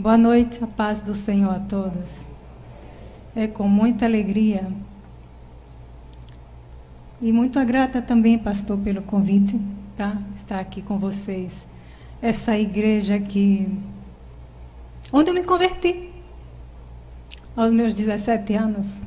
Boa 0.00 0.16
noite, 0.16 0.64
a 0.64 0.66
paz 0.66 1.02
do 1.02 1.14
Senhor 1.14 1.54
a 1.54 1.58
todos. 1.58 2.22
É 3.36 3.46
com 3.46 3.68
muita 3.68 4.06
alegria 4.06 4.66
e 7.20 7.30
muito 7.30 7.62
grata 7.66 8.00
também, 8.00 8.38
pastor, 8.38 8.78
pelo 8.78 9.02
convite, 9.02 9.60
tá? 9.98 10.16
Estar 10.34 10.58
aqui 10.58 10.80
com 10.80 10.98
vocês. 10.98 11.66
Essa 12.22 12.56
igreja 12.56 13.20
que 13.20 13.68
onde 15.12 15.28
eu 15.28 15.34
me 15.34 15.44
converti 15.44 16.08
aos 17.54 17.70
meus 17.70 17.92
17 17.92 18.54
anos. 18.54 19.02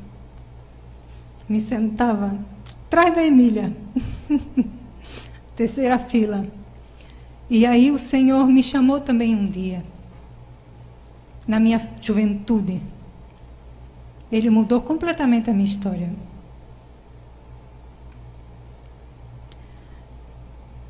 Me 1.48 1.60
sentava 1.60 2.38
atrás 2.86 3.12
da 3.12 3.24
Emília, 3.24 3.76
terceira 5.56 5.98
fila. 5.98 6.46
E 7.50 7.66
aí 7.66 7.90
o 7.90 7.98
Senhor 7.98 8.46
me 8.46 8.62
chamou 8.62 9.00
também 9.00 9.34
um 9.34 9.44
dia 9.44 9.92
na 11.46 11.60
minha 11.60 11.90
juventude. 12.00 12.80
Ele 14.30 14.50
mudou 14.50 14.80
completamente 14.80 15.50
a 15.50 15.52
minha 15.52 15.64
história. 15.64 16.10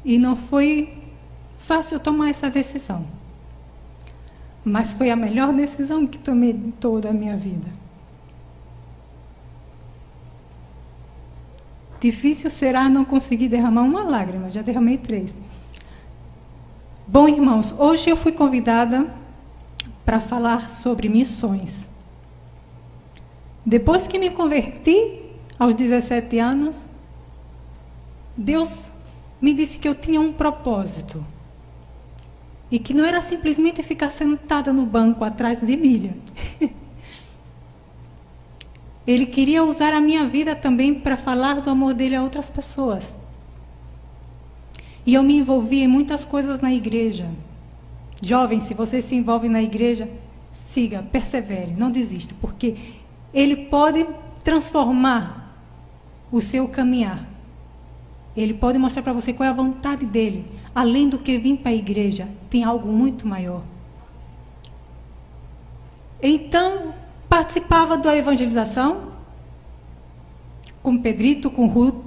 E 0.05 0.19
não 0.19 0.37
foi 0.37 1.03
fácil 1.59 1.99
tomar 1.99 2.31
essa 2.31 2.51
decisão. 2.51 3.05
Mas 4.65 4.95
foi 4.95 5.11
a 5.11 5.17
melhor 5.17 5.53
decisão 5.53 6.07
que 6.07 6.19
tomei 6.19 6.55
toda 6.81 7.11
a 7.11 7.13
minha 7.13 7.37
vida. 7.37 7.69
Difícil 12.01 12.51
será 12.51 12.89
não 12.89 13.05
conseguir 13.05 13.49
derramar 13.49 13.83
uma 13.83 14.03
lágrima, 14.03 14.51
já 14.51 14.61
derramei 14.61 14.99
três. 14.99 15.35
Bom, 17.07 17.27
irmãos, 17.27 17.75
hoje 17.79 18.11
eu 18.11 18.17
fui 18.17 18.33
convidada 18.33 19.11
para 20.05 20.21
falar 20.21 20.71
sobre 20.71 21.09
missões. 21.09 21.89
Depois 23.65 24.07
que 24.07 24.19
me 24.19 24.31
converti, 24.31 25.23
aos 25.59 25.75
17 25.75 26.39
anos, 26.39 26.87
Deus 28.37 28.93
me 29.41 29.55
disse 29.55 29.79
que 29.79 29.89
eu 29.89 29.95
tinha 29.95 30.21
um 30.21 30.33
propósito. 30.33 31.25
E 32.71 32.79
que 32.79 32.93
não 32.93 33.05
era 33.05 33.21
simplesmente 33.21 33.83
ficar 33.83 34.11
sentada 34.11 34.73
no 34.73 34.85
banco 34.85 35.25
atrás 35.25 35.61
de 35.61 35.73
Emília. 35.73 36.17
Ele 39.07 39.27
queria 39.27 39.63
usar 39.63 39.93
a 39.93 40.01
minha 40.01 40.27
vida 40.27 40.57
também 40.57 40.95
para 40.95 41.17
falar 41.17 41.61
do 41.61 41.71
amor 41.71 41.93
dele 41.95 42.17
a 42.17 42.23
outras 42.23 42.49
pessoas. 42.49 43.15
E 45.07 45.15
eu 45.15 45.23
me 45.23 45.37
envolvi 45.37 45.83
em 45.83 45.89
muitas 45.89 46.25
coisas 46.25 46.61
na 46.61 46.73
igreja. 46.73 47.31
Jovem, 48.23 48.61
se 48.61 48.75
você 48.75 49.03
se 49.03 49.15
envolve 49.15 49.49
na 49.49 49.63
igreja, 49.63 50.09
siga, 50.53 51.03
persevere, 51.03 51.75
não 51.77 51.91
desista, 51.91 52.35
porque 52.41 52.77
ele 53.33 53.57
pode 53.67 54.07
transformar 54.43 55.57
o 56.31 56.41
seu 56.41 56.69
caminhar. 56.69 57.27
Ele 58.37 58.55
pode 58.55 58.79
mostrar 58.79 59.03
para 59.03 59.13
você 59.13 59.33
qual 59.33 59.47
é 59.47 59.51
a 59.51 59.55
vontade 59.55 60.05
dele. 60.05 60.47
Além 60.75 61.09
do 61.09 61.19
que 61.19 61.39
vir 61.39 61.59
para 61.59 61.71
a 61.71 61.75
igreja, 61.75 62.29
tem 62.51 62.65
algo 62.65 62.89
muito 62.89 63.27
maior. 63.27 63.63
Então, 66.21 66.95
participava 67.29 67.97
da 67.97 68.17
evangelização 68.17 69.13
com 70.83 70.99
Pedrito, 70.99 71.51
com 71.51 71.67
Ruth, 71.67 72.05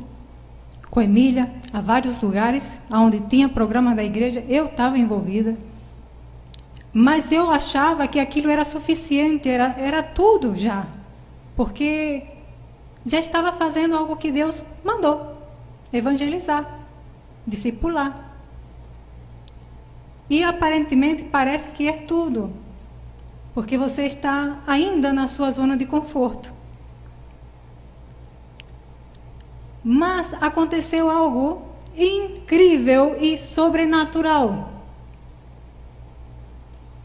com 0.89 1.01
Emília, 1.01 1.51
a 1.73 1.81
vários 1.81 2.21
lugares 2.21 2.79
onde 2.91 3.19
tinha 3.21 3.49
programa 3.49 3.95
da 3.95 4.03
igreja, 4.03 4.43
eu 4.47 4.65
estava 4.65 4.97
envolvida. 4.97 5.57
Mas 6.99 7.31
eu 7.31 7.51
achava 7.51 8.07
que 8.07 8.19
aquilo 8.19 8.49
era 8.49 8.65
suficiente, 8.65 9.47
era, 9.47 9.75
era 9.77 10.01
tudo 10.01 10.55
já. 10.55 10.87
Porque 11.55 12.23
já 13.05 13.19
estava 13.19 13.51
fazendo 13.51 13.95
algo 13.95 14.15
que 14.17 14.31
Deus 14.31 14.65
mandou: 14.83 15.37
evangelizar, 15.93 16.79
discipular. 17.45 18.33
E 20.27 20.43
aparentemente 20.43 21.21
parece 21.21 21.69
que 21.69 21.87
é 21.87 21.93
tudo, 21.93 22.51
porque 23.53 23.77
você 23.77 24.07
está 24.07 24.57
ainda 24.65 25.13
na 25.13 25.27
sua 25.27 25.51
zona 25.51 25.77
de 25.77 25.85
conforto. 25.85 26.51
Mas 29.83 30.33
aconteceu 30.41 31.11
algo 31.11 31.61
incrível 31.95 33.17
e 33.19 33.37
sobrenatural 33.37 34.76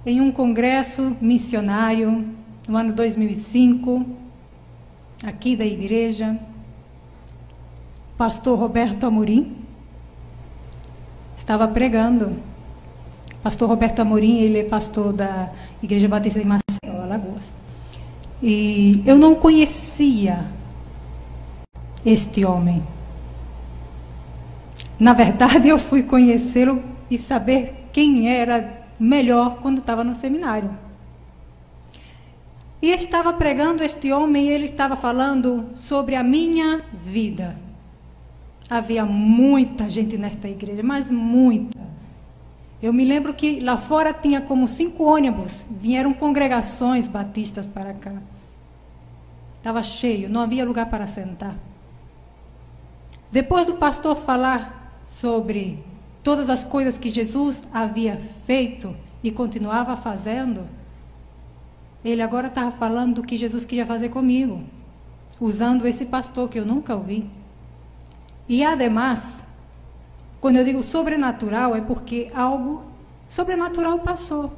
em 0.04 0.20
um 0.20 0.32
congresso 0.32 1.16
missionário 1.20 2.28
no 2.66 2.76
ano 2.76 2.92
2005, 2.92 4.04
aqui 5.24 5.56
da 5.56 5.64
igreja, 5.64 6.38
pastor 8.16 8.58
Roberto 8.58 9.04
Amorim 9.04 9.56
estava 11.36 11.66
pregando. 11.68 12.40
Pastor 13.42 13.68
Roberto 13.68 13.98
Amorim, 14.00 14.38
ele 14.38 14.60
é 14.60 14.64
pastor 14.64 15.12
da 15.12 15.50
Igreja 15.82 16.06
Batista 16.06 16.38
de 16.38 16.46
Maceió, 16.46 17.02
Alagoas. 17.02 17.52
E 18.40 19.02
eu 19.04 19.18
não 19.18 19.34
conhecia 19.34 20.44
este 22.06 22.44
homem. 22.44 22.82
Na 24.98 25.12
verdade, 25.12 25.66
eu 25.70 25.78
fui 25.78 26.04
conhecê-lo 26.04 26.80
e 27.10 27.18
saber 27.18 27.88
quem 27.92 28.28
era 28.28 28.81
melhor 29.02 29.58
quando 29.60 29.78
estava 29.78 30.04
no 30.04 30.14
seminário. 30.14 30.70
E 32.80 32.90
estava 32.90 33.32
pregando 33.32 33.82
este 33.82 34.12
homem 34.12 34.46
e 34.46 34.50
ele 34.50 34.66
estava 34.66 34.94
falando 34.94 35.70
sobre 35.74 36.14
a 36.14 36.22
minha 36.22 36.82
vida. 36.92 37.56
Havia 38.70 39.04
muita 39.04 39.90
gente 39.90 40.16
nesta 40.16 40.48
igreja, 40.48 40.82
mas 40.82 41.10
muita. 41.10 41.78
Eu 42.80 42.92
me 42.92 43.04
lembro 43.04 43.34
que 43.34 43.60
lá 43.60 43.76
fora 43.76 44.12
tinha 44.12 44.40
como 44.40 44.66
cinco 44.66 45.04
ônibus, 45.04 45.66
vieram 45.70 46.14
congregações 46.14 47.06
batistas 47.08 47.66
para 47.66 47.92
cá. 47.94 48.14
Estava 49.58 49.82
cheio, 49.82 50.28
não 50.28 50.40
havia 50.40 50.64
lugar 50.64 50.86
para 50.86 51.06
sentar. 51.06 51.54
Depois 53.30 53.66
do 53.66 53.74
pastor 53.74 54.16
falar 54.16 55.00
sobre 55.04 55.84
todas 56.22 56.48
as 56.48 56.62
coisas 56.62 56.96
que 56.96 57.10
Jesus 57.10 57.62
havia 57.72 58.20
feito 58.46 58.94
e 59.22 59.30
continuava 59.30 59.96
fazendo, 59.96 60.64
ele 62.04 62.22
agora 62.22 62.48
estava 62.48 62.70
falando 62.70 63.16
do 63.16 63.22
que 63.22 63.36
Jesus 63.36 63.64
queria 63.64 63.86
fazer 63.86 64.08
comigo, 64.08 64.62
usando 65.40 65.86
esse 65.86 66.04
pastor 66.04 66.48
que 66.48 66.58
eu 66.58 66.66
nunca 66.66 66.94
ouvi. 66.94 67.28
E 68.48 68.64
ademais, 68.64 69.42
quando 70.40 70.56
eu 70.56 70.64
digo 70.64 70.82
sobrenatural, 70.82 71.74
é 71.74 71.80
porque 71.80 72.30
algo 72.34 72.82
sobrenatural 73.28 74.00
passou. 74.00 74.52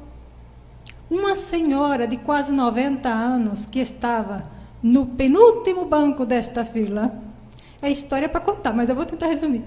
Uma 1.09 1.35
senhora 1.35 2.07
de 2.07 2.17
quase 2.17 2.51
90 2.51 3.07
anos 3.07 3.65
que 3.65 3.79
estava 3.79 4.43
no 4.81 5.05
penúltimo 5.05 5.85
banco 5.85 6.25
desta 6.25 6.65
fila, 6.65 7.15
é 7.81 7.91
história 7.91 8.27
para 8.27 8.39
contar, 8.39 8.73
mas 8.73 8.89
eu 8.89 8.95
vou 8.95 9.05
tentar 9.05 9.27
resumir 9.27 9.63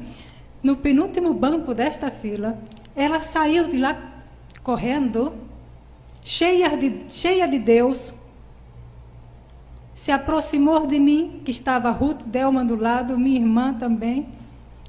no 0.63 0.77
penúltimo 0.77 1.33
banco 1.33 1.75
desta 1.75 2.11
fila, 2.11 2.59
ela 2.95 3.21
saiu 3.21 3.69
de 3.69 3.79
lá 3.79 3.97
correndo, 4.63 5.33
cheia 6.23 6.77
de, 6.77 7.07
cheia 7.11 7.47
de 7.47 7.59
Deus, 7.59 8.15
se 9.95 10.13
aproximou 10.13 10.87
de 10.87 10.99
mim, 10.99 11.41
que 11.45 11.51
estava 11.51 11.91
Ruth 11.91 12.23
Delma 12.25 12.65
do 12.65 12.77
lado, 12.77 13.19
minha 13.19 13.39
irmã 13.39 13.75
também, 13.75 14.29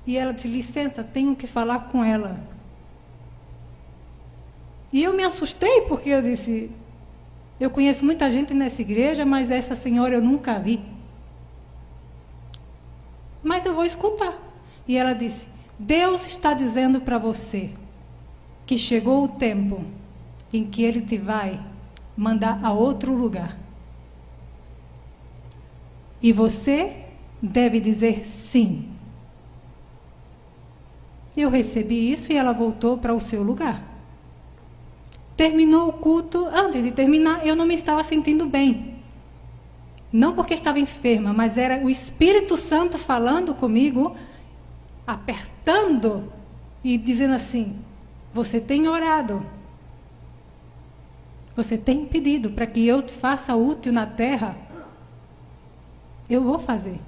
e 0.06 0.18
ela 0.18 0.34
disse: 0.34 0.48
licença, 0.48 1.04
tenho 1.04 1.36
que 1.36 1.48
falar 1.48 1.90
com 1.90 2.04
ela. 2.04 2.42
E 4.92 5.04
eu 5.04 5.14
me 5.14 5.24
assustei, 5.24 5.82
porque 5.82 6.10
eu 6.10 6.22
disse: 6.22 6.72
eu 7.60 7.70
conheço 7.70 8.06
muita 8.06 8.32
gente 8.32 8.54
nessa 8.54 8.82
igreja, 8.82 9.26
mas 9.26 9.52
essa 9.52 9.76
senhora 9.76 10.16
eu 10.16 10.22
nunca 10.22 10.58
vi. 10.58 10.82
Mas 13.44 13.66
eu 13.66 13.76
vou 13.76 13.84
escutar. 13.84 14.38
E 14.88 14.96
ela 14.98 15.14
disse: 15.14 15.48
Deus 15.80 16.26
está 16.26 16.54
dizendo 16.54 17.00
para 17.00 17.18
você 17.18 17.70
que 18.66 18.78
chegou 18.78 19.24
o 19.24 19.30
tempo 19.30 19.86
em 20.52 20.66
que 20.66 20.84
Ele 20.84 21.00
te 21.00 21.18
vai 21.18 21.58
mandar 22.18 22.60
a 22.62 22.74
outro 22.74 23.16
lugar. 23.16 23.58
E 26.22 26.34
você 26.34 27.06
deve 27.42 27.80
dizer 27.80 28.28
sim. 28.28 28.90
Eu 31.38 31.50
recebi 31.50 32.12
isso 32.12 32.34
e 32.34 32.36
ela 32.36 32.52
voltou 32.52 32.98
para 32.98 33.14
o 33.14 33.22
seu 33.22 33.42
lugar. 33.42 33.82
Terminou 35.38 35.88
o 35.88 35.94
culto, 35.94 36.46
antes 36.48 36.84
de 36.84 36.92
terminar, 36.92 37.48
eu 37.48 37.56
não 37.56 37.66
me 37.66 37.76
estava 37.76 38.04
sentindo 38.04 38.46
bem. 38.46 38.96
Não 40.12 40.36
porque 40.36 40.54
estava 40.54 40.78
enferma, 40.78 41.32
mas 41.32 41.58
era 41.58 41.78
o 41.78 41.90
Espírito 41.90 42.58
Santo 42.58 42.98
falando 42.98 43.56
comigo 43.56 44.18
apertando 45.08 45.59
e 46.84 46.98
dizendo 46.98 47.36
assim: 47.36 47.76
Você 48.34 48.60
tem 48.60 48.88
orado. 48.88 49.46
você 51.56 51.78
tem 51.78 52.06
pedido 52.06 52.52
para 52.52 52.66
que 52.66 52.88
eu 52.88 53.02
te 53.02 53.14
faça 53.14 53.56
útil 53.56 53.92
na 53.92 54.06
terra, 54.06 54.56
eu 56.30 56.42
vou 56.42 56.58
fazer. 56.58 57.00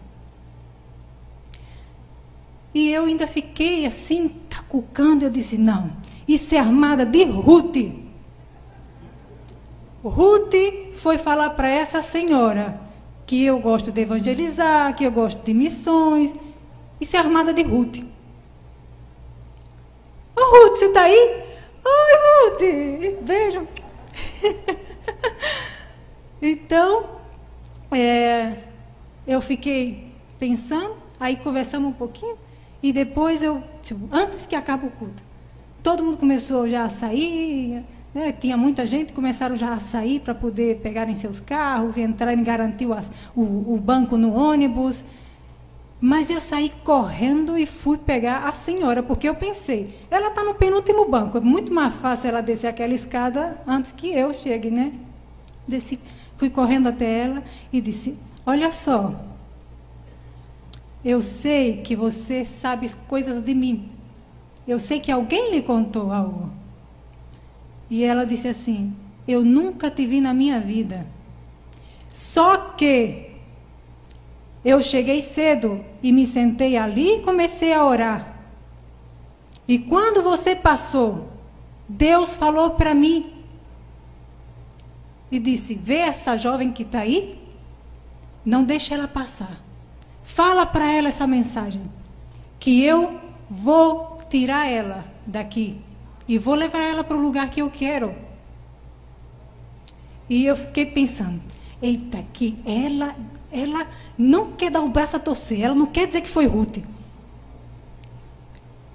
E 2.74 2.90
eu 2.90 3.06
ainda 3.06 3.28
fiquei 3.28 3.86
assim, 3.86 4.36
cacucando. 4.50 5.24
Eu 5.24 5.30
disse: 5.30 5.58
não, 5.58 5.92
isso 6.28 6.56
é 6.56 6.60
armada 6.60 7.06
de 7.06 7.24
Ruth. 7.24 7.78
Ruth 10.04 10.56
foi 10.96 11.18
falar 11.18 11.52
para 11.52 11.70
essa 11.70 12.02
senhora 12.02 12.80
que 13.26 13.44
eu 13.44 13.60
gosto 13.60 13.92
de 13.92 14.02
evangelizar, 14.02 14.96
que 14.96 15.04
eu 15.04 15.12
gosto 15.12 15.44
de 15.44 15.54
missões. 15.54 16.34
Isso 17.00 17.16
é 17.16 17.20
armada 17.20 17.54
de 17.54 17.62
Ruth. 17.62 18.00
Ô 20.36 20.40
oh, 20.40 20.70
Ruth, 20.70 20.78
você 20.78 20.86
está 20.86 21.04
aí? 21.04 21.44
Oi, 21.84 22.50
Ruth! 22.50 23.22
Beijo. 23.22 23.68
então, 26.42 27.06
é, 27.92 28.56
eu 29.28 29.42
fiquei 29.42 30.14
pensando, 30.40 30.96
aí 31.20 31.36
conversamos 31.36 31.90
um 31.90 31.94
pouquinho. 31.94 32.38
E 32.82 32.94
depois 32.94 33.44
eu, 33.44 33.62
tipo, 33.84 34.08
antes 34.12 34.46
que 34.46 34.56
acabe 34.56 34.88
o 34.88 34.92
culto, 34.92 35.22
todo 35.84 36.04
mundo 36.04 36.18
começou 36.18 36.68
já 36.68 36.84
a 36.84 36.90
sair, 36.90 37.84
né? 38.14 38.32
tinha 38.32 38.56
muita 38.56 38.86
gente, 38.88 39.14
começaram 39.14 39.56
já 39.56 39.74
a 39.74 39.80
sair 39.80 40.22
para 40.22 40.34
poder 40.34 40.78
pegarem 40.78 41.14
seus 41.14 41.42
carros 41.42 41.98
e 41.98 42.02
entrarem, 42.02 42.42
garantir 42.42 42.88
o, 42.88 42.96
o, 43.36 43.74
o 43.76 43.78
banco 43.78 44.18
no 44.18 44.34
ônibus. 44.34 45.04
Mas 46.04 46.32
eu 46.32 46.42
saí 46.42 46.72
correndo 46.84 47.56
e 47.56 47.68
fui 47.68 47.96
pegar 47.96 48.48
a 48.48 48.54
senhora, 48.54 49.04
porque 49.04 49.30
eu 49.30 49.36
pensei, 49.36 49.96
ela 50.10 50.30
está 50.30 50.44
no 50.44 50.56
penúltimo 50.56 51.08
banco, 51.08 51.38
é 51.38 51.42
muito 51.42 51.72
mais 51.72 51.94
fácil 51.94 52.30
ela 52.30 52.42
descer 52.42 52.68
aquela 52.68 52.96
escada 52.96 53.62
antes 53.68 53.92
que 53.92 54.12
eu 54.12 54.34
chegue, 54.34 54.72
né? 54.72 54.94
Desci, 55.68 56.00
fui 56.38 56.50
correndo 56.50 56.90
até 56.90 57.20
ela 57.20 57.44
e 57.72 57.80
disse: 57.80 58.18
Olha 58.44 58.72
só, 58.72 59.14
eu 61.06 61.22
sei 61.22 61.82
que 61.82 61.96
você 61.96 62.46
sabe 62.46 62.92
coisas 63.08 63.40
de 63.44 63.54
mim. 63.54 63.90
Eu 64.68 64.80
sei 64.80 65.00
que 65.00 65.12
alguém 65.12 65.52
lhe 65.52 65.62
contou 65.62 66.12
algo. 66.12 66.50
E 67.90 68.04
ela 68.04 68.26
disse 68.26 68.48
assim: 68.48 68.92
Eu 69.28 69.46
nunca 69.46 69.92
te 69.92 70.08
vi 70.08 70.20
na 70.20 70.34
minha 70.34 70.60
vida. 70.60 71.06
Só 72.12 72.58
que 72.58 73.31
eu 74.64 74.82
cheguei 74.82 75.22
cedo 75.22 75.84
e 76.04 76.12
me 76.12 76.28
sentei 76.28 76.78
ali 76.78 77.16
e 77.16 77.22
comecei 77.22 77.74
a 77.74 77.84
orar. 77.84 78.36
E 79.68 79.80
quando 79.80 80.22
você 80.22 80.56
passou, 80.56 81.30
Deus 81.88 82.36
falou 82.36 82.72
para 82.72 82.94
mim 82.94 83.32
e 85.32 85.40
disse: 85.40 85.74
Vê 85.74 85.98
essa 85.98 86.38
jovem 86.38 86.72
que 86.72 86.84
está 86.84 87.00
aí? 87.00 87.40
Não 88.46 88.64
deixe 88.64 88.94
ela 88.94 89.08
passar. 89.08 89.62
Fala 90.24 90.66
para 90.66 90.92
ela 90.92 91.08
essa 91.08 91.26
mensagem. 91.26 91.82
Que 92.60 92.84
eu 92.84 93.20
vou 93.50 94.18
tirar 94.30 94.68
ela 94.68 95.06
daqui. 95.26 95.80
E 96.28 96.38
vou 96.38 96.56
levar 96.56 96.80
ela 96.80 97.04
para 97.04 97.18
o 97.18 97.22
lugar 97.22 97.50
que 97.50 97.62
eu 97.62 97.70
quero. 97.70 98.16
E 100.30 100.46
eu 100.46 100.56
fiquei 100.56 100.86
pensando, 100.86 101.42
eita, 101.82 102.24
que 102.34 102.58
ela, 102.66 103.16
ela 103.52 103.88
não 104.18 104.52
quer 104.52 104.70
dar 104.70 104.82
o 104.82 104.90
braço 104.90 105.16
a 105.16 105.20
torcer, 105.20 105.62
ela 105.62 105.76
não 105.76 105.86
quer 105.86 106.08
dizer 106.08 106.22
que 106.22 106.30
foi 106.30 106.46
Ruth. 106.46 106.78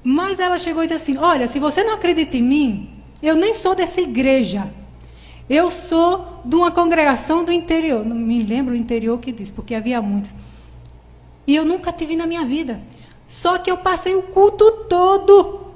Mas 0.03 0.39
ela 0.39 0.59
chegou 0.59 0.85
e 0.85 0.87
disse 0.87 1.03
assim: 1.03 1.19
Olha, 1.19 1.49
se 1.49 1.59
você 1.59 1.83
não 1.83 1.95
acredita 1.95 2.37
em 2.37 2.43
mim, 2.43 2.91
eu 3.21 3.35
nem 3.35 3.55
sou 3.55 3.75
dessa 3.75 4.01
igreja. 4.01 4.71
Eu 5.49 5.71
sou 5.71 6.41
de 6.45 6.57
uma 6.57 6.71
congregação 6.71 7.45
do 7.45 7.53
interior. 7.53 8.05
Não 8.05 8.17
me 8.17 8.43
lembro 8.43 8.75
o 8.75 8.77
interior 8.77 9.19
que 9.19 9.33
disse, 9.33 9.53
porque 9.53 9.75
havia 9.75 10.01
muitos. 10.03 10.31
E 11.47 11.55
eu 11.55 11.65
nunca 11.65 11.93
tive 11.93 12.17
na 12.17 12.27
minha 12.27 12.45
vida. 12.45 12.81
Só 13.27 13.59
que 13.59 13.71
eu 13.71 13.77
passei 13.77 14.15
o 14.15 14.23
culto 14.23 14.71
todo. 14.89 15.73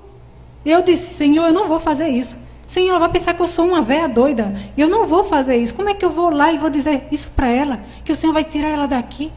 Eu 0.65 0.83
disse, 0.83 1.15
Senhor, 1.15 1.47
eu 1.47 1.53
não 1.53 1.69
vou 1.69 1.81
fazer 1.81 2.09
isso. 2.09 2.39
Senhor, 2.71 3.01
vai 3.01 3.09
pensar 3.09 3.35
que 3.35 3.43
eu 3.43 3.49
sou 3.49 3.67
uma 3.67 3.83
véia 3.83 4.09
doida. 4.09 4.55
Eu 4.79 4.89
não 4.89 5.05
vou 5.05 5.25
fazer 5.25 5.57
isso. 5.57 5.75
Como 5.75 5.89
é 5.89 5.95
que 5.95 6.05
eu 6.05 6.11
vou 6.11 6.31
lá 6.31 6.53
e 6.53 6.59
vou 6.59 6.71
dizer 6.71 7.09
isso 7.11 7.29
para 7.31 7.49
ela? 7.49 7.79
Que 8.05 8.13
o 8.13 8.17
Senhor 8.17 8.33
vai 8.33 8.45
tirar 8.45 8.69
ela 8.69 8.87
daqui? 8.87 9.33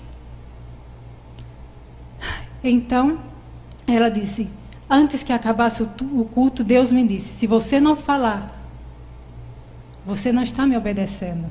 Então, 2.63 3.18
ela 3.88 4.07
disse: 4.07 4.47
Antes 4.88 5.24
que 5.24 5.33
acabasse 5.33 5.81
o 5.81 6.25
culto, 6.25 6.63
Deus 6.63 6.91
me 6.91 7.03
disse: 7.03 7.33
Se 7.33 7.47
você 7.47 7.80
não 7.80 7.95
falar, 7.95 8.56
você 10.06 10.31
não 10.31 10.44
está 10.44 10.68
me 10.68 10.77
obedecendo. 10.77 11.47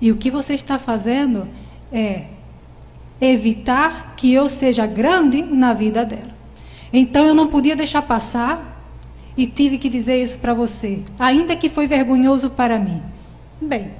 E 0.00 0.10
o 0.10 0.16
que 0.16 0.32
você 0.32 0.52
está 0.54 0.80
fazendo 0.80 1.48
é 1.92 2.24
evitar 3.20 4.16
que 4.16 4.34
eu 4.34 4.48
seja 4.48 4.84
grande 4.84 5.42
na 5.42 5.72
vida 5.72 6.04
dela. 6.04 6.36
Então 6.92 7.24
eu 7.24 7.36
não 7.36 7.46
podia 7.46 7.76
deixar 7.76 8.02
passar 8.02 8.77
e 9.38 9.46
tive 9.46 9.78
que 9.78 9.88
dizer 9.88 10.20
isso 10.20 10.36
para 10.38 10.52
você, 10.52 10.98
ainda 11.16 11.54
que 11.54 11.70
foi 11.70 11.86
vergonhoso 11.86 12.50
para 12.50 12.76
mim. 12.76 13.00
Bem, 13.60 13.92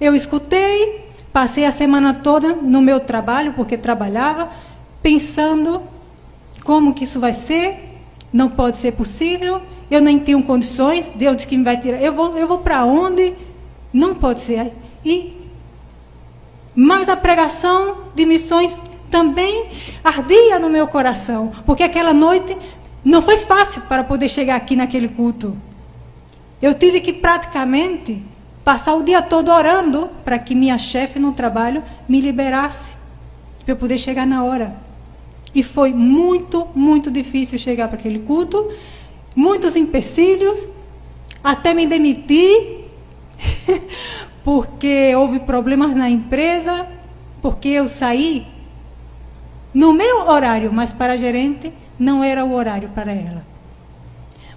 eu 0.00 0.14
escutei, 0.14 1.10
passei 1.32 1.64
a 1.64 1.72
semana 1.72 2.14
toda 2.14 2.54
no 2.54 2.80
meu 2.80 3.00
trabalho, 3.00 3.52
porque 3.54 3.76
trabalhava, 3.76 4.48
pensando 5.02 5.82
como 6.62 6.94
que 6.94 7.02
isso 7.02 7.18
vai 7.18 7.32
ser, 7.32 7.98
não 8.32 8.48
pode 8.48 8.76
ser 8.76 8.92
possível, 8.92 9.60
eu 9.90 10.00
nem 10.00 10.20
tenho 10.20 10.40
condições, 10.44 11.10
Deus 11.16 11.34
disse 11.34 11.48
que 11.48 11.56
me 11.56 11.64
vai 11.64 11.76
tirar, 11.80 12.00
eu 12.00 12.12
vou, 12.14 12.38
eu 12.38 12.46
vou 12.46 12.58
para 12.58 12.84
onde? 12.84 13.34
Não 13.92 14.14
pode 14.14 14.40
ser. 14.40 14.72
E 15.04 15.34
mas 16.76 17.08
a 17.08 17.16
pregação 17.16 18.02
de 18.14 18.24
missões 18.24 18.78
também 19.10 19.66
ardia 20.04 20.60
no 20.60 20.68
meu 20.68 20.86
coração, 20.86 21.50
porque 21.64 21.82
aquela 21.82 22.12
noite 22.12 22.56
não 23.06 23.22
foi 23.22 23.38
fácil 23.38 23.82
para 23.82 24.02
poder 24.02 24.28
chegar 24.28 24.56
aqui 24.56 24.74
naquele 24.74 25.06
culto. 25.06 25.56
Eu 26.60 26.74
tive 26.74 27.00
que 27.00 27.12
praticamente 27.12 28.20
passar 28.64 28.94
o 28.94 29.04
dia 29.04 29.22
todo 29.22 29.52
orando 29.52 30.10
para 30.24 30.40
que 30.40 30.56
minha 30.56 30.76
chefe 30.76 31.20
no 31.20 31.32
trabalho 31.32 31.84
me 32.08 32.20
liberasse, 32.20 32.96
para 33.64 33.72
eu 33.74 33.76
poder 33.76 33.96
chegar 33.96 34.26
na 34.26 34.42
hora. 34.42 34.76
E 35.54 35.62
foi 35.62 35.92
muito, 35.92 36.66
muito 36.74 37.08
difícil 37.08 37.60
chegar 37.60 37.86
para 37.86 37.96
aquele 37.96 38.18
culto, 38.18 38.72
muitos 39.36 39.76
empecilhos, 39.76 40.68
até 41.44 41.72
me 41.72 41.86
demitir, 41.86 42.86
porque 44.42 45.14
houve 45.14 45.38
problemas 45.38 45.94
na 45.94 46.10
empresa, 46.10 46.88
porque 47.40 47.68
eu 47.68 47.86
saí 47.86 48.48
no 49.72 49.92
meu 49.92 50.26
horário, 50.26 50.72
mas 50.72 50.92
para 50.92 51.16
gerente 51.16 51.72
não 51.98 52.22
era 52.22 52.44
o 52.44 52.52
horário 52.52 52.88
para 52.90 53.12
ela. 53.12 53.44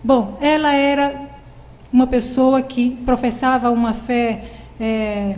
Bom, 0.03 0.38
ela 0.41 0.74
era 0.74 1.27
uma 1.91 2.08
pessoa 2.08 2.62
que 2.62 2.91
professava 3.05 3.69
uma 3.69 3.93
fé 3.93 4.43
é, 4.79 5.36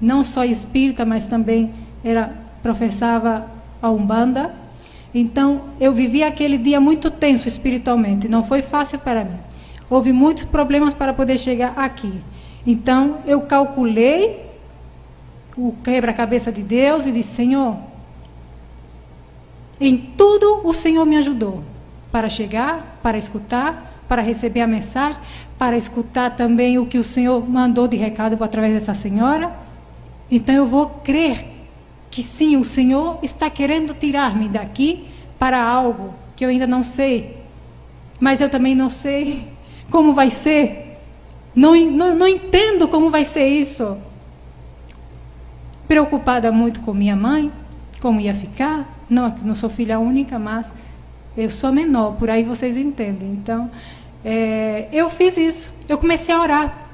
não 0.00 0.22
só 0.22 0.44
espírita, 0.44 1.04
mas 1.04 1.26
também 1.26 1.72
era 2.04 2.32
professava 2.62 3.46
a 3.80 3.90
umbanda. 3.90 4.54
Então 5.14 5.62
eu 5.80 5.92
vivi 5.92 6.22
aquele 6.22 6.58
dia 6.58 6.80
muito 6.80 7.10
tenso 7.10 7.48
espiritualmente. 7.48 8.28
Não 8.28 8.44
foi 8.44 8.62
fácil 8.62 8.98
para 8.98 9.24
mim. 9.24 9.38
Houve 9.90 10.12
muitos 10.12 10.44
problemas 10.44 10.92
para 10.92 11.12
poder 11.12 11.38
chegar 11.38 11.72
aqui. 11.76 12.20
Então 12.66 13.18
eu 13.26 13.40
calculei 13.40 14.44
o 15.56 15.74
quebra-cabeça 15.82 16.52
de 16.52 16.62
Deus 16.62 17.06
e 17.06 17.12
disse: 17.12 17.34
Senhor, 17.34 17.76
em 19.80 19.96
tudo 19.96 20.60
o 20.64 20.74
Senhor 20.74 21.04
me 21.04 21.16
ajudou 21.16 21.62
para 22.10 22.28
chegar, 22.28 22.98
para 23.02 23.18
escutar, 23.18 24.02
para 24.08 24.22
receber 24.22 24.60
a 24.60 24.66
mensagem, 24.66 25.18
para 25.58 25.76
escutar 25.76 26.30
também 26.30 26.78
o 26.78 26.86
que 26.86 26.98
o 26.98 27.04
Senhor 27.04 27.48
mandou 27.48 27.86
de 27.86 27.96
recado 27.96 28.42
através 28.42 28.74
dessa 28.74 28.94
senhora. 28.94 29.54
Então 30.30 30.54
eu 30.54 30.66
vou 30.66 30.86
crer 30.86 31.46
que 32.10 32.22
sim, 32.22 32.56
o 32.56 32.64
Senhor 32.64 33.18
está 33.22 33.50
querendo 33.50 33.92
tirar-me 33.94 34.48
daqui 34.48 35.06
para 35.38 35.62
algo 35.62 36.14
que 36.34 36.44
eu 36.44 36.48
ainda 36.48 36.66
não 36.66 36.82
sei, 36.82 37.36
mas 38.18 38.40
eu 38.40 38.48
também 38.48 38.74
não 38.74 38.88
sei 38.88 39.46
como 39.90 40.12
vai 40.12 40.30
ser. 40.30 40.98
Não, 41.54 41.74
não, 41.74 42.14
não 42.14 42.28
entendo 42.28 42.88
como 42.88 43.10
vai 43.10 43.24
ser 43.24 43.46
isso. 43.46 43.96
Preocupada 45.86 46.52
muito 46.52 46.80
com 46.80 46.92
minha 46.92 47.16
mãe, 47.16 47.50
como 48.00 48.20
ia 48.20 48.34
ficar. 48.34 48.97
Não, 49.08 49.28
não 49.42 49.54
sou 49.54 49.70
filha 49.70 49.98
única, 49.98 50.38
mas 50.38 50.70
eu 51.36 51.50
sou 51.50 51.72
menor, 51.72 52.16
por 52.16 52.28
aí 52.28 52.42
vocês 52.42 52.76
entendem. 52.76 53.30
Então, 53.30 53.70
é, 54.24 54.88
eu 54.92 55.08
fiz 55.08 55.36
isso. 55.36 55.72
Eu 55.88 55.98
comecei 55.98 56.34
a 56.34 56.40
orar. 56.40 56.88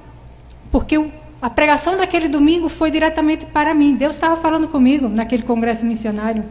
Porque 0.71 0.97
eu, 0.97 1.11
a 1.41 1.49
pregação 1.49 1.97
daquele 1.97 2.29
domingo 2.29 2.69
foi 2.69 2.91
diretamente 2.91 3.47
para 3.47 3.75
mim. 3.75 3.95
Deus 3.95 4.17
estava 4.17 4.37
falando 4.37 4.69
comigo 4.69 5.09
naquele 5.09 5.43
congresso 5.43 5.85
missionário. 5.85 6.45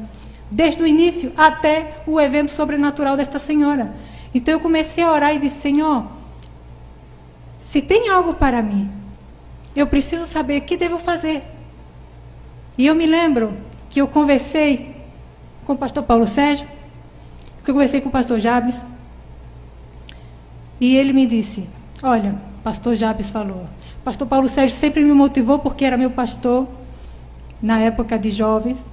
Desde 0.50 0.84
o 0.84 0.88
início 0.88 1.32
até 1.38 1.98
o 2.06 2.20
evento 2.20 2.52
sobrenatural 2.52 3.16
desta 3.16 3.40
senhora. 3.40 3.94
Então 4.34 4.54
eu 4.54 4.60
comecei 4.60 5.04
a 5.04 5.12
orar 5.12 5.36
e 5.36 5.40
disse: 5.40 5.62
Senhor, 5.62 6.06
se 7.62 7.82
tem 7.82 8.10
algo 8.10 8.34
para 8.34 8.62
mim, 8.62 8.90
eu 9.76 9.88
preciso 9.88 10.26
saber 10.26 10.60
o 10.60 10.62
que 10.62 10.78
devo 10.78 10.98
fazer. 11.00 11.44
E 12.78 12.86
eu 12.86 12.96
me 12.96 13.06
lembro 13.06 13.54
que 13.90 14.02
eu 14.02 14.08
conversei 14.08 14.93
com 15.66 15.74
o 15.74 15.78
pastor 15.78 16.04
Paulo 16.04 16.28
Sérgio, 16.28 16.68
que 17.64 17.72
eu 17.72 17.74
conversei 17.74 18.02
com 18.02 18.10
o 18.10 18.12
pastor 18.12 18.40
Jabes, 18.40 18.76
e 20.80 20.96
ele 20.96 21.14
me 21.14 21.26
disse: 21.26 21.68
Olha, 22.02 22.36
pastor 22.64 22.96
Jabes 22.96 23.30
falou, 23.30 23.68
pastor 24.04 24.28
Paulo 24.28 24.50
Sérgio 24.50 24.78
sempre 24.78 25.04
me 25.04 25.14
motivou 25.14 25.60
porque 25.60 25.86
era 25.86 25.98
meu 25.98 26.10
pastor 26.10 26.68
na 27.62 27.80
época 27.80 28.20
de 28.20 28.32
jovens. 28.32 28.84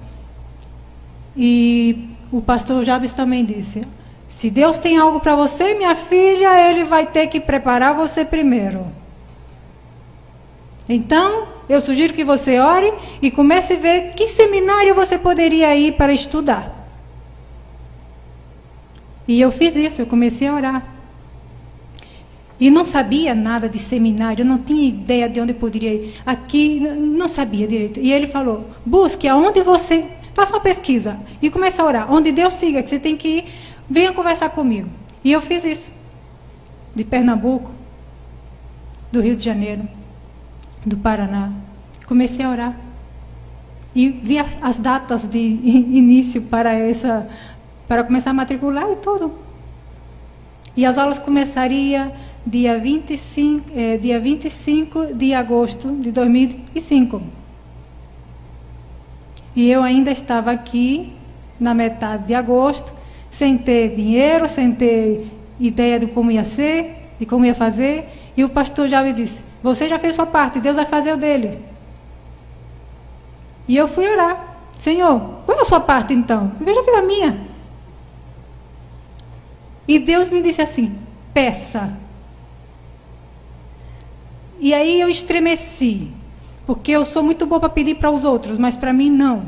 E 1.35 2.09
o 2.31 2.41
pastor 2.41 2.83
Jabes 2.85 3.13
também 3.13 3.43
disse: 3.43 3.83
Se 4.27 4.49
Deus 4.49 4.77
tem 4.77 4.97
algo 4.97 5.19
para 5.19 5.35
você, 5.35 5.73
minha 5.73 5.95
filha, 5.95 6.69
ele 6.69 6.83
vai 6.85 7.05
ter 7.05 7.27
que 7.27 7.39
preparar 7.39 7.93
você 7.93 8.23
primeiro. 8.23 9.00
Então, 10.89 11.47
eu 11.69 11.79
sugiro 11.79 12.13
que 12.13 12.23
você 12.23 12.59
ore 12.59 12.91
e 13.21 13.31
comece 13.31 13.73
a 13.73 13.77
ver 13.77 14.13
que 14.13 14.27
seminário 14.27 14.93
você 14.93 15.17
poderia 15.17 15.75
ir 15.75 15.93
para 15.93 16.13
estudar. 16.13 16.81
E 19.27 19.39
eu 19.39 19.51
fiz 19.51 19.75
isso, 19.75 20.01
eu 20.01 20.05
comecei 20.05 20.47
a 20.47 20.55
orar. 20.55 20.85
E 22.59 22.69
não 22.69 22.85
sabia 22.85 23.33
nada 23.33 23.67
de 23.67 23.79
seminário, 23.79 24.45
não 24.45 24.59
tinha 24.59 24.87
ideia 24.87 25.27
de 25.27 25.39
onde 25.39 25.53
poderia 25.53 25.93
ir. 25.93 26.21
Aqui, 26.25 26.79
não 26.79 27.27
sabia 27.27 27.67
direito. 27.67 27.99
E 27.99 28.11
ele 28.11 28.27
falou: 28.27 28.65
busque 28.85 29.27
aonde 29.27 29.61
você. 29.61 30.05
Faça 30.33 30.53
uma 30.53 30.59
pesquisa 30.59 31.17
e 31.41 31.49
comece 31.49 31.81
a 31.81 31.85
orar. 31.85 32.13
Onde 32.13 32.31
Deus 32.31 32.53
siga, 32.53 32.81
que 32.83 32.89
você 32.89 32.99
tem 32.99 33.17
que 33.17 33.27
ir, 33.27 33.45
venha 33.89 34.13
conversar 34.13 34.49
comigo. 34.49 34.89
E 35.23 35.31
eu 35.31 35.41
fiz 35.41 35.65
isso. 35.65 35.91
De 36.95 37.03
Pernambuco, 37.03 37.71
do 39.11 39.21
Rio 39.21 39.35
de 39.35 39.43
Janeiro, 39.43 39.87
do 40.85 40.97
Paraná. 40.97 41.51
Comecei 42.05 42.43
a 42.43 42.49
orar. 42.49 42.75
E 43.93 44.09
vi 44.09 44.37
as 44.39 44.77
datas 44.77 45.27
de 45.27 45.37
início 45.37 46.41
para 46.43 46.73
essa 46.73 47.27
para 47.87 48.05
começar 48.05 48.29
a 48.29 48.33
matricular 48.33 48.89
e 48.89 48.95
tudo. 48.95 49.33
E 50.77 50.85
as 50.85 50.97
aulas 50.97 51.19
começariam 51.19 52.13
dia 52.47 52.79
25, 52.79 53.69
eh, 53.75 53.97
dia 53.97 54.17
25 54.19 55.13
de 55.13 55.33
agosto 55.33 55.91
de 55.91 56.11
2005. 56.11 57.21
E 59.53 59.69
eu 59.69 59.83
ainda 59.83 60.11
estava 60.11 60.51
aqui 60.51 61.13
na 61.59 61.73
metade 61.73 62.27
de 62.27 62.33
agosto, 62.33 62.93
sem 63.29 63.57
ter 63.57 63.93
dinheiro, 63.93 64.47
sem 64.47 64.71
ter 64.71 65.27
ideia 65.59 65.99
de 65.99 66.07
como 66.07 66.31
ia 66.31 66.45
ser, 66.45 67.11
de 67.19 67.25
como 67.25 67.45
ia 67.45 67.53
fazer. 67.53 68.07
E 68.37 68.43
o 68.43 68.49
pastor 68.49 68.87
já 68.87 69.03
me 69.03 69.11
disse: 69.11 69.41
Você 69.61 69.87
já 69.87 69.99
fez 69.99 70.15
sua 70.15 70.25
parte, 70.25 70.59
Deus 70.59 70.75
vai 70.75 70.85
fazer 70.85 71.13
o 71.13 71.17
dele. 71.17 71.63
E 73.67 73.77
eu 73.77 73.87
fui 73.87 74.07
orar: 74.07 74.57
Senhor, 74.79 75.19
qual 75.45 75.57
é 75.57 75.61
a 75.61 75.65
sua 75.65 75.79
parte 75.79 76.13
então? 76.13 76.51
Eu 76.65 76.73
já 76.73 76.83
fiz 76.83 76.95
a 76.95 77.01
minha. 77.01 77.47
E 79.87 79.99
Deus 79.99 80.29
me 80.29 80.41
disse 80.41 80.61
assim: 80.61 80.95
Peça 81.33 81.97
e 84.61 84.75
aí 84.75 85.01
eu 85.01 85.09
estremeci, 85.09 86.11
porque 86.67 86.91
eu 86.91 87.03
sou 87.03 87.23
muito 87.23 87.47
boa 87.47 87.59
para 87.59 87.67
pedir 87.67 87.95
para 87.95 88.11
os 88.11 88.23
outros, 88.23 88.59
mas 88.59 88.75
para 88.75 88.93
mim 88.93 89.09
não. 89.09 89.41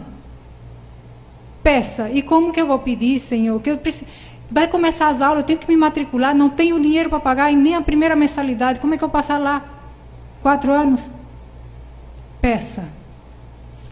Peça. 1.61 2.09
E 2.09 2.23
como 2.23 2.51
que 2.51 2.59
eu 2.59 2.65
vou 2.65 2.79
pedir, 2.79 3.19
Senhor? 3.19 3.61
Que 3.61 3.69
eu 3.69 3.77
preciso... 3.77 4.09
Vai 4.49 4.67
começar 4.67 5.09
as 5.09 5.21
aulas, 5.21 5.43
eu 5.43 5.45
tenho 5.45 5.59
que 5.59 5.67
me 5.67 5.77
matricular, 5.77 6.33
não 6.33 6.49
tenho 6.49 6.79
dinheiro 6.79 7.09
para 7.09 7.19
pagar 7.19 7.51
e 7.51 7.55
nem 7.55 7.75
a 7.75 7.81
primeira 7.81 8.15
mensalidade. 8.15 8.79
Como 8.79 8.95
é 8.95 8.97
que 8.97 9.03
eu 9.03 9.07
vou 9.07 9.13
passar 9.13 9.37
lá? 9.37 9.63
Quatro 10.43 10.73
anos? 10.73 11.09
Peça. 12.41 12.83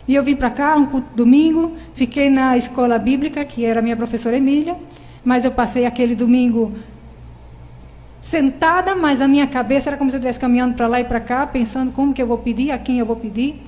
E 0.05 0.13
eu 0.13 0.22
vim 0.22 0.36
para 0.36 0.50
cá 0.50 0.75
um 0.75 1.01
domingo, 1.15 1.77
fiquei 1.93 2.29
na 2.29 2.58
escola 2.58 3.00
bíblica, 3.00 3.46
que 3.46 3.63
era 3.63 3.81
minha 3.81 3.96
professora 3.96 4.36
Emília, 4.36 4.75
mas 5.24 5.46
eu 5.46 5.51
passei 5.51 5.86
aquele 5.86 6.13
domingo 6.13 6.74
sentada, 8.22 8.96
mas 8.96 9.22
a 9.22 9.29
minha 9.29 9.48
cabeça 9.48 9.89
era 9.89 9.98
como 9.98 10.10
se 10.10 10.17
eu 10.17 10.20
estivesse 10.20 10.41
caminhando 10.41 10.75
para 10.75 10.88
lá 10.88 11.00
e 11.00 11.05
para 11.05 11.22
cá, 11.22 11.48
pensando 11.48 11.93
como 11.93 12.13
que 12.13 12.22
eu 12.22 12.27
vou 12.27 12.38
pedir, 12.38 12.72
a 12.72 12.77
quem 12.77 13.00
eu 13.00 13.05
vou 13.05 13.15
pedir. 13.15 13.62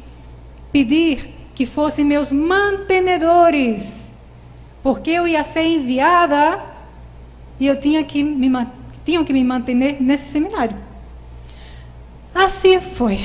Pedir 0.70 1.34
que 1.56 1.66
fossem 1.66 2.04
meus 2.04 2.34
mantenedores, 2.34 4.12
porque 4.82 5.12
eu 5.12 5.26
ia 5.26 5.46
ser 5.46 5.64
enviada 5.64 6.62
e 7.62 7.66
eu 7.66 7.80
tinha 7.80 8.04
que 8.04 8.22
me, 8.22 8.68
tinham 9.06 9.24
que 9.24 9.32
me 9.32 9.42
manter 9.42 9.74
nesse 9.74 10.32
seminário. 10.32 10.76
Assim 12.34 12.80
foi. 12.80 13.20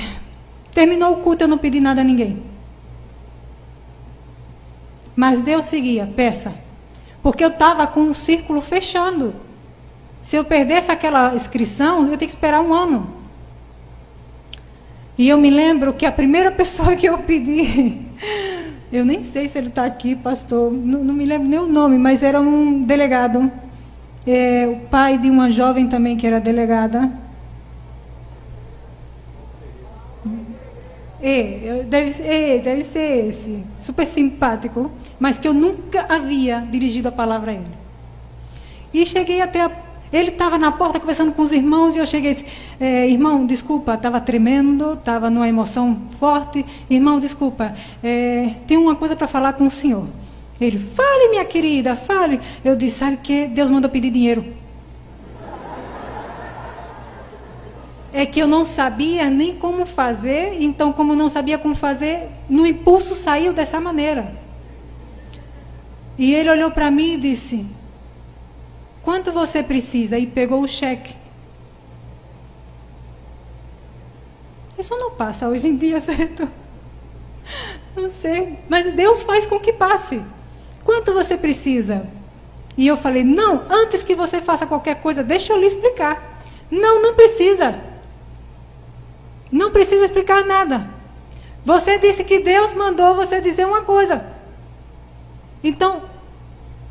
Terminou 0.72 1.14
o 1.14 1.16
culto, 1.16 1.44
eu 1.44 1.48
não 1.48 1.58
pedi 1.58 1.80
nada 1.80 2.00
a 2.02 2.04
ninguém. 2.04 2.42
Mas 5.16 5.42
Deus 5.42 5.66
seguia, 5.66 6.08
peça. 6.14 6.54
Porque 7.22 7.42
eu 7.42 7.48
estava 7.48 7.86
com 7.86 8.02
o 8.02 8.14
círculo 8.14 8.60
fechando. 8.60 9.34
Se 10.22 10.36
eu 10.36 10.44
perdesse 10.44 10.90
aquela 10.90 11.34
inscrição, 11.34 12.02
eu 12.02 12.16
tenho 12.16 12.28
que 12.28 12.36
esperar 12.36 12.60
um 12.60 12.72
ano. 12.72 13.18
E 15.16 15.28
eu 15.28 15.36
me 15.36 15.50
lembro 15.50 15.92
que 15.92 16.06
a 16.06 16.12
primeira 16.12 16.50
pessoa 16.52 16.94
que 16.94 17.08
eu 17.08 17.18
pedi, 17.18 18.00
eu 18.92 19.04
nem 19.04 19.24
sei 19.24 19.48
se 19.48 19.58
ele 19.58 19.68
está 19.68 19.84
aqui, 19.84 20.14
pastor, 20.14 20.70
não, 20.70 21.02
não, 21.02 21.14
me 21.14 21.24
lembro 21.24 21.48
nem 21.48 21.58
o 21.58 21.66
nome, 21.66 21.98
mas 21.98 22.22
era 22.22 22.40
um 22.40 22.82
delegado, 22.82 23.50
é, 24.24 24.68
o 24.68 24.86
pai 24.88 25.18
de 25.18 25.28
uma 25.28 25.50
jovem 25.50 25.88
também 25.88 26.16
que 26.16 26.26
era 26.26 26.38
delegada. 26.38 27.10
É, 31.20 31.84
deve, 31.86 32.22
é, 32.22 32.58
deve 32.58 32.84
ser 32.84 33.28
esse, 33.28 33.64
super 33.80 34.06
simpático, 34.06 34.90
mas 35.18 35.36
que 35.36 35.48
eu 35.48 35.54
nunca 35.54 36.06
havia 36.08 36.60
dirigido 36.70 37.08
a 37.08 37.12
palavra 37.12 37.50
a 37.50 37.54
ele. 37.54 37.78
E 38.94 39.04
cheguei 39.04 39.40
até 39.40 39.62
a 39.62 39.70
ele 40.12 40.30
estava 40.30 40.56
na 40.56 40.72
porta 40.72 40.98
conversando 40.98 41.32
com 41.32 41.42
os 41.42 41.52
irmãos 41.52 41.94
e 41.94 41.98
eu 41.98 42.06
cheguei 42.06 42.30
e 42.30 42.34
disse: 42.34 42.46
é, 42.80 43.08
Irmão, 43.08 43.44
desculpa, 43.44 43.94
estava 43.94 44.20
tremendo, 44.20 44.94
estava 44.94 45.28
numa 45.28 45.48
emoção 45.48 45.98
forte. 46.18 46.64
Irmão, 46.88 47.20
desculpa, 47.20 47.74
é, 48.02 48.54
tem 48.66 48.76
uma 48.76 48.94
coisa 48.94 49.14
para 49.14 49.28
falar 49.28 49.52
com 49.52 49.66
o 49.66 49.70
senhor. 49.70 50.08
Ele, 50.60 50.78
fale, 50.78 51.28
minha 51.28 51.44
querida, 51.44 51.94
fale. 51.94 52.40
Eu 52.64 52.74
disse: 52.74 52.98
Sabe 52.98 53.16
o 53.16 53.18
que? 53.18 53.46
Deus 53.48 53.70
mandou 53.70 53.90
pedir 53.90 54.10
dinheiro. 54.10 54.44
É 58.12 58.24
que 58.24 58.40
eu 58.40 58.46
não 58.46 58.64
sabia 58.64 59.28
nem 59.28 59.54
como 59.54 59.84
fazer, 59.84 60.56
então, 60.60 60.92
como 60.92 61.14
não 61.14 61.28
sabia 61.28 61.58
como 61.58 61.74
fazer, 61.74 62.28
no 62.48 62.66
impulso 62.66 63.14
saiu 63.14 63.52
dessa 63.52 63.80
maneira. 63.80 64.32
E 66.16 66.34
ele 66.34 66.50
olhou 66.50 66.70
para 66.70 66.90
mim 66.90 67.14
e 67.14 67.16
disse: 67.18 67.66
Quanto 69.02 69.30
você 69.30 69.62
precisa? 69.62 70.18
E 70.18 70.26
pegou 70.26 70.60
o 70.62 70.68
cheque. 70.68 71.14
Isso 74.78 74.96
não 74.96 75.12
passa 75.12 75.48
hoje 75.48 75.68
em 75.68 75.76
dia, 75.76 76.00
certo? 76.02 76.48
Não 77.94 78.10
sei. 78.10 78.58
Mas 78.68 78.92
Deus 78.94 79.22
faz 79.22 79.46
com 79.46 79.60
que 79.60 79.72
passe. 79.72 80.22
Quanto 80.84 81.12
você 81.12 81.36
precisa? 81.36 82.06
E 82.76 82.86
eu 82.86 82.96
falei: 82.96 83.22
Não, 83.22 83.64
antes 83.70 84.02
que 84.02 84.14
você 84.14 84.40
faça 84.40 84.66
qualquer 84.66 85.00
coisa, 85.00 85.22
deixa 85.22 85.52
eu 85.52 85.58
lhe 85.58 85.66
explicar. 85.66 86.42
Não, 86.70 87.00
não 87.00 87.14
precisa. 87.14 87.87
Não 89.50 89.70
precisa 89.70 90.04
explicar 90.04 90.44
nada. 90.44 90.90
Você 91.64 91.98
disse 91.98 92.24
que 92.24 92.40
Deus 92.40 92.74
mandou 92.74 93.14
você 93.14 93.40
dizer 93.40 93.66
uma 93.66 93.82
coisa. 93.82 94.24
Então, 95.62 96.02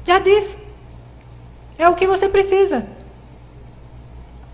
já 0.05 0.19
disse. 0.19 0.59
É 1.77 1.87
o 1.87 1.95
que 1.95 2.07
você 2.07 2.27
precisa. 2.27 2.87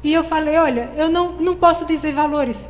E 0.04 0.14
eu 0.14 0.24
falei: 0.24 0.58
olha, 0.58 0.92
eu 0.96 1.10
não, 1.10 1.34
não 1.34 1.56
posso 1.56 1.86
dizer 1.86 2.14
valores. 2.14 2.70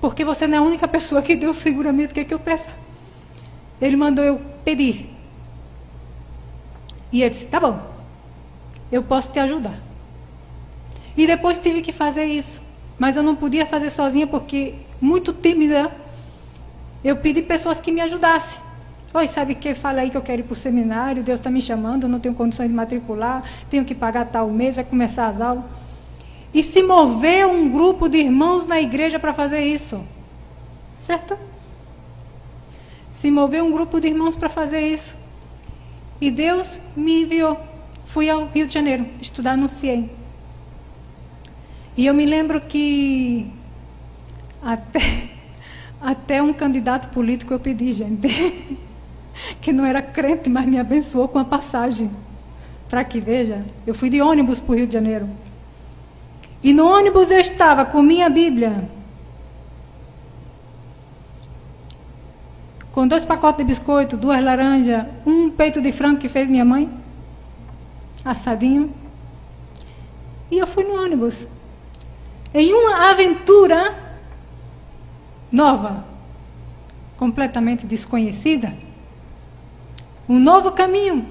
Porque 0.00 0.24
você 0.24 0.46
não 0.46 0.58
é 0.58 0.58
a 0.58 0.62
única 0.62 0.88
pessoa 0.88 1.22
que 1.22 1.36
Deus 1.36 1.58
seguramente 1.58 2.12
quer 2.12 2.24
que 2.24 2.34
eu 2.34 2.38
peça. 2.40 2.70
Ele 3.80 3.96
mandou 3.96 4.24
eu 4.24 4.40
pedir. 4.64 5.10
E 7.12 7.22
ele 7.22 7.30
disse: 7.30 7.46
tá 7.46 7.60
bom, 7.60 7.80
eu 8.90 9.02
posso 9.02 9.30
te 9.30 9.38
ajudar. 9.38 9.78
E 11.16 11.26
depois 11.26 11.60
tive 11.60 11.80
que 11.80 11.92
fazer 11.92 12.24
isso. 12.24 12.63
Mas 12.98 13.16
eu 13.16 13.22
não 13.22 13.34
podia 13.34 13.66
fazer 13.66 13.90
sozinha 13.90 14.26
porque, 14.26 14.74
muito 15.00 15.32
tímida, 15.32 15.90
eu 17.02 17.16
pedi 17.16 17.42
pessoas 17.42 17.80
que 17.80 17.90
me 17.92 18.00
ajudassem. 18.00 18.62
Oi, 19.12 19.26
sabe 19.26 19.54
que 19.54 19.74
fala 19.74 20.00
aí 20.00 20.10
que 20.10 20.16
eu 20.16 20.22
quero 20.22 20.40
ir 20.40 20.44
para 20.44 20.54
o 20.54 20.56
seminário, 20.56 21.22
Deus 21.22 21.38
está 21.38 21.48
me 21.48 21.62
chamando, 21.62 22.08
não 22.08 22.18
tenho 22.18 22.34
condições 22.34 22.68
de 22.68 22.74
matricular, 22.74 23.44
tenho 23.70 23.84
que 23.84 23.94
pagar 23.94 24.24
tal 24.26 24.50
mês, 24.50 24.74
vai 24.74 24.84
começar 24.84 25.28
as 25.28 25.40
aulas. 25.40 25.64
E 26.52 26.62
se 26.62 26.82
moveu 26.82 27.50
um 27.50 27.68
grupo 27.68 28.08
de 28.08 28.18
irmãos 28.18 28.66
na 28.66 28.80
igreja 28.80 29.18
para 29.18 29.32
fazer 29.34 29.60
isso. 29.60 30.04
Certo? 31.06 31.36
Se 33.12 33.30
moveu 33.30 33.64
um 33.64 33.72
grupo 33.72 34.00
de 34.00 34.08
irmãos 34.08 34.34
para 34.36 34.48
fazer 34.48 34.80
isso. 34.80 35.16
E 36.20 36.30
Deus 36.30 36.80
me 36.96 37.22
enviou. 37.22 37.60
Fui 38.06 38.30
ao 38.30 38.46
Rio 38.46 38.66
de 38.66 38.72
Janeiro 38.72 39.06
estudar 39.20 39.56
no 39.56 39.68
CIEM. 39.68 40.10
E 41.96 42.06
eu 42.06 42.14
me 42.14 42.26
lembro 42.26 42.60
que 42.60 43.50
até, 44.60 45.28
até 46.00 46.42
um 46.42 46.52
candidato 46.52 47.08
político 47.08 47.54
eu 47.54 47.60
pedi, 47.60 47.92
gente, 47.92 48.78
que 49.60 49.72
não 49.72 49.84
era 49.84 50.02
crente, 50.02 50.50
mas 50.50 50.66
me 50.66 50.78
abençoou 50.78 51.28
com 51.28 51.38
a 51.38 51.44
passagem. 51.44 52.10
Para 52.88 53.04
que 53.04 53.20
veja, 53.20 53.64
eu 53.86 53.94
fui 53.94 54.10
de 54.10 54.20
ônibus 54.20 54.60
para 54.60 54.72
o 54.72 54.76
Rio 54.76 54.86
de 54.86 54.92
Janeiro. 54.92 55.28
E 56.62 56.72
no 56.72 56.86
ônibus 56.86 57.30
eu 57.30 57.40
estava 57.40 57.84
com 57.84 58.02
minha 58.02 58.28
Bíblia. 58.28 58.88
Com 62.92 63.06
dois 63.06 63.24
pacotes 63.24 63.58
de 63.58 63.64
biscoito, 63.64 64.16
duas 64.16 64.42
laranjas, 64.42 65.04
um 65.26 65.50
peito 65.50 65.80
de 65.80 65.90
frango 65.90 66.20
que 66.20 66.28
fez 66.28 66.48
minha 66.48 66.64
mãe, 66.64 66.88
assadinho. 68.24 68.92
E 70.50 70.58
eu 70.58 70.66
fui 70.66 70.84
no 70.84 71.02
ônibus. 71.02 71.48
Em 72.54 72.72
uma 72.72 73.10
aventura 73.10 73.94
nova, 75.50 76.06
completamente 77.16 77.84
desconhecida, 77.84 78.72
um 80.28 80.38
novo 80.38 80.70
caminho 80.70 81.28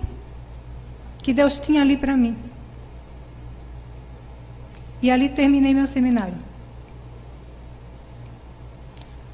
que 1.23 1.33
Deus 1.33 1.59
tinha 1.59 1.81
ali 1.81 1.95
para 1.95 2.17
mim. 2.17 2.37
E 5.01 5.09
ali 5.09 5.29
terminei 5.29 5.73
meu 5.73 5.87
seminário. 5.87 6.35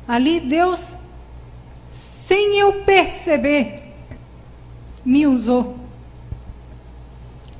Ali 0.08 0.39
Deus, 0.39 0.96
sem 1.89 2.60
eu 2.60 2.84
perceber, 2.84 3.84
me 5.03 5.25
usou. 5.25 5.77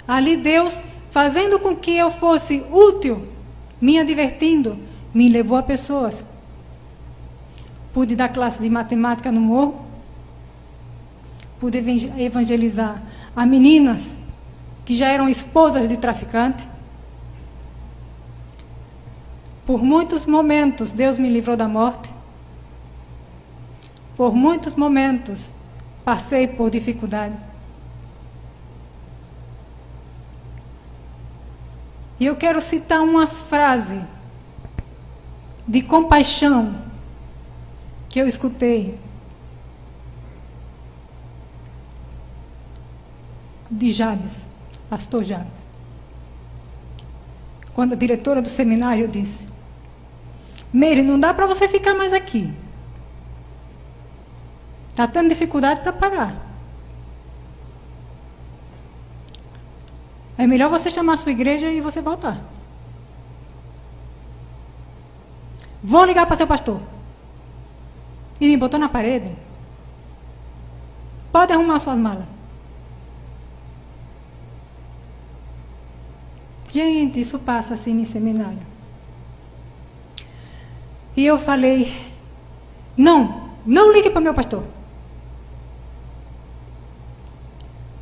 Ali 0.08 0.38
Deus, 0.38 0.82
fazendo 1.12 1.60
com 1.60 1.76
que 1.76 1.96
eu 1.96 2.12
fosse 2.12 2.64
útil, 2.72 3.28
me 3.82 4.04
divertindo, 4.04 4.78
me 5.14 5.30
levou 5.30 5.58
a 5.58 5.64
pessoas. 5.64 6.24
Pude 7.94 8.16
dar 8.16 8.30
classe 8.30 8.62
de 8.62 8.70
matemática 8.70 9.32
no 9.32 9.42
morro. 9.42 9.86
Pude 11.60 11.78
evangelizar 12.18 13.02
a 13.36 13.46
meninas 13.46 14.18
que 14.86 14.96
já 14.96 15.08
eram 15.08 15.28
esposas 15.28 15.88
de 15.88 15.98
traficante. 15.98 16.68
Por 19.66 19.84
muitos 19.84 20.26
momentos, 20.26 20.92
Deus 20.92 21.18
me 21.18 21.30
livrou 21.30 21.56
da 21.56 21.68
morte. 21.68 22.10
Por 24.16 24.34
muitos 24.34 24.76
momentos, 24.76 25.52
passei 26.04 26.48
por 26.48 26.70
dificuldade. 26.70 27.49
E 32.20 32.26
eu 32.26 32.36
quero 32.36 32.60
citar 32.60 33.02
uma 33.02 33.28
frase 33.28 34.02
de 35.66 35.82
compaixão 35.82 36.76
que 38.10 38.20
eu 38.20 38.28
escutei 38.28 39.00
de 43.72 43.92
Jabes, 43.92 44.46
pastor 44.90 45.24
Jabes. 45.24 45.60
Quando 47.74 47.94
a 47.94 47.96
diretora 47.96 48.42
do 48.42 48.50
seminário 48.50 49.08
disse: 49.08 49.48
Meire, 50.74 51.02
não 51.02 51.20
dá 51.20 51.34
para 51.34 51.46
você 51.46 51.70
ficar 51.70 51.94
mais 51.94 52.12
aqui. 52.12 52.54
Está 54.90 55.08
tendo 55.08 55.30
dificuldade 55.30 55.82
para 55.82 55.94
pagar. 55.94 56.49
É 60.39 60.47
melhor 60.47 60.69
você 60.69 60.89
chamar 60.89 61.15
a 61.15 61.17
sua 61.17 61.34
igreja 61.34 61.69
e 61.69 61.82
você 61.82 62.02
voltar. 62.02 62.41
Vou 65.84 66.06
ligar 66.06 66.25
para 66.25 66.38
seu 66.38 66.47
pastor. 66.47 66.80
E 68.39 68.47
me 68.47 68.56
botou 68.56 68.80
na 68.80 68.88
parede. 68.88 69.36
Pode 71.30 71.52
arrumar 71.52 71.78
suas 71.80 71.97
malas. 71.97 72.25
Gente, 76.69 77.19
isso 77.19 77.38
passa 77.38 77.73
assim 77.73 77.99
em 77.99 78.06
seminário. 78.06 78.65
E 81.17 81.25
eu 81.25 81.38
falei: 81.38 82.13
não, 82.95 83.49
não 83.65 83.91
ligue 83.91 84.10
para 84.10 84.21
meu 84.21 84.34
pastor. 84.34 84.65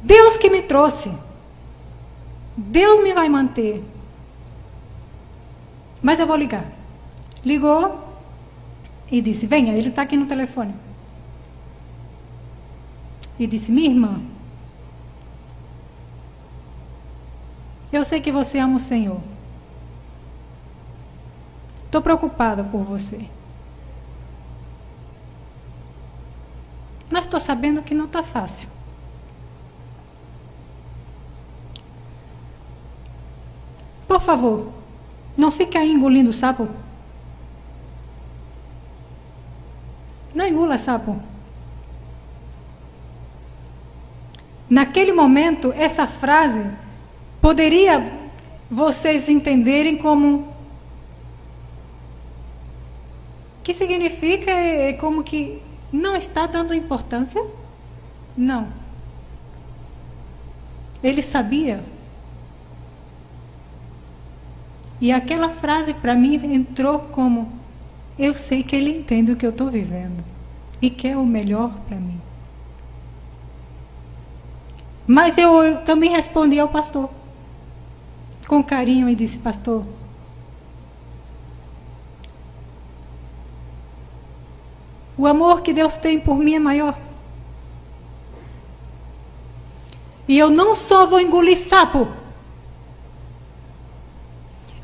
Deus 0.04 0.38
que 0.38 0.52
me 0.52 0.62
trouxe. 0.62 1.12
Deus 2.58 3.04
me 3.04 3.14
vai 3.14 3.30
manter. 3.30 3.84
Mas 6.02 6.20
eu 6.20 6.26
vou 6.26 6.36
ligar. 6.36 6.66
Ligou 7.46 8.04
e 9.12 9.22
disse: 9.22 9.46
Venha, 9.46 9.74
ele 9.74 9.90
está 9.90 10.02
aqui 10.02 10.18
no 10.18 10.26
telefone. 10.26 10.74
E 13.38 13.46
disse: 13.46 13.72
Minha 13.72 13.92
irmã, 13.92 14.22
eu 17.94 18.04
sei 18.04 18.20
que 18.20 18.32
você 18.32 18.58
ama 18.58 18.78
o 18.78 18.80
Senhor. 18.80 19.22
Estou 21.86 22.02
preocupada 22.02 22.64
por 22.64 22.84
você. 22.84 23.30
Mas 27.10 27.24
estou 27.24 27.40
sabendo 27.40 27.82
que 27.82 27.94
não 27.94 28.06
está 28.06 28.22
fácil. 28.22 28.68
Por 34.18 34.24
favor, 34.24 34.72
não 35.38 35.52
fique 35.52 35.78
aí 35.78 35.92
engolindo 35.92 36.34
sapo. 36.34 36.68
Não 40.34 40.48
engula 40.48 40.76
sapo. 40.76 41.22
Naquele 44.68 45.14
momento, 45.14 45.72
essa 45.72 46.08
frase 46.08 46.68
poderia 47.40 48.12
vocês 48.72 49.30
entenderem 49.30 50.00
como 50.00 50.52
que 53.62 53.72
significa 53.72 54.50
é, 54.50 54.94
como 54.94 55.24
que 55.24 55.62
não 55.94 56.16
está 56.16 56.48
dando 56.48 56.74
importância? 56.74 57.46
Não. 58.36 58.68
Ele 61.04 61.22
sabia. 61.22 61.97
E 65.00 65.12
aquela 65.12 65.50
frase 65.50 65.94
para 65.94 66.16
mim 66.16 66.36
entrou 66.54 67.00
como: 67.00 67.52
Eu 68.18 68.34
sei 68.34 68.64
que 68.64 68.76
ele 68.76 68.98
entende 68.98 69.32
o 69.32 69.36
que 69.36 69.46
eu 69.46 69.52
estou 69.52 69.70
vivendo 69.70 70.24
e 70.82 70.90
quer 70.90 71.18
o 71.18 71.26
melhor 71.26 71.72
para 71.88 71.98
mim. 71.98 72.20
Mas 75.06 75.38
eu 75.38 75.78
também 75.86 76.12
respondi 76.12 76.60
ao 76.60 76.68
pastor 76.68 77.10
com 78.48 78.64
carinho 78.64 79.08
e 79.10 79.16
disse: 79.16 79.38
Pastor, 79.38 79.86
O 85.18 85.26
amor 85.26 85.62
que 85.62 85.74
Deus 85.74 85.96
tem 85.96 86.20
por 86.20 86.38
mim 86.38 86.54
é 86.54 86.60
maior. 86.60 86.98
E 90.28 90.38
eu 90.38 90.50
não 90.50 90.76
só 90.76 91.08
vou 91.08 91.20
engolir 91.20 91.58
sapo. 91.58 92.08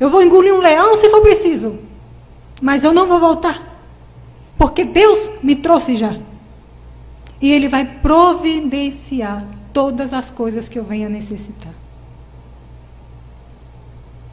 Eu 0.04 0.10
vou 0.10 0.22
engolir 0.22 0.54
um 0.54 0.60
leão 0.60 0.96
se 0.96 1.08
for 1.08 1.22
preciso. 1.22 1.78
Mas 2.60 2.84
eu 2.84 2.92
não 2.92 3.06
vou 3.06 3.18
voltar. 3.18 3.80
Porque 4.58 4.84
Deus 4.84 5.30
me 5.42 5.56
trouxe 5.56 5.96
já. 5.96 6.14
E 7.40 7.50
Ele 7.50 7.70
vai 7.70 7.86
providenciar 7.86 9.42
todas 9.72 10.12
as 10.12 10.30
coisas 10.30 10.68
que 10.68 10.78
eu 10.78 10.84
venha 10.84 11.08
necessitar. 11.08 11.72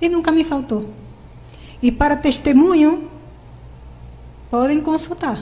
E 0.01 0.09
nunca 0.09 0.29
me 0.29 0.43
faltou. 0.43 0.89
E 1.81 1.89
para 1.89 2.17
testemunho, 2.17 3.09
podem 4.49 4.81
consultar. 4.81 5.41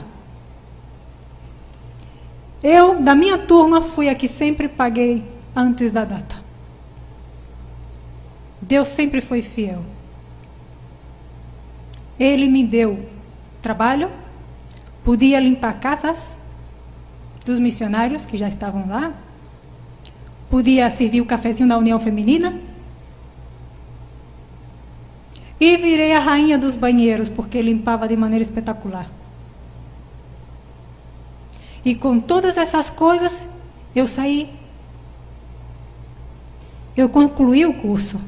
Eu, 2.62 3.02
da 3.02 3.16
minha 3.16 3.36
turma, 3.36 3.82
fui 3.82 4.08
a 4.08 4.14
que 4.14 4.28
sempre 4.28 4.68
paguei 4.68 5.24
antes 5.56 5.90
da 5.90 6.04
data. 6.04 6.36
Deus 8.62 8.90
sempre 8.90 9.20
foi 9.20 9.42
fiel. 9.42 9.82
Ele 12.20 12.46
me 12.46 12.62
deu 12.62 13.08
trabalho, 13.62 14.10
podia 15.02 15.40
limpar 15.40 15.80
casas 15.80 16.18
dos 17.46 17.58
missionários 17.58 18.26
que 18.26 18.36
já 18.36 18.46
estavam 18.46 18.86
lá, 18.86 19.14
podia 20.50 20.90
servir 20.90 21.22
o 21.22 21.26
cafezinho 21.26 21.66
da 21.66 21.78
União 21.78 21.98
Feminina. 21.98 22.60
E 25.58 25.76
virei 25.78 26.12
a 26.12 26.20
rainha 26.20 26.58
dos 26.58 26.76
banheiros, 26.76 27.28
porque 27.28 27.60
limpava 27.62 28.06
de 28.06 28.16
maneira 28.16 28.42
espetacular. 28.42 29.06
E 31.82 31.94
com 31.94 32.20
todas 32.20 32.58
essas 32.58 32.90
coisas, 32.90 33.46
eu 33.94 34.06
saí. 34.06 34.50
Eu 36.94 37.08
concluí 37.08 37.64
o 37.64 37.74
curso. 37.74 38.18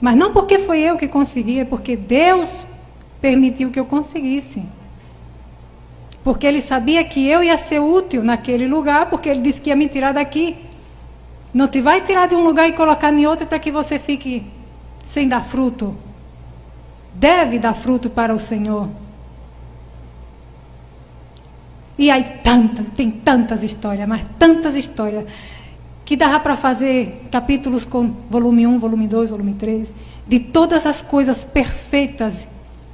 Mas 0.00 0.16
não 0.16 0.32
porque 0.32 0.60
foi 0.60 0.80
eu 0.80 0.96
que 0.96 1.08
consegui, 1.08 1.60
é 1.60 1.64
porque 1.64 1.96
Deus 1.96 2.66
permitiu 3.20 3.70
que 3.70 3.78
eu 3.78 3.84
conseguisse. 3.84 4.62
Porque 6.22 6.46
Ele 6.46 6.60
sabia 6.60 7.02
que 7.04 7.26
eu 7.26 7.42
ia 7.42 7.56
ser 7.56 7.80
útil 7.80 8.22
naquele 8.22 8.66
lugar, 8.66 9.06
porque 9.06 9.28
Ele 9.28 9.40
disse 9.40 9.60
que 9.60 9.70
ia 9.70 9.76
me 9.76 9.88
tirar 9.88 10.12
daqui. 10.12 10.56
Não 11.52 11.66
te 11.68 11.80
vai 11.80 12.00
tirar 12.02 12.26
de 12.26 12.34
um 12.34 12.44
lugar 12.44 12.68
e 12.68 12.72
colocar 12.72 13.12
em 13.12 13.26
outro 13.26 13.46
para 13.46 13.58
que 13.58 13.70
você 13.70 13.98
fique 13.98 14.44
sem 15.02 15.26
dar 15.26 15.42
fruto. 15.42 15.96
Deve 17.14 17.58
dar 17.58 17.74
fruto 17.74 18.10
para 18.10 18.34
o 18.34 18.38
Senhor. 18.38 18.88
E 21.98 22.10
aí 22.10 22.38
tantas, 22.44 22.86
tem 22.90 23.10
tantas 23.10 23.64
histórias, 23.64 24.08
mas 24.08 24.22
tantas 24.38 24.76
histórias 24.76 25.24
que 26.04 26.16
dava 26.16 26.38
para 26.38 26.56
fazer 26.56 27.26
capítulos 27.30 27.84
com 27.84 28.14
volume 28.30 28.66
1, 28.66 28.78
volume 28.78 29.08
2, 29.08 29.30
volume 29.30 29.54
3, 29.54 29.92
de 30.26 30.40
todas 30.40 30.86
as 30.86 31.02
coisas 31.02 31.42
perfeitas 31.42 32.46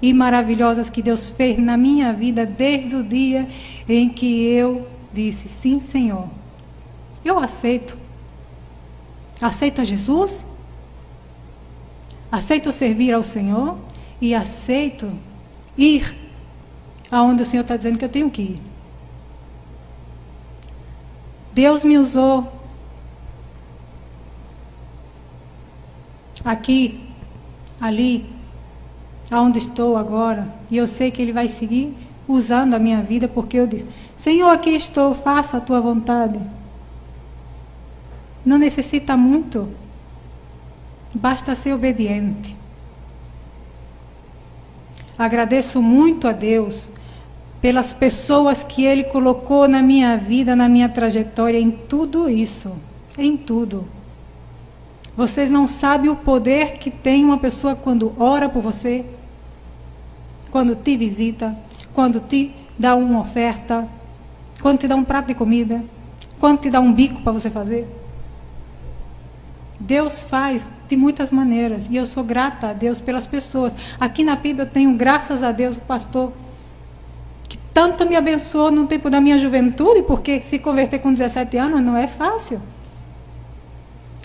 e 0.04 0.12
maravilhosas 0.12 0.90
que 0.90 1.00
Deus 1.00 1.30
fez 1.30 1.58
na 1.58 1.78
minha 1.78 2.12
vida 2.12 2.44
desde 2.44 2.94
o 2.94 3.02
dia 3.02 3.48
em 3.88 4.10
que 4.10 4.44
eu 4.44 4.86
disse: 5.10 5.48
Sim, 5.48 5.80
Senhor, 5.80 6.28
eu 7.24 7.38
aceito. 7.38 7.96
Aceito 9.40 9.80
a 9.80 9.84
Jesus, 9.84 10.44
aceito 12.30 12.70
servir 12.70 13.14
ao 13.14 13.24
Senhor 13.24 13.78
e 14.20 14.34
aceito 14.34 15.10
ir 15.76 16.14
aonde 17.10 17.40
o 17.40 17.46
Senhor 17.46 17.62
está 17.62 17.74
dizendo 17.74 17.98
que 17.98 18.04
eu 18.04 18.10
tenho 18.10 18.30
que 18.30 18.42
ir. 18.42 18.62
Deus 21.54 21.82
me 21.82 21.96
usou 21.96 22.52
aqui, 26.44 27.00
ali, 27.80 28.33
aonde 29.30 29.58
estou 29.58 29.96
agora, 29.96 30.48
e 30.70 30.76
eu 30.76 30.86
sei 30.86 31.10
que 31.10 31.22
Ele 31.22 31.32
vai 31.32 31.48
seguir 31.48 31.96
usando 32.26 32.74
a 32.74 32.78
minha 32.78 33.02
vida, 33.02 33.28
porque 33.28 33.58
eu 33.58 33.66
disse: 33.66 33.88
Senhor, 34.16 34.48
aqui 34.48 34.70
estou, 34.70 35.14
faça 35.14 35.56
a 35.56 35.60
tua 35.60 35.80
vontade. 35.80 36.38
Não 38.44 38.58
necessita 38.58 39.16
muito, 39.16 39.68
basta 41.14 41.54
ser 41.54 41.72
obediente. 41.72 42.54
Agradeço 45.16 45.80
muito 45.80 46.26
a 46.26 46.32
Deus 46.32 46.88
pelas 47.60 47.94
pessoas 47.94 48.62
que 48.62 48.84
Ele 48.84 49.04
colocou 49.04 49.66
na 49.66 49.80
minha 49.80 50.16
vida, 50.16 50.54
na 50.54 50.68
minha 50.68 50.88
trajetória, 50.88 51.58
em 51.58 51.70
tudo 51.70 52.28
isso, 52.28 52.72
em 53.16 53.36
tudo. 53.36 53.84
Vocês 55.16 55.48
não 55.48 55.68
sabem 55.68 56.10
o 56.10 56.16
poder 56.16 56.78
que 56.78 56.90
tem 56.90 57.24
uma 57.24 57.38
pessoa 57.38 57.76
quando 57.76 58.12
ora 58.18 58.48
por 58.48 58.60
você, 58.60 59.04
quando 60.50 60.74
te 60.74 60.96
visita, 60.96 61.56
quando 61.92 62.18
te 62.18 62.52
dá 62.76 62.96
uma 62.96 63.20
oferta, 63.20 63.86
quando 64.60 64.78
te 64.78 64.88
dá 64.88 64.96
um 64.96 65.04
prato 65.04 65.28
de 65.28 65.34
comida, 65.34 65.84
quando 66.40 66.60
te 66.60 66.68
dá 66.68 66.80
um 66.80 66.92
bico 66.92 67.22
para 67.22 67.32
você 67.32 67.48
fazer. 67.48 67.86
Deus 69.78 70.20
faz 70.20 70.68
de 70.88 70.96
muitas 70.96 71.30
maneiras 71.30 71.86
e 71.88 71.96
eu 71.96 72.06
sou 72.06 72.24
grata 72.24 72.70
a 72.70 72.72
Deus 72.72 72.98
pelas 72.98 73.26
pessoas. 73.26 73.72
Aqui 74.00 74.24
na 74.24 74.34
Bíblia 74.34 74.64
eu 74.64 74.70
tenho, 74.70 74.96
graças 74.96 75.42
a 75.42 75.52
Deus, 75.52 75.76
o 75.76 75.80
pastor 75.80 76.32
que 77.48 77.58
tanto 77.72 78.04
me 78.04 78.16
abençoou 78.16 78.70
no 78.70 78.86
tempo 78.86 79.08
da 79.08 79.20
minha 79.20 79.38
juventude, 79.38 80.02
porque 80.02 80.40
se 80.40 80.58
converter 80.58 80.98
com 80.98 81.12
17 81.12 81.56
anos 81.56 81.80
não 81.80 81.96
é 81.96 82.08
fácil. 82.08 82.60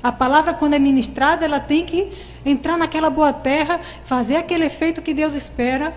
A 0.01 0.11
palavra, 0.11 0.53
quando 0.53 0.75
é 0.75 0.79
ministrada, 0.79 1.43
ela 1.43 1.59
tem 1.59 1.85
que 1.85 2.09
entrar 2.45 2.77
naquela 2.77 3.09
boa 3.09 3.33
terra, 3.33 3.81
fazer 4.05 4.37
aquele 4.37 4.65
efeito 4.65 5.01
que 5.01 5.13
Deus 5.13 5.33
espera. 5.33 5.93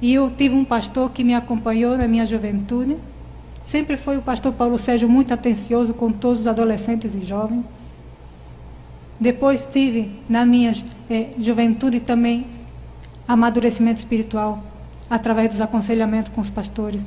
E 0.00 0.14
eu 0.14 0.30
tive 0.30 0.54
um 0.54 0.64
pastor 0.64 1.10
que 1.10 1.24
me 1.24 1.34
acompanhou 1.34 1.96
na 1.96 2.06
minha 2.06 2.26
juventude. 2.26 2.98
Sempre 3.64 3.96
foi 3.96 4.18
o 4.18 4.22
pastor 4.22 4.52
Paulo 4.52 4.78
Sérgio 4.78 5.08
muito 5.08 5.32
atencioso 5.32 5.94
com 5.94 6.12
todos 6.12 6.40
os 6.40 6.46
adolescentes 6.46 7.14
e 7.14 7.24
jovens. 7.24 7.64
Depois 9.18 9.66
tive 9.70 10.10
na 10.28 10.44
minha 10.44 10.74
é, 11.08 11.28
juventude 11.38 12.00
também 12.00 12.46
amadurecimento 13.28 13.98
espiritual 13.98 14.62
através 15.08 15.50
dos 15.50 15.60
aconselhamentos 15.60 16.32
com 16.34 16.40
os 16.40 16.50
pastores. 16.50 17.02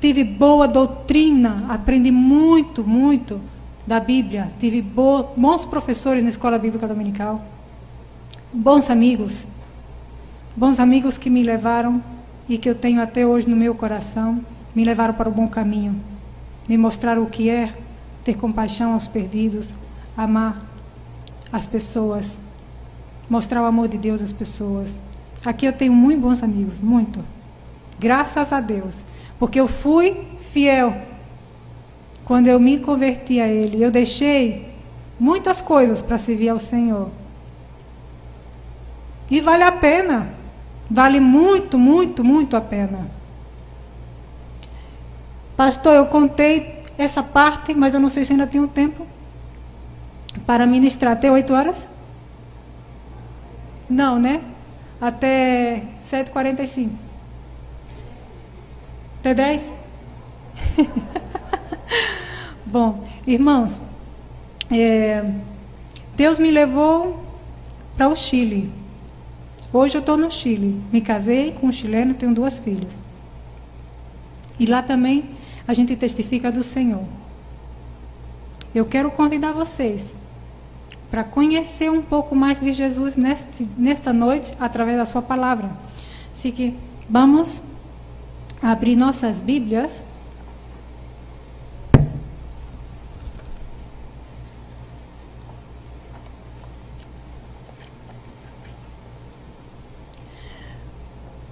Tive 0.00 0.22
boa 0.22 0.66
doutrina, 0.68 1.66
aprendi 1.68 2.10
muito, 2.10 2.84
muito 2.84 3.40
da 3.88 3.98
Bíblia, 3.98 4.52
tive 4.60 4.82
bo 4.82 5.30
bons 5.34 5.64
professores 5.64 6.22
na 6.22 6.28
escola 6.28 6.58
bíblica 6.58 6.86
dominical, 6.86 7.42
bons 8.52 8.90
amigos, 8.90 9.46
bons 10.54 10.78
amigos 10.78 11.16
que 11.16 11.30
me 11.30 11.42
levaram 11.42 12.02
e 12.46 12.58
que 12.58 12.68
eu 12.68 12.74
tenho 12.74 13.00
até 13.00 13.24
hoje 13.24 13.48
no 13.48 13.56
meu 13.56 13.74
coração, 13.74 14.44
me 14.74 14.84
levaram 14.84 15.14
para 15.14 15.30
o 15.30 15.32
bom 15.32 15.48
caminho, 15.48 15.98
me 16.68 16.76
mostraram 16.76 17.22
o 17.22 17.30
que 17.30 17.48
é 17.48 17.72
ter 18.24 18.34
compaixão 18.34 18.92
aos 18.92 19.08
perdidos, 19.08 19.70
amar 20.14 20.58
as 21.50 21.66
pessoas, 21.66 22.38
mostrar 23.26 23.62
o 23.62 23.64
amor 23.64 23.88
de 23.88 23.96
Deus 23.96 24.20
às 24.20 24.32
pessoas. 24.32 25.00
Aqui 25.42 25.64
eu 25.64 25.72
tenho 25.72 25.94
muito 25.94 26.20
bons 26.20 26.42
amigos, 26.42 26.78
muito. 26.78 27.24
Graças 27.98 28.52
a 28.52 28.60
Deus, 28.60 28.96
porque 29.38 29.58
eu 29.58 29.66
fui 29.66 30.28
fiel 30.52 31.07
quando 32.28 32.46
eu 32.46 32.60
me 32.60 32.78
converti 32.78 33.40
a 33.40 33.48
Ele, 33.48 33.82
eu 33.82 33.90
deixei 33.90 34.68
muitas 35.18 35.62
coisas 35.62 36.02
para 36.02 36.18
servir 36.18 36.50
ao 36.50 36.60
Senhor. 36.60 37.10
E 39.30 39.40
vale 39.40 39.64
a 39.64 39.72
pena. 39.72 40.28
Vale 40.90 41.20
muito, 41.20 41.78
muito, 41.78 42.22
muito 42.22 42.54
a 42.54 42.60
pena. 42.60 43.10
Pastor, 45.56 45.94
eu 45.94 46.06
contei 46.06 46.84
essa 46.98 47.22
parte, 47.22 47.72
mas 47.72 47.94
eu 47.94 48.00
não 48.00 48.10
sei 48.10 48.26
se 48.26 48.32
ainda 48.32 48.46
tenho 48.46 48.68
tempo 48.68 49.06
para 50.44 50.66
ministrar. 50.66 51.14
Até 51.14 51.32
8 51.32 51.54
horas? 51.54 51.88
Não, 53.88 54.18
né? 54.18 54.42
Até 55.00 55.82
7h45. 56.02 56.92
Até 59.20 59.32
10? 59.32 59.62
Bom, 62.70 63.02
irmãos, 63.26 63.80
é, 64.70 65.24
Deus 66.14 66.38
me 66.38 66.50
levou 66.50 67.24
para 67.96 68.06
o 68.08 68.14
Chile. 68.14 68.70
Hoje 69.72 69.96
eu 69.96 70.00
estou 70.00 70.18
no 70.18 70.30
Chile. 70.30 70.78
Me 70.92 71.00
casei 71.00 71.52
com 71.52 71.68
um 71.68 71.72
chileno, 71.72 72.12
tenho 72.12 72.34
duas 72.34 72.58
filhas. 72.58 72.94
E 74.60 74.66
lá 74.66 74.82
também 74.82 75.30
a 75.66 75.72
gente 75.72 75.96
testifica 75.96 76.52
do 76.52 76.62
Senhor. 76.62 77.04
Eu 78.74 78.84
quero 78.84 79.10
convidar 79.10 79.52
vocês 79.52 80.14
para 81.10 81.24
conhecer 81.24 81.90
um 81.90 82.02
pouco 82.02 82.36
mais 82.36 82.60
de 82.60 82.74
Jesus 82.74 83.16
neste, 83.16 83.66
nesta 83.78 84.12
noite 84.12 84.52
através 84.60 84.98
da 84.98 85.06
sua 85.06 85.22
palavra. 85.22 85.70
Assim 86.34 86.50
que 86.50 86.76
vamos 87.08 87.62
abrir 88.60 88.94
nossas 88.94 89.38
Bíblias 89.38 90.06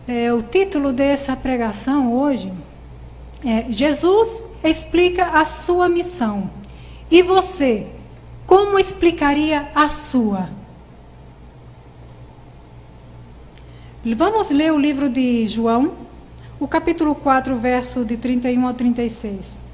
É, 0.08 0.32
o 0.32 0.40
título 0.40 0.92
dessa 0.92 1.34
pregação 1.34 2.14
hoje 2.14 2.52
é 3.44 3.66
Jesus 3.68 4.40
explica 4.62 5.40
a 5.40 5.44
sua 5.44 5.88
missão. 5.88 6.48
E 7.10 7.22
você, 7.22 7.88
como 8.46 8.78
explicaria 8.78 9.68
a 9.74 9.88
sua? 9.88 10.48
Vamos 14.04 14.50
ler 14.50 14.72
o 14.72 14.78
livro 14.78 15.08
de 15.08 15.44
João, 15.48 15.94
o 16.60 16.68
capítulo 16.68 17.12
4, 17.12 17.56
verso 17.56 18.04
de 18.04 18.16
31 18.16 18.64
ao 18.64 18.74
36. 18.74 19.65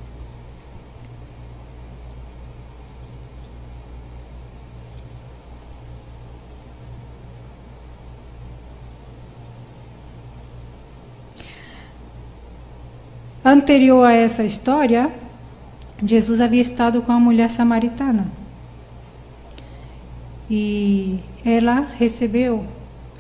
Anterior 13.53 14.07
a 14.07 14.15
essa 14.15 14.43
história, 14.43 15.13
Jesus 16.03 16.41
havia 16.41 16.63
estado 16.63 17.03
com 17.03 17.13
a 17.13 17.21
mulher 17.21 17.51
samaritana. 17.51 18.27
E 20.49 21.19
ela 21.45 21.87
recebeu 21.99 22.65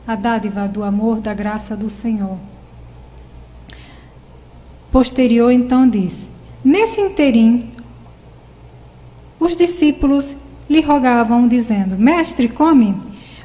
a 0.06 0.16
dádiva 0.16 0.66
do 0.66 0.82
amor, 0.82 1.20
da 1.20 1.34
graça 1.34 1.76
do 1.76 1.90
Senhor. 1.90 2.38
Posterior, 4.90 5.52
então, 5.52 5.86
diz: 5.86 6.30
Nesse 6.64 6.98
interim, 6.98 7.70
os 9.38 9.54
discípulos 9.54 10.34
lhe 10.66 10.80
rogavam, 10.80 11.46
dizendo: 11.46 11.98
Mestre, 11.98 12.48
come. 12.48 12.96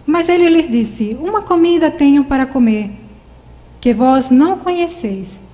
Mas 0.05 0.29
ele 0.29 0.47
lhes 0.47 0.69
disse: 0.69 1.17
Uma 1.19 1.41
comida 1.41 1.91
tenho 1.91 2.23
para 2.23 2.45
comer, 2.45 2.91
que 3.81 3.93
vós 3.93 4.29
não 4.29 4.57
conheceis. 4.57 5.46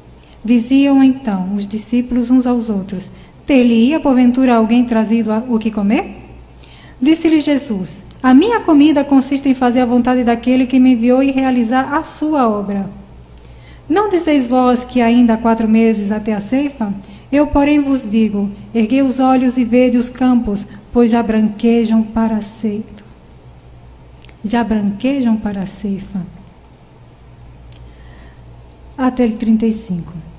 Diziam 0.45 1.01
então 1.01 1.55
os 1.55 1.65
discípulos 1.65 2.29
uns 2.29 2.45
aos 2.45 2.69
outros: 2.69 3.09
Ter-lhe-ia 3.45 3.99
porventura 3.99 4.55
alguém 4.55 4.83
trazido 4.83 5.31
o 5.47 5.57
que 5.57 5.71
comer? 5.71 6.17
Disse-lhe 7.01 7.39
Jesus: 7.39 8.05
A 8.21 8.33
minha 8.33 8.59
comida 8.59 9.03
consiste 9.05 9.47
em 9.47 9.53
fazer 9.53 9.79
a 9.79 9.85
vontade 9.85 10.23
daquele 10.23 10.65
que 10.65 10.79
me 10.79 10.93
enviou 10.93 11.23
e 11.23 11.31
realizar 11.31 11.93
a 11.93 12.03
sua 12.03 12.49
obra. 12.49 12.89
Não 13.87 14.09
dizeis 14.09 14.47
vós 14.47 14.83
que 14.83 15.01
ainda 15.01 15.33
há 15.33 15.37
quatro 15.37 15.67
meses 15.67 16.11
até 16.11 16.33
a 16.33 16.39
ceifa? 16.39 16.93
Eu, 17.31 17.47
porém, 17.47 17.79
vos 17.79 18.09
digo: 18.09 18.49
erguei 18.75 19.01
os 19.01 19.19
olhos 19.21 19.57
e 19.57 19.63
vede 19.63 19.97
os 19.97 20.09
campos, 20.09 20.67
pois 20.91 21.11
já 21.11 21.23
branquejam 21.23 22.03
para 22.03 22.35
a 22.35 22.41
ceifa. 22.41 23.03
Já 24.43 24.61
branquejam 24.61 25.37
para 25.37 25.61
a 25.61 25.65
ceifa. 25.65 26.21
Até 28.97 29.27
35. 29.27 30.32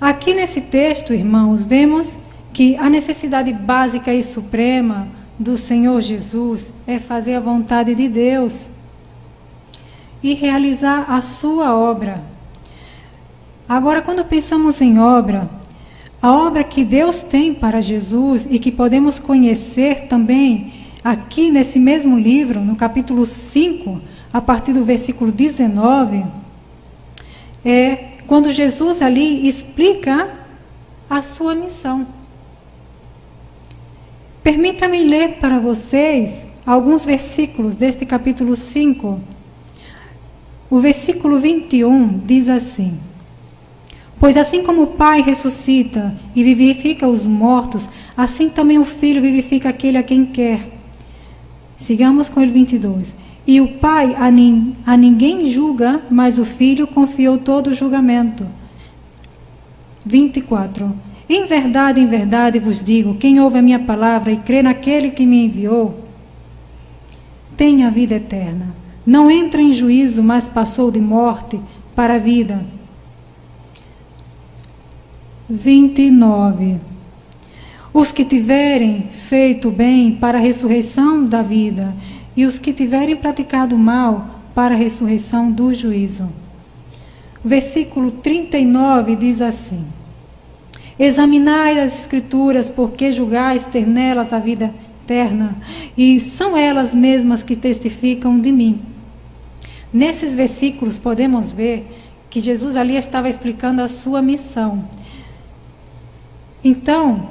Aqui 0.00 0.34
nesse 0.34 0.60
texto, 0.60 1.14
irmãos, 1.14 1.64
vemos 1.64 2.18
que 2.52 2.76
a 2.76 2.90
necessidade 2.90 3.50
básica 3.50 4.12
e 4.12 4.22
suprema 4.22 5.08
do 5.38 5.56
Senhor 5.56 6.02
Jesus 6.02 6.70
é 6.86 6.98
fazer 6.98 7.34
a 7.34 7.40
vontade 7.40 7.94
de 7.94 8.06
Deus 8.06 8.70
e 10.22 10.34
realizar 10.34 11.06
a 11.08 11.22
sua 11.22 11.74
obra. 11.74 12.22
Agora, 13.66 14.02
quando 14.02 14.22
pensamos 14.22 14.82
em 14.82 14.98
obra, 14.98 15.48
a 16.20 16.30
obra 16.30 16.62
que 16.62 16.84
Deus 16.84 17.22
tem 17.22 17.54
para 17.54 17.80
Jesus 17.80 18.46
e 18.50 18.58
que 18.58 18.70
podemos 18.70 19.18
conhecer 19.18 20.08
também 20.08 20.74
aqui 21.02 21.50
nesse 21.50 21.78
mesmo 21.78 22.18
livro, 22.18 22.60
no 22.60 22.76
capítulo 22.76 23.24
5, 23.24 23.98
a 24.30 24.42
partir 24.42 24.74
do 24.74 24.84
versículo 24.84 25.32
19, 25.32 26.22
é 27.64 28.15
quando 28.26 28.52
Jesus 28.52 29.00
ali 29.02 29.48
explica 29.48 30.28
a 31.08 31.22
sua 31.22 31.54
missão. 31.54 32.06
Permita-me 34.42 35.02
ler 35.02 35.38
para 35.40 35.58
vocês 35.58 36.46
alguns 36.64 37.04
versículos 37.04 37.74
deste 37.74 38.04
capítulo 38.04 38.56
5. 38.56 39.20
O 40.68 40.80
versículo 40.80 41.38
21 41.38 42.18
diz 42.18 42.48
assim: 42.48 42.98
Pois 44.18 44.36
assim 44.36 44.62
como 44.62 44.82
o 44.82 44.86
Pai 44.88 45.20
ressuscita 45.20 46.16
e 46.34 46.42
vivifica 46.42 47.06
os 47.06 47.26
mortos, 47.26 47.88
assim 48.16 48.48
também 48.48 48.78
o 48.78 48.84
Filho 48.84 49.22
vivifica 49.22 49.68
aquele 49.68 49.98
a 49.98 50.02
quem 50.02 50.26
quer. 50.26 50.76
Sigamos 51.76 52.28
com 52.28 52.40
o 52.40 52.46
22. 52.46 53.14
E 53.46 53.60
o 53.60 53.68
Pai 53.68 54.14
a, 54.18 54.30
nin, 54.30 54.74
a 54.84 54.96
ninguém 54.96 55.48
julga, 55.48 56.02
mas 56.10 56.38
o 56.38 56.44
Filho 56.44 56.86
confiou 56.86 57.38
todo 57.38 57.68
o 57.68 57.74
julgamento. 57.74 58.46
24. 60.04 60.92
Em 61.28 61.46
verdade, 61.46 62.00
em 62.00 62.06
verdade 62.06 62.58
vos 62.58 62.82
digo: 62.82 63.14
quem 63.14 63.40
ouve 63.40 63.58
a 63.58 63.62
minha 63.62 63.78
palavra 63.78 64.32
e 64.32 64.36
crê 64.36 64.62
naquele 64.62 65.10
que 65.10 65.26
me 65.26 65.44
enviou, 65.44 66.04
tem 67.56 67.84
a 67.84 67.90
vida 67.90 68.16
eterna. 68.16 68.74
Não 69.04 69.30
entra 69.30 69.62
em 69.62 69.72
juízo, 69.72 70.22
mas 70.22 70.48
passou 70.48 70.90
de 70.90 71.00
morte 71.00 71.60
para 71.94 72.14
a 72.14 72.18
vida. 72.18 72.64
29. 75.48 76.76
Os 77.94 78.12
que 78.12 78.24
tiverem 78.24 79.08
feito 79.28 79.70
bem 79.70 80.12
para 80.12 80.38
a 80.38 80.40
ressurreição 80.40 81.24
da 81.24 81.40
vida, 81.40 81.94
e 82.36 82.44
os 82.44 82.58
que 82.58 82.72
tiverem 82.72 83.16
praticado 83.16 83.78
mal 83.78 84.42
para 84.54 84.74
a 84.74 84.78
ressurreição 84.78 85.50
do 85.50 85.72
juízo. 85.72 86.28
Versículo 87.44 88.10
39 88.10 89.16
diz 89.16 89.40
assim: 89.40 89.84
Examinai 90.98 91.78
as 91.78 92.00
Escrituras, 92.00 92.68
porque 92.68 93.12
julgais 93.12 93.66
ter 93.66 93.86
nelas 93.86 94.32
a 94.32 94.38
vida 94.38 94.74
eterna, 95.04 95.56
e 95.96 96.20
são 96.20 96.56
elas 96.56 96.94
mesmas 96.94 97.42
que 97.42 97.54
testificam 97.54 98.40
de 98.40 98.50
mim. 98.50 98.80
Nesses 99.92 100.34
versículos 100.34 100.98
podemos 100.98 101.52
ver 101.52 101.86
que 102.28 102.40
Jesus 102.40 102.76
ali 102.76 102.96
estava 102.96 103.28
explicando 103.28 103.80
a 103.80 103.88
sua 103.88 104.20
missão. 104.20 104.84
Então, 106.62 107.28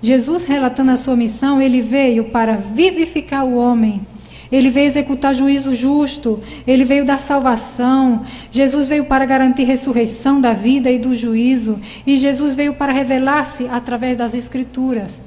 Jesus 0.00 0.44
relatando 0.44 0.92
a 0.92 0.96
sua 0.96 1.14
missão, 1.14 1.60
ele 1.60 1.82
veio 1.82 2.24
para 2.24 2.56
vivificar 2.56 3.44
o 3.44 3.56
homem 3.56 4.06
ele 4.50 4.70
veio 4.70 4.86
executar 4.86 5.34
juízo 5.34 5.74
justo, 5.74 6.40
ele 6.66 6.84
veio 6.84 7.04
dar 7.04 7.18
salvação. 7.18 8.24
Jesus 8.50 8.88
veio 8.88 9.04
para 9.04 9.26
garantir 9.26 9.64
ressurreição 9.64 10.40
da 10.40 10.52
vida 10.52 10.90
e 10.90 10.98
do 10.98 11.14
juízo, 11.14 11.78
e 12.06 12.18
Jesus 12.18 12.54
veio 12.54 12.74
para 12.74 12.92
revelar-se 12.92 13.66
através 13.68 14.16
das 14.16 14.34
escrituras. 14.34 15.22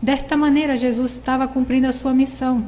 Desta 0.00 0.36
maneira 0.36 0.76
Jesus 0.76 1.12
estava 1.12 1.48
cumprindo 1.48 1.86
a 1.86 1.92
sua 1.92 2.12
missão. 2.12 2.64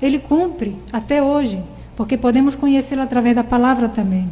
Ele 0.00 0.18
cumpre 0.18 0.76
até 0.92 1.22
hoje, 1.22 1.60
porque 1.96 2.16
podemos 2.16 2.54
conhecê-lo 2.54 3.02
através 3.02 3.34
da 3.34 3.44
palavra 3.44 3.88
também. 3.88 4.30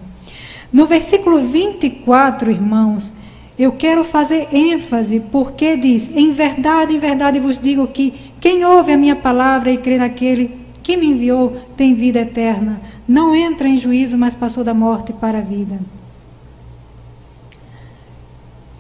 No 0.73 0.87
versículo 0.87 1.41
24, 1.41 2.51
irmãos, 2.51 3.13
eu 3.59 3.73
quero 3.73 4.05
fazer 4.05 4.49
ênfase, 4.53 5.19
porque 5.19 5.77
diz: 5.77 6.09
Em 6.15 6.31
verdade, 6.31 6.95
em 6.95 6.99
verdade 6.99 7.41
vos 7.41 7.59
digo 7.59 7.89
que 7.89 8.15
quem 8.41 8.65
ouve 8.65 8.93
a 8.93 8.97
minha 8.97 9.17
palavra 9.17 9.73
e 9.73 9.79
crê 9.79 9.99
naquele 9.99 10.58
que 10.89 10.97
me 10.97 11.09
enviou 11.09 11.61
tem 11.77 11.93
vida 11.93 12.21
eterna. 12.21 12.81
Não 13.07 13.35
entra 13.35 13.69
em 13.69 13.77
juízo, 13.77 14.17
mas 14.17 14.35
passou 14.35 14.65
da 14.65 14.73
morte 14.73 15.13
para 15.13 15.37
a 15.37 15.43
vida. 15.43 15.79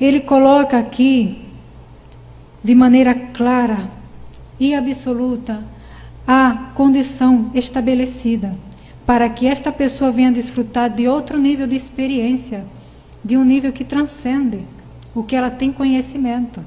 Ele 0.01 0.19
coloca 0.19 0.79
aqui, 0.79 1.43
de 2.65 2.75
maneira 2.75 3.15
clara 3.15 3.91
e 4.59 4.75
absoluta, 4.75 5.63
a 6.27 6.71
condição 6.75 7.51
estabelecida 7.55 8.57
para 9.05 9.29
que 9.29 9.47
esta 9.47 9.71
pessoa 9.71 10.11
venha 10.11 10.33
desfrutar 10.33 10.89
de 10.89 11.07
outro 11.07 11.39
nível 11.39 11.67
de 11.67 11.77
experiência, 11.77 12.65
de 13.23 13.37
um 13.37 13.45
nível 13.45 13.71
que 13.71 13.85
transcende 13.85 14.65
o 15.15 15.23
que 15.23 15.37
ela 15.37 15.51
tem 15.51 15.71
conhecimento. 15.71 16.65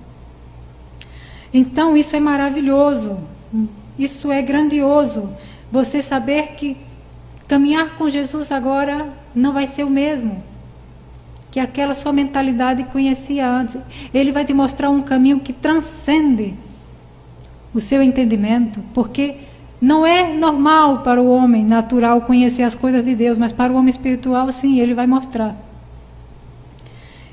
Então, 1.52 1.98
isso 1.98 2.16
é 2.16 2.20
maravilhoso. 2.20 3.18
Isso 3.98 4.32
é 4.32 4.42
grandioso. 4.42 5.30
Você 5.72 6.02
saber 6.02 6.54
que 6.58 6.78
caminhar 7.48 7.96
com 7.98 8.10
Jesus 8.10 8.52
agora 8.52 9.10
não 9.34 9.54
vai 9.54 9.68
ser 9.68 9.84
o 9.84 9.90
mesmo 9.90 10.44
que 11.52 11.60
aquela 11.60 11.94
sua 11.94 12.14
mentalidade 12.14 12.86
conhecia 12.86 13.48
antes. 13.48 13.78
Ele 14.14 14.32
vai 14.32 14.46
te 14.46 14.54
mostrar 14.54 14.90
um 14.90 15.02
caminho 15.02 15.42
que 15.42 15.52
transcende 15.52 16.56
o 17.74 17.82
seu 17.82 18.02
entendimento, 18.02 18.82
porque 18.94 19.36
não 19.82 20.06
é 20.06 20.34
normal 20.34 21.00
para 21.00 21.22
o 21.22 21.30
homem 21.30 21.66
natural 21.66 22.22
conhecer 22.22 22.64
as 22.64 22.74
coisas 22.74 23.04
de 23.04 23.14
Deus, 23.14 23.38
mas 23.38 23.52
para 23.52 23.72
o 23.72 23.76
homem 23.76 23.90
espiritual, 23.90 24.52
sim, 24.54 24.80
ele 24.80 24.94
vai 24.94 25.06
mostrar. 25.06 25.56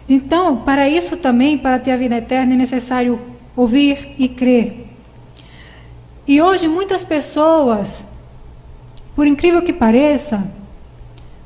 Então, 0.09 0.57
para 0.57 0.89
isso 0.89 1.17
também, 1.17 1.57
para 1.57 1.79
ter 1.79 1.93
a 1.93 1.97
vida 1.97 2.17
eterna, 2.17 2.55
é 2.55 2.57
necessário 2.57 3.21
ouvir 3.55 4.15
e 4.19 4.29
crer. 4.29 4.88
E 6.29 6.43
hoje 6.43 6.69
muitas 6.69 7.05
pessoas, 7.05 8.07
por 9.17 9.27
incrível 9.27 9.63
que 9.63 9.73
pareça, 9.73 10.53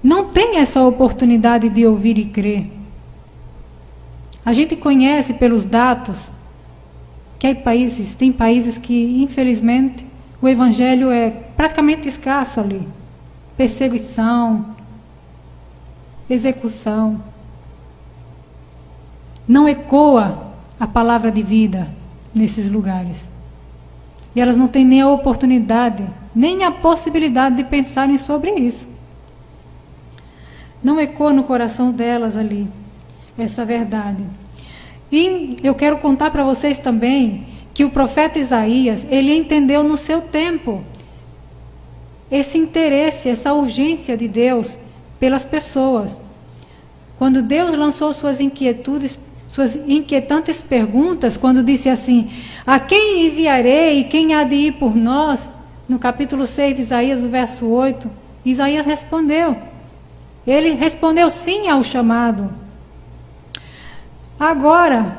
não 0.03 0.25
têm 0.25 0.57
essa 0.57 0.83
oportunidade 0.83 1.69
de 1.69 1.87
ouvir 1.87 2.19
e 2.19 2.25
crer. 2.25 2.69
A 4.45 4.53
gente 4.53 4.75
conhece 4.75 5.35
pelos 5.35 5.63
dados 5.63 6.33
que 7.39 7.47
há 7.47 7.55
países, 7.55 8.17
tem 8.17 8.33
países 8.33 8.77
que, 8.77 9.23
infelizmente, 9.23 10.05
o 10.41 10.49
evangelho 10.49 11.13
é 11.13 11.31
praticamente 11.31 12.09
escasso 12.09 12.59
ali. 12.59 12.89
Perseguição, 13.57 14.75
execução. 16.29 17.23
Não 19.47 19.69
ecoa 19.69 20.49
a 20.81 20.89
palavra 20.89 21.31
de 21.31 21.43
vida 21.45 21.89
nesses 22.35 22.69
lugares. 22.69 23.32
E 24.35 24.41
elas 24.41 24.57
não 24.57 24.69
têm 24.69 24.85
nem 24.85 25.01
a 25.01 25.09
oportunidade, 25.09 26.05
nem 26.35 26.65
a 26.65 26.71
possibilidade 26.71 27.57
de 27.57 27.65
pensarem 27.65 28.17
sobre 28.17 28.53
isso. 28.53 28.89
Não 30.83 30.99
ecoa 30.99 31.33
no 31.33 31.45
coração 31.45 31.91
delas 31.91 32.37
ali 32.37 32.67
essa 33.39 33.65
verdade. 33.65 34.25
E 35.11 35.59
eu 35.63 35.75
quero 35.75 35.99
contar 35.99 36.31
para 36.31 36.45
vocês 36.45 36.79
também 36.79 37.47
que 37.75 37.85
o 37.85 37.91
profeta 37.91 38.39
Isaías, 38.39 39.07
ele 39.11 39.35
entendeu 39.35 39.83
no 39.83 39.97
seu 39.97 40.21
tempo 40.21 40.83
esse 42.31 42.57
interesse, 42.57 43.29
essa 43.29 43.53
urgência 43.53 44.17
de 44.17 44.27
Deus 44.27 44.79
pelas 45.21 45.45
pessoas. 45.45 46.19
Quando 47.19 47.43
Deus 47.43 47.77
lançou 47.77 48.13
suas 48.13 48.41
inquietudes 48.41 49.19
suas 49.53 49.77
inquietantes 49.77 50.63
perguntas 50.63 51.37
quando 51.37 51.63
disse 51.63 51.89
assim: 51.89 52.31
A 52.67 52.81
quem 52.81 53.27
enviarei 53.27 54.01
e 54.01 54.05
quem 54.05 54.35
há 54.35 54.45
de 54.45 54.55
ir 54.55 54.73
por 54.73 54.97
nós? 54.97 55.49
no 55.93 55.99
capítulo 55.99 56.47
6 56.47 56.77
de 56.77 56.83
Isaías, 56.83 57.25
verso 57.25 57.67
8, 57.67 58.11
Isaías 58.45 58.87
respondeu. 58.87 59.57
Ele 60.47 60.71
respondeu 60.71 61.29
sim 61.29 61.69
ao 61.69 61.85
chamado. 61.85 62.51
Agora, 64.41 65.19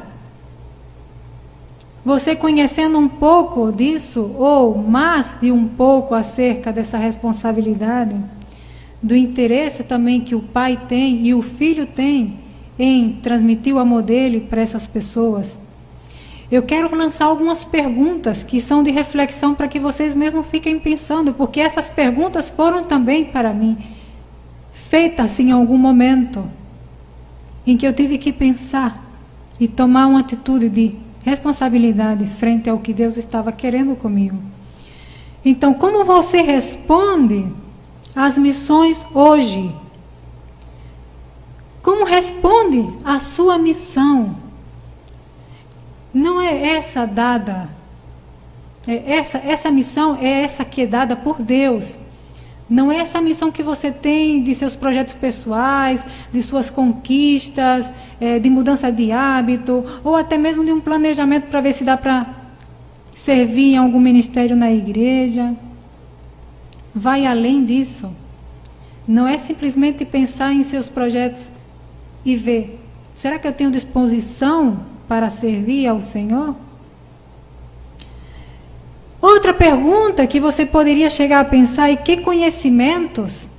você 2.04 2.36
conhecendo 2.36 2.98
um 2.98 3.08
pouco 3.08 3.72
disso, 3.72 4.36
ou 4.38 4.78
mais 4.78 5.36
de 5.40 5.52
um 5.52 5.68
pouco 5.68 6.16
acerca 6.16 6.74
dessa 6.74 6.98
responsabilidade, 6.98 8.16
do 9.02 9.16
interesse 9.16 9.84
também 9.84 10.22
que 10.22 10.34
o 10.34 10.42
pai 10.42 10.82
tem 10.88 11.26
e 11.28 11.34
o 11.34 11.42
filho 11.42 11.86
tem 11.86 12.43
em 12.78 13.14
transmitir 13.22 13.76
o 13.76 13.80
amor 13.80 14.02
dele 14.02 14.40
para 14.40 14.62
essas 14.62 14.88
pessoas, 14.88 15.58
eu 16.52 16.62
quero 16.62 16.96
lançar 16.96 17.26
algumas 17.26 17.66
perguntas 17.66 18.44
que 18.44 18.62
são 18.62 18.84
de 18.84 18.92
reflexão 18.92 19.56
para 19.56 19.68
que 19.68 19.80
vocês 19.80 20.16
mesmos 20.16 20.46
fiquem 20.48 20.80
pensando, 20.80 21.34
porque 21.34 21.60
essas 21.60 21.90
perguntas 21.90 22.50
foram 22.50 22.84
também 22.84 23.26
para 23.26 23.54
mim 23.54 23.78
feitas 24.72 25.40
em 25.40 25.52
algum 25.52 25.78
momento 25.78 26.48
em 27.66 27.76
que 27.78 27.88
eu 27.88 27.94
tive 27.94 28.18
que 28.18 28.32
pensar 28.32 29.04
e 29.60 29.68
tomar 29.68 30.08
uma 30.08 30.20
atitude 30.20 30.70
de 30.70 30.98
responsabilidade 31.24 32.26
frente 32.28 32.70
ao 32.70 32.80
que 32.80 32.94
Deus 32.94 33.18
estava 33.18 33.52
querendo 33.52 33.96
comigo. 33.96 34.38
Então, 35.44 35.74
como 35.74 36.06
você 36.06 36.42
responde 36.42 37.48
às 38.16 38.38
missões 38.38 39.06
hoje? 39.14 39.74
Como 41.84 42.06
responde 42.06 42.94
à 43.04 43.20
sua 43.20 43.58
missão? 43.58 44.38
Não 46.14 46.42
é 46.42 46.76
essa 46.76 47.06
dada. 47.06 47.68
É 48.88 49.16
essa, 49.18 49.38
essa 49.40 49.70
missão 49.70 50.18
é 50.20 50.44
essa 50.44 50.64
que 50.64 50.84
é 50.84 50.88
dada 50.88 51.14
por 51.14 51.42
Deus. 51.42 52.00
Não 52.70 52.90
é 52.90 53.00
essa 53.00 53.20
missão 53.20 53.52
que 53.52 53.62
você 53.62 53.92
tem 53.92 54.42
de 54.42 54.56
seus 54.56 54.78
projetos 54.78 55.14
pessoais, 55.14 56.02
de 56.32 56.42
suas 56.42 56.70
conquistas, 56.70 57.86
é, 58.20 58.40
de 58.40 58.50
mudança 58.50 58.90
de 58.90 59.12
hábito, 59.12 59.84
ou 60.06 60.16
até 60.16 60.38
mesmo 60.38 60.64
de 60.64 60.72
um 60.72 60.80
planejamento 60.80 61.48
para 61.48 61.60
ver 61.60 61.74
se 61.74 61.84
dá 61.84 61.98
para 61.98 62.28
servir 63.14 63.74
em 63.74 63.78
algum 63.78 64.00
ministério 64.00 64.56
na 64.56 64.72
igreja. 64.72 65.54
Vai 66.96 67.26
além 67.26 67.66
disso. 67.66 68.10
Não 69.06 69.28
é 69.28 69.38
simplesmente 69.38 70.06
pensar 70.06 70.54
em 70.54 70.64
seus 70.64 70.88
projetos 70.88 71.52
e 72.26 72.36
ver: 72.36 72.80
será 73.16 73.38
que 73.38 73.48
eu 73.48 73.54
tenho 73.54 73.72
disposição 73.72 74.80
para 75.08 75.30
servir 75.30 75.88
ao 75.88 76.02
Senhor? 76.02 76.56
Outra 79.22 79.54
pergunta 79.54 80.28
que 80.28 80.40
você 80.40 80.66
poderia 80.66 81.10
chegar 81.10 81.40
a 81.40 81.46
pensar 81.46 81.90
é 81.90 81.96
que 81.96 82.18
conhecimentos 82.18 83.50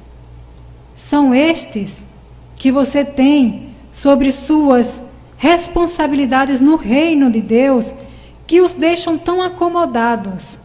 são 0.95 1.35
estes 1.35 2.07
que 2.57 2.71
você 2.71 3.05
tem 3.05 3.71
sobre 3.91 4.31
suas 4.31 5.03
responsabilidades 5.39 6.61
no 6.61 6.77
reino 6.77 7.31
de 7.31 7.41
Deus 7.41 7.95
que 8.47 8.61
os 8.61 8.75
deixam 8.75 9.17
tão 9.17 9.41
acomodados? 9.41 10.59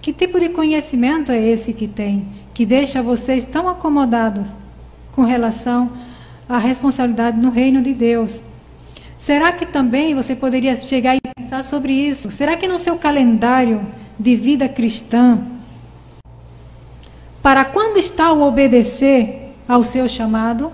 Que 0.00 0.12
tipo 0.12 0.40
de 0.40 0.48
conhecimento 0.48 1.30
é 1.30 1.38
esse 1.38 1.74
que 1.74 1.86
tem 1.86 2.26
que 2.54 2.64
deixa 2.64 3.02
vocês 3.02 3.44
tão 3.44 3.68
acomodados 3.68 4.46
com 5.12 5.22
relação 5.22 5.90
à 6.48 6.58
responsabilidade 6.58 7.38
no 7.38 7.50
reino 7.50 7.82
de 7.82 7.94
Deus? 7.94 8.42
Será 9.16 9.50
que 9.50 9.66
também 9.66 10.14
você 10.14 10.36
poderia 10.36 10.76
chegar 10.76 11.16
e 11.16 11.20
pensar 11.36 11.64
sobre 11.64 11.92
isso? 11.92 12.30
Será 12.30 12.56
que 12.56 12.68
no 12.68 12.78
seu 12.78 12.96
calendário 12.96 13.84
de 14.18 14.36
vida 14.36 14.68
cristã, 14.68 15.38
para 17.42 17.64
quando 17.64 17.96
está 17.96 18.32
o 18.32 18.42
obedecer 18.42 19.54
ao 19.66 19.82
seu 19.82 20.08
chamado? 20.08 20.72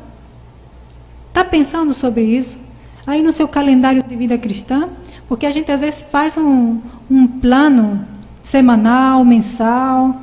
Está 1.28 1.42
pensando 1.42 1.94
sobre 1.94 2.22
isso? 2.22 2.58
Aí 3.06 3.22
no 3.22 3.32
seu 3.32 3.48
calendário 3.48 4.02
de 4.02 4.14
vida 4.14 4.36
cristã? 4.38 4.88
Porque 5.28 5.46
a 5.46 5.50
gente 5.50 5.72
às 5.72 5.80
vezes 5.80 6.02
faz 6.02 6.36
um, 6.36 6.80
um 7.10 7.26
plano 7.26 8.06
semanal, 8.42 9.24
mensal, 9.24 10.20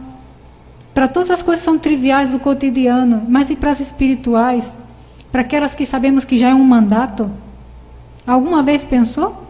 para 0.94 1.08
todas 1.08 1.32
as 1.32 1.42
coisas 1.42 1.64
são 1.64 1.78
triviais 1.78 2.30
do 2.30 2.40
cotidiano, 2.40 3.24
mas 3.28 3.50
e 3.50 3.56
para 3.56 3.72
as 3.72 3.80
espirituais? 3.80 4.72
Para 5.32 5.42
aquelas 5.42 5.74
que 5.74 5.86
sabemos 5.86 6.26
que 6.26 6.38
já 6.38 6.50
é 6.50 6.54
um 6.54 6.64
mandato? 6.64 7.32
Alguma 8.28 8.62
vez 8.62 8.84
pensou? 8.84 9.48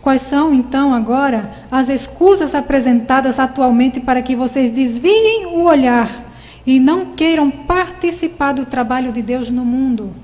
Quais 0.00 0.22
são, 0.22 0.54
então, 0.54 0.94
agora, 0.94 1.66
as 1.70 1.88
escusas 1.88 2.54
apresentadas 2.54 3.38
atualmente 3.38 4.00
para 4.00 4.22
que 4.22 4.36
vocês 4.36 4.70
desviem 4.70 5.46
o 5.46 5.64
olhar 5.64 6.24
e 6.64 6.80
não 6.80 7.06
queiram 7.06 7.50
participar 7.50 8.52
do 8.52 8.64
trabalho 8.64 9.12
de 9.12 9.20
Deus 9.20 9.50
no 9.50 9.64
mundo? 9.64 10.14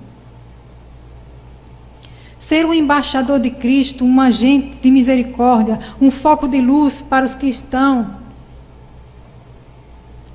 Ser 2.39 2.65
um 2.65 2.73
embaixador 2.73 3.39
de 3.39 3.51
Cristo, 3.51 4.05
um 4.05 4.21
agente 4.21 4.77
de 4.81 4.91
misericórdia, 4.91 5.79
um 6.01 6.11
foco 6.11 6.49
de 6.49 6.61
luz 6.61 7.03
para 7.03 7.25
os 7.25 7.35
que 7.35 7.47
estão 7.47 8.22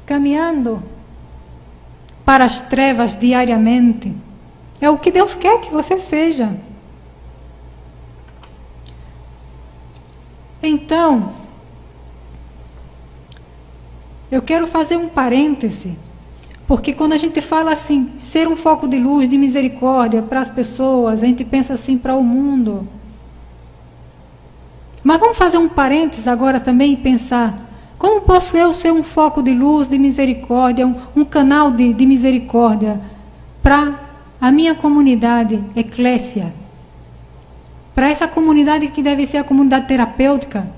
caminhando 0.08 0.82
para 2.26 2.46
as 2.46 2.60
trevas 2.62 3.14
diariamente. 3.14 4.12
É 4.82 4.90
o 4.90 4.98
que 4.98 5.12
Deus 5.12 5.36
quer 5.36 5.60
que 5.62 5.70
você 5.70 6.00
seja. 6.00 6.56
Então, 10.64 11.34
eu 14.32 14.42
quero 14.42 14.66
fazer 14.68 14.98
um 14.98 15.08
parêntese, 15.08 15.96
porque 16.66 16.94
quando 16.94 17.14
a 17.14 17.18
gente 17.18 17.42
fala 17.42 17.74
assim, 17.74 18.14
ser 18.18 18.48
um 18.48 18.56
foco 18.56 18.88
de 18.88 18.98
luz, 18.98 19.30
de 19.30 19.38
misericórdia 19.38 20.22
para 20.22 20.40
as 20.40 20.50
pessoas, 20.50 21.22
a 21.22 21.26
gente 21.26 21.44
pensa 21.46 21.74
assim 21.74 21.98
para 21.98 22.16
o 22.16 22.24
mundo. 22.24 22.88
Mas 25.04 25.20
vamos 25.20 25.38
fazer 25.38 25.58
um 25.58 25.70
parêntese 25.70 26.30
agora 26.30 26.60
também 26.60 26.94
e 26.94 26.98
pensar: 26.98 27.67
como 27.98 28.22
posso 28.22 28.56
eu 28.56 28.72
ser 28.74 28.92
um 28.92 29.04
foco 29.04 29.42
de 29.42 29.54
luz, 29.54 29.88
de 29.88 29.98
misericórdia, 29.98 30.86
um, 30.86 30.96
um 31.16 31.26
canal 31.26 31.72
de, 31.72 31.94
de 31.94 32.06
misericórdia 32.06 33.02
para 33.62 34.00
a 34.40 34.52
minha 34.52 34.76
comunidade 34.76 35.64
eclésia? 35.76 36.54
para 37.98 38.12
essa 38.12 38.28
comunidade 38.28 38.90
que 38.90 39.02
deve 39.02 39.26
ser 39.26 39.38
a 39.38 39.44
comunidade 39.44 39.88
terapêutica, 39.88 40.70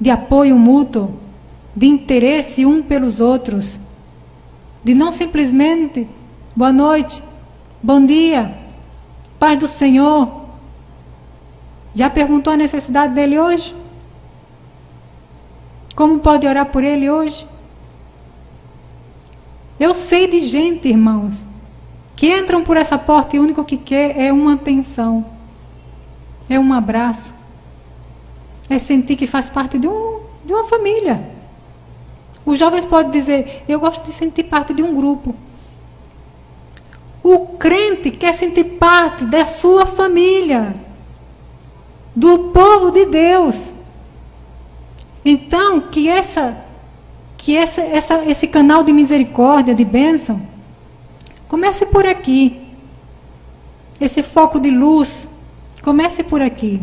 de 0.00 0.10
apoio 0.10 0.56
mútuo, 0.56 1.18
de 1.74 1.88
interesse 1.88 2.64
um 2.64 2.80
pelos 2.80 3.20
outros, 3.20 3.80
de 4.84 4.94
não 4.94 5.10
simplesmente 5.10 6.06
boa 6.54 6.70
noite, 6.70 7.20
bom 7.82 8.06
dia, 8.06 8.54
paz 9.40 9.58
do 9.58 9.66
Senhor. 9.66 10.44
Já 11.92 12.08
perguntou 12.08 12.52
a 12.52 12.56
necessidade 12.56 13.12
dele 13.12 13.40
hoje? 13.40 13.74
Como 15.98 16.20
pode 16.20 16.46
orar 16.46 16.66
por 16.66 16.84
ele 16.84 17.10
hoje? 17.10 17.44
Eu 19.80 19.96
sei 19.96 20.28
de 20.28 20.46
gente, 20.46 20.86
irmãos, 20.86 21.44
que 22.14 22.32
entram 22.32 22.62
por 22.62 22.76
essa 22.76 22.96
porta 22.96 23.34
e 23.34 23.40
o 23.40 23.42
único 23.42 23.64
que 23.64 23.76
quer 23.76 24.16
é 24.16 24.32
uma 24.32 24.52
atenção 24.52 25.24
é 26.48 26.56
um 26.56 26.72
abraço, 26.72 27.34
é 28.70 28.78
sentir 28.78 29.16
que 29.16 29.26
faz 29.26 29.50
parte 29.50 29.76
de, 29.76 29.88
um, 29.88 30.20
de 30.44 30.52
uma 30.52 30.62
família. 30.62 31.32
Os 32.46 32.56
jovens 32.56 32.86
podem 32.86 33.10
dizer: 33.10 33.64
Eu 33.68 33.80
gosto 33.80 34.04
de 34.04 34.12
sentir 34.12 34.44
parte 34.44 34.72
de 34.72 34.84
um 34.84 34.94
grupo. 34.94 35.34
O 37.24 37.40
crente 37.58 38.12
quer 38.12 38.34
sentir 38.34 38.62
parte 38.78 39.24
da 39.24 39.48
sua 39.48 39.84
família, 39.84 40.74
do 42.14 42.50
povo 42.50 42.92
de 42.92 43.04
Deus. 43.04 43.76
Então, 45.30 45.80
que 45.80 46.08
essa 46.08 46.64
que 47.36 47.56
essa, 47.56 47.80
essa, 47.82 48.24
esse 48.24 48.46
canal 48.46 48.82
de 48.82 48.92
misericórdia, 48.92 49.74
de 49.74 49.84
bênção, 49.84 50.42
comece 51.46 51.86
por 51.86 52.06
aqui. 52.06 52.60
Esse 54.00 54.22
foco 54.22 54.58
de 54.60 54.70
luz 54.70 55.28
Comece 55.82 56.22
por 56.22 56.42
aqui. 56.42 56.82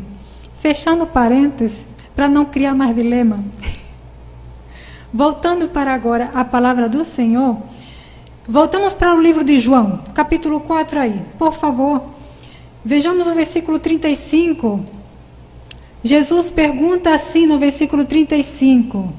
Fechando 0.59 1.05
parênteses, 1.05 1.87
para 2.15 2.29
não 2.29 2.45
criar 2.45 2.73
mais 2.73 2.95
dilema. 2.95 3.43
Voltando 5.13 5.67
para 5.67 5.93
agora 5.93 6.31
a 6.33 6.43
palavra 6.43 6.89
do 6.89 7.05
Senhor, 7.05 7.57
voltamos 8.47 8.93
para 8.93 9.13
o 9.13 9.21
livro 9.21 9.43
de 9.43 9.59
João, 9.59 10.01
capítulo 10.13 10.59
4 10.59 10.99
aí. 10.99 11.21
Por 11.37 11.53
favor, 11.53 12.01
vejamos 12.83 13.27
o 13.27 13.35
versículo 13.35 13.79
35. 13.79 14.83
Jesus 16.05 16.51
pergunta 16.51 17.15
assim 17.15 17.47
no 17.47 17.57
versículo 17.57 18.05
35. 18.05 19.11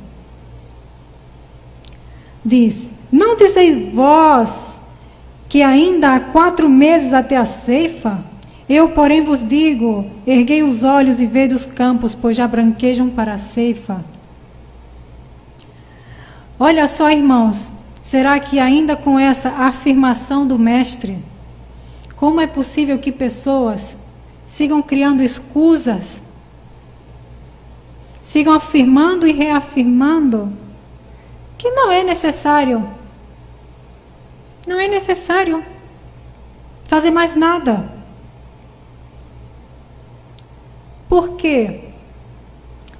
Diz: 2.45 2.93
Não 3.11 3.35
dizeis 3.35 3.93
vós 3.93 4.81
que 5.49 5.65
ainda 5.65 6.15
há 6.15 6.21
quatro 6.21 6.69
meses 6.69 7.13
até 7.13 7.37
a 7.37 7.45
ceifa? 7.45 8.25
Eu, 8.69 8.91
porém, 8.91 9.21
vos 9.21 9.45
digo: 9.45 10.09
erguei 10.25 10.63
os 10.63 10.85
olhos 10.85 11.21
e 11.21 11.27
vede 11.27 11.57
os 11.57 11.65
campos, 11.65 12.15
pois 12.15 12.37
já 12.37 12.47
branquejam 12.47 13.11
para 13.11 13.35
a 13.35 13.39
ceifa. 13.39 14.05
Olha 16.57 16.87
só, 16.87 17.11
irmãos, 17.11 17.69
será 18.01 18.39
que 18.39 18.61
ainda 18.61 18.95
com 18.95 19.19
essa 19.19 19.49
afirmação 19.51 20.47
do 20.47 20.57
Mestre, 20.57 21.19
como 22.15 22.41
é 22.41 22.47
possível 22.47 22.97
que 22.97 23.11
pessoas 23.11 23.99
sigam 24.47 24.81
criando 24.81 25.21
escusas, 25.21 26.23
sigam 28.37 28.53
afirmando 28.53 29.27
e 29.27 29.33
reafirmando 29.33 30.53
que 31.57 31.71
não 31.71 31.91
é 31.91 32.05
necessário, 32.05 32.87
não 34.67 34.79
é 34.79 34.87
necessário 34.87 35.65
fazer 36.87 37.11
mais 37.11 37.35
nada. 37.35 37.91
Por 41.09 41.31
quê? 41.37 41.85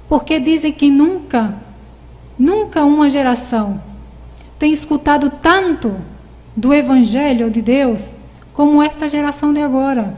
Porque 0.09 0.39
dizem 0.39 0.73
que 0.73 0.89
nunca, 0.89 1.53
nunca 2.39 2.83
uma 2.83 3.07
geração 3.07 3.79
tem 4.57 4.73
escutado 4.73 5.29
tanto 5.29 5.95
do 6.55 6.73
Evangelho 6.73 7.51
de 7.51 7.61
Deus 7.61 8.11
como 8.55 8.81
esta 8.81 9.07
geração 9.07 9.53
de 9.53 9.61
agora. 9.61 10.17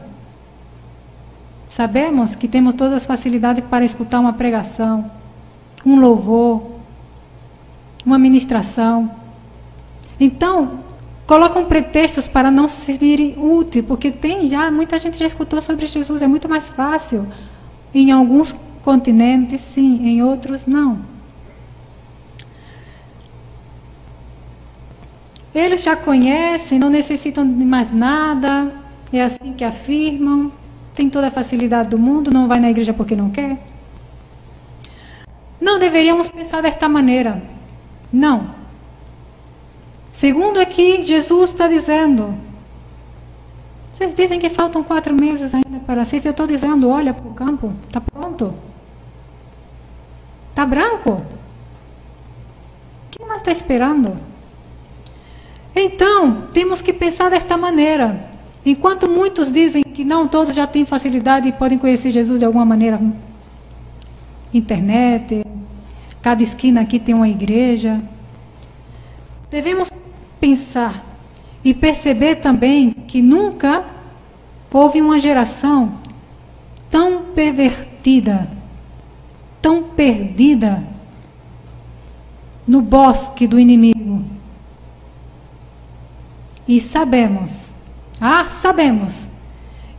Sabemos 1.70 2.34
que 2.34 2.48
temos 2.48 2.74
todas 2.74 2.94
as 2.94 3.06
facilidades 3.06 3.64
para 3.64 3.84
escutar 3.84 4.18
uma 4.18 4.32
pregação, 4.32 5.08
um 5.86 6.00
louvor, 6.00 6.62
uma 8.04 8.18
ministração. 8.18 9.08
Então, 10.18 10.80
colocam 11.28 11.64
pretextos 11.64 12.26
para 12.26 12.50
não 12.50 12.68
se 12.68 12.84
sentirem 12.84 13.38
úteis, 13.38 13.84
porque 13.84 14.10
tem 14.10 14.48
já, 14.48 14.68
muita 14.68 14.98
gente 14.98 15.16
já 15.16 15.26
escutou 15.26 15.60
sobre 15.60 15.86
Jesus, 15.86 16.20
é 16.20 16.26
muito 16.26 16.48
mais 16.48 16.68
fácil. 16.68 17.24
Em 17.94 18.10
alguns 18.10 18.52
continentes, 18.82 19.60
sim, 19.60 20.08
em 20.08 20.24
outros, 20.24 20.66
não. 20.66 20.98
Eles 25.54 25.84
já 25.84 25.94
conhecem, 25.94 26.80
não 26.80 26.90
necessitam 26.90 27.48
de 27.48 27.64
mais 27.64 27.92
nada, 27.92 28.72
é 29.12 29.22
assim 29.22 29.52
que 29.52 29.62
afirmam, 29.64 30.52
tem 31.00 31.08
toda 31.08 31.28
a 31.28 31.30
facilidade 31.30 31.88
do 31.88 31.98
mundo, 31.98 32.30
não 32.30 32.46
vai 32.46 32.60
na 32.60 32.68
igreja 32.68 32.92
porque 32.92 33.16
não 33.16 33.30
quer. 33.30 33.56
Não 35.58 35.78
deveríamos 35.78 36.28
pensar 36.28 36.60
desta 36.60 36.90
maneira. 36.90 37.42
Não. 38.12 38.50
Segundo 40.10 40.60
aqui, 40.60 41.00
Jesus 41.00 41.52
está 41.52 41.66
dizendo. 41.66 42.34
Vocês 43.90 44.12
dizem 44.12 44.38
que 44.38 44.50
faltam 44.50 44.84
quatro 44.84 45.14
meses 45.14 45.54
ainda 45.54 45.80
para 45.86 46.04
ser. 46.04 46.22
Eu 46.22 46.32
estou 46.32 46.46
dizendo, 46.46 46.90
olha 46.90 47.14
para 47.14 47.30
o 47.30 47.32
campo, 47.32 47.72
está 47.86 48.02
pronto. 48.02 48.52
Está 50.50 50.66
branco. 50.66 51.24
Quem 53.10 53.26
mais 53.26 53.40
está 53.40 53.50
esperando? 53.50 54.18
Então, 55.74 56.42
temos 56.52 56.82
que 56.82 56.92
pensar 56.92 57.30
desta 57.30 57.56
maneira. 57.56 58.29
Enquanto 58.64 59.08
muitos 59.08 59.50
dizem 59.50 59.82
que 59.82 60.04
não, 60.04 60.28
todos 60.28 60.54
já 60.54 60.66
têm 60.66 60.84
facilidade 60.84 61.48
e 61.48 61.52
podem 61.52 61.78
conhecer 61.78 62.10
Jesus 62.10 62.38
de 62.38 62.44
alguma 62.44 62.64
maneira, 62.64 63.00
internet, 64.52 65.44
cada 66.20 66.42
esquina 66.42 66.82
aqui 66.82 66.98
tem 66.98 67.14
uma 67.14 67.28
igreja. 67.28 68.00
Devemos 69.50 69.90
pensar 70.38 71.04
e 71.64 71.72
perceber 71.72 72.36
também 72.36 72.90
que 72.90 73.22
nunca 73.22 73.84
houve 74.72 75.00
uma 75.00 75.18
geração 75.18 75.98
tão 76.90 77.22
pervertida, 77.34 78.48
tão 79.60 79.82
perdida 79.82 80.84
no 82.66 82.80
bosque 82.80 83.46
do 83.46 83.58
inimigo. 83.58 84.24
E 86.68 86.80
sabemos, 86.80 87.72
ah, 88.20 88.46
sabemos, 88.46 89.28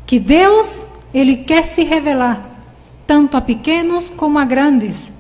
que 0.06 0.20
Deus, 0.20 0.86
Ele 1.14 1.38
quer 1.38 1.64
se 1.66 1.84
revelar, 1.84 2.50
tanto 3.08 3.36
a 3.36 3.42
pequenos 3.42 4.10
como 4.10 4.38
a 4.38 4.46
grandes. 4.46 5.12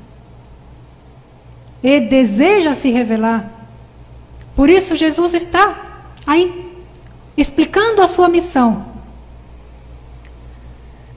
Ele 1.83 2.07
deseja 2.07 2.75
se 2.75 2.91
revelar. 2.91 3.49
Por 4.55 4.69
isso, 4.69 4.95
Jesus 4.95 5.33
está 5.33 6.03
aí, 6.27 6.75
explicando 7.35 8.01
a 8.01 8.07
sua 8.07 8.29
missão. 8.29 8.85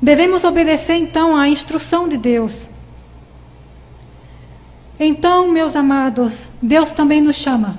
Devemos 0.00 0.44
obedecer 0.44 0.96
então 0.96 1.36
à 1.36 1.48
instrução 1.48 2.08
de 2.08 2.16
Deus. 2.16 2.68
Então, 4.98 5.48
meus 5.48 5.74
amados, 5.74 6.34
Deus 6.62 6.92
também 6.92 7.20
nos 7.20 7.36
chama. 7.36 7.78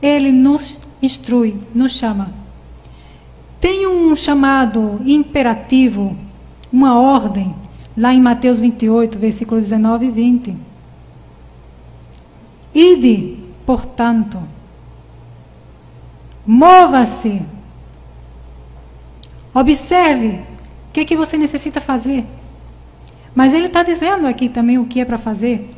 Ele 0.00 0.32
nos 0.32 0.78
instrui, 1.02 1.56
nos 1.74 1.92
chama. 1.92 2.30
Tem 3.60 3.86
um 3.86 4.14
chamado 4.14 5.00
imperativo, 5.04 6.16
uma 6.72 6.98
ordem, 6.98 7.54
lá 7.96 8.14
em 8.14 8.20
Mateus 8.20 8.60
28, 8.60 9.18
versículos 9.18 9.64
19 9.64 10.06
e 10.06 10.10
20. 10.10 10.56
Ide, 12.74 13.38
portanto, 13.66 14.42
mova-se. 16.46 17.42
Observe 19.54 20.40
o 20.88 20.92
que, 20.92 21.00
é 21.00 21.04
que 21.04 21.16
você 21.16 21.36
necessita 21.36 21.80
fazer. 21.80 22.24
Mas 23.34 23.54
ele 23.54 23.66
está 23.66 23.82
dizendo 23.82 24.26
aqui 24.26 24.48
também 24.48 24.78
o 24.78 24.86
que 24.86 25.00
é 25.00 25.04
para 25.04 25.18
fazer. 25.18 25.70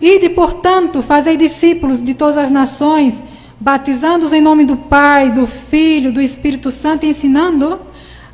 Ide, 0.00 0.30
portanto, 0.30 1.02
fazei 1.02 1.36
discípulos 1.36 2.02
de 2.02 2.14
todas 2.14 2.38
as 2.38 2.50
nações, 2.50 3.22
batizando-os 3.60 4.32
em 4.32 4.40
nome 4.40 4.64
do 4.64 4.76
Pai, 4.76 5.30
do 5.30 5.46
Filho, 5.46 6.12
do 6.12 6.20
Espírito 6.20 6.72
Santo, 6.72 7.04
ensinando 7.04 7.78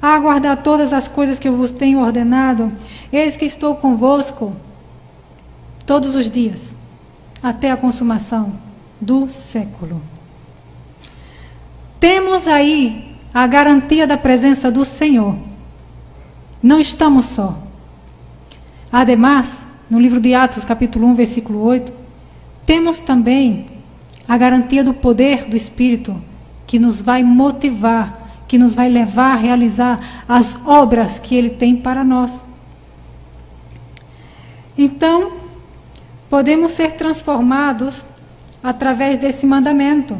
a 0.00 0.16
guardar 0.20 0.62
todas 0.62 0.92
as 0.92 1.08
coisas 1.08 1.38
que 1.38 1.48
eu 1.48 1.56
vos 1.56 1.72
tenho 1.72 1.98
ordenado. 1.98 2.72
Eis 3.12 3.36
que 3.36 3.44
estou 3.44 3.74
convosco 3.74 4.54
todos 5.84 6.14
os 6.14 6.30
dias 6.30 6.74
até 7.42 7.70
a 7.70 7.76
consumação 7.76 8.52
do 9.00 9.28
século. 9.28 10.00
Temos 11.98 12.46
aí 12.46 13.16
a 13.34 13.46
garantia 13.46 14.06
da 14.06 14.16
presença 14.16 14.70
do 14.70 14.84
Senhor. 14.84 15.36
Não 16.62 16.80
estamos 16.80 17.26
só. 17.26 17.58
Ademais, 18.92 19.66
no 19.90 19.98
livro 19.98 20.20
de 20.20 20.34
Atos, 20.34 20.64
capítulo 20.64 21.06
1, 21.08 21.14
versículo 21.14 21.62
8, 21.62 21.92
temos 22.64 23.00
também 23.00 23.75
a 24.28 24.36
garantia 24.36 24.82
do 24.82 24.94
poder 24.94 25.44
do 25.44 25.56
Espírito 25.56 26.20
que 26.66 26.78
nos 26.78 27.00
vai 27.00 27.22
motivar, 27.22 28.42
que 28.48 28.58
nos 28.58 28.74
vai 28.74 28.88
levar 28.88 29.32
a 29.32 29.36
realizar 29.36 30.24
as 30.28 30.58
obras 30.66 31.18
que 31.18 31.34
ele 31.34 31.50
tem 31.50 31.76
para 31.76 32.02
nós. 32.02 32.44
Então, 34.76 35.46
Podemos 36.28 36.72
ser 36.72 36.92
transformados 36.92 38.04
através 38.62 39.16
desse 39.18 39.46
mandamento. 39.46 40.18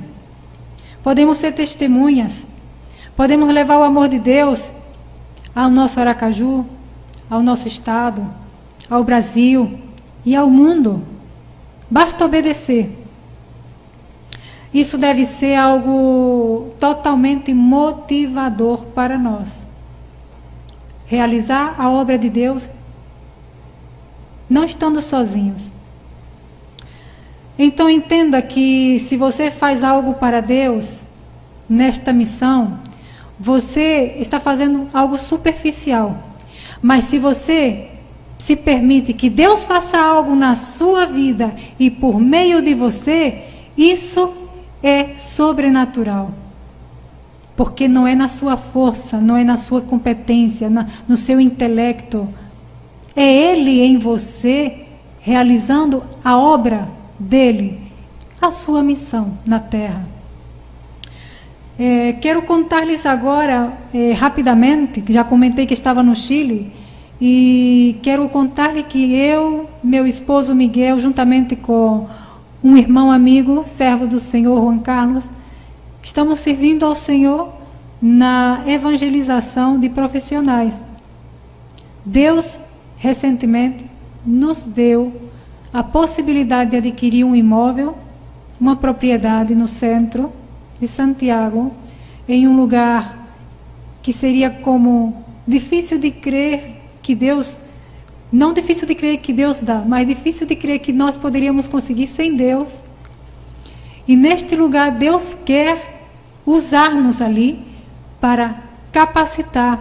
Podemos 1.03 1.39
ser 1.39 1.53
testemunhas. 1.53 2.47
Podemos 3.17 3.53
levar 3.53 3.79
o 3.79 3.83
amor 3.83 4.09
de 4.09 4.19
Deus 4.19 4.71
ao 5.55 5.69
nosso 5.69 5.99
Aracaju, 5.99 6.65
ao 7.29 7.43
nosso 7.43 7.67
estado, 7.67 8.29
ao 8.89 9.03
Brasil 9.03 9.79
e 10.25 10.37
ao 10.37 10.49
mundo. 10.49 11.03
Basta 11.91 12.25
obedecer. 12.25 13.06
Isso 14.77 14.99
deve 14.99 15.25
ser 15.25 15.55
algo 15.55 16.75
totalmente 16.79 17.55
motivador 17.55 18.85
para 18.85 19.17
nós. 19.17 19.49
Realizar 21.07 21.77
a 21.79 21.89
obra 21.89 22.19
de 22.19 22.29
Deus 22.29 22.69
não 24.51 24.65
estando 24.65 25.01
sozinhos. 25.01 25.73
Então 27.59 27.89
entenda 27.89 28.43
que 28.43 28.99
se 28.99 29.17
você 29.17 29.51
faz 29.51 29.83
algo 29.83 30.13
para 30.13 30.43
Deus 30.43 31.07
nesta 31.67 32.13
missão, 32.13 32.79
você 33.41 34.17
está 34.19 34.39
fazendo 34.39 34.91
algo 34.93 35.17
superficial. 35.17 36.19
Mas 36.83 37.05
se 37.05 37.19
você 37.19 37.89
se 38.37 38.55
permite 38.55 39.15
que 39.15 39.31
Deus 39.31 39.65
faça 39.65 39.99
algo 39.99 40.35
na 40.35 40.55
sua 40.55 41.07
vida 41.07 41.57
e 41.79 41.91
por 41.91 42.21
meio 42.21 42.61
de 42.61 42.75
você, 42.75 43.45
isso 43.75 44.45
é 44.87 45.19
sobrenatural. 45.19 46.33
Porque 47.57 47.89
não 47.89 48.07
é 48.07 48.15
na 48.15 48.29
sua 48.29 48.57
força, 48.57 49.19
não 49.19 49.37
é 49.37 49.43
na 49.43 49.57
sua 49.57 49.81
competência, 49.81 50.71
na, 50.71 50.87
no 51.09 51.17
seu 51.17 51.41
intelecto. 51.41 52.29
É 53.17 53.25
Ele 53.25 53.81
em 53.81 53.99
você 53.99 54.85
realizando 55.21 56.05
a 56.23 56.39
obra 56.39 56.89
dele 57.19 57.81
a 58.41 58.53
sua 58.53 58.83
missão 58.83 59.39
na 59.45 59.59
terra. 59.59 60.07
É, 61.79 62.13
quero 62.13 62.43
contar-lhes 62.43 63.05
agora, 63.05 63.73
é, 63.93 64.13
rapidamente, 64.13 65.03
já 65.09 65.25
comentei 65.25 65.67
que 65.67 65.75
estava 65.75 66.03
no 66.03 66.15
Chile, 66.15 66.73
E 67.19 67.97
quero 68.03 68.29
contar-lhe 68.29 68.83
que 68.83 69.15
eu, 69.15 69.69
meu 69.83 70.07
esposo 70.07 70.55
Miguel, 70.55 71.01
juntamente 71.01 71.57
com 71.57 72.07
um 72.67 72.77
irmão 72.77 73.13
amigo, 73.13 73.65
servo 73.65 74.09
do 74.09 74.19
Senhor, 74.19 74.61
Juan 74.61 74.81
Carlos, 74.81 75.25
estamos 76.03 76.41
servindo 76.41 76.85
ao 76.85 76.97
Senhor 76.97 77.53
na 78.03 78.65
evangelização 78.67 79.79
de 79.79 79.89
profissionais. 79.89 80.75
Deus, 82.05 82.59
recentemente, 82.97 83.85
nos 84.27 84.65
deu 84.65 85.13
a 85.73 85.85
possibilidade 85.85 86.73
de 86.73 86.79
adquirir 86.79 87.23
um 87.23 87.37
imóvel, 87.37 87.97
uma 88.61 88.75
propriedade 88.75 89.55
no 89.55 89.69
centro 89.69 90.33
de 90.81 90.89
Santiago, 90.89 91.73
em 92.29 92.49
um 92.49 92.57
lugar 92.57 93.29
que 94.03 94.13
seria 94.13 94.51
como 94.51 95.25
difícil 95.47 96.01
de 96.01 96.11
crer 96.11 96.83
que 97.01 97.15
Deus, 97.15 97.61
não 98.37 98.53
difícil 98.53 98.87
de 98.87 98.95
crer 98.95 99.17
que 99.17 99.33
Deus 99.33 99.61
dá, 99.61 99.83
mas 99.87 100.07
difícil 100.07 100.47
de 100.47 100.55
crer 100.55 100.79
que 100.81 100.93
nós 100.93 101.17
poderíamos 101.17 101.67
conseguir 101.67 102.07
sem 102.07 102.37
Deus. 102.37 102.83
E 104.07 104.15
neste 104.15 104.55
lugar 104.55 104.91
Deus 104.91 105.37
quer 105.45 106.07
usar-nos 106.45 107.23
ali 107.23 107.59
para 108.21 108.63
capacitar, 108.93 109.81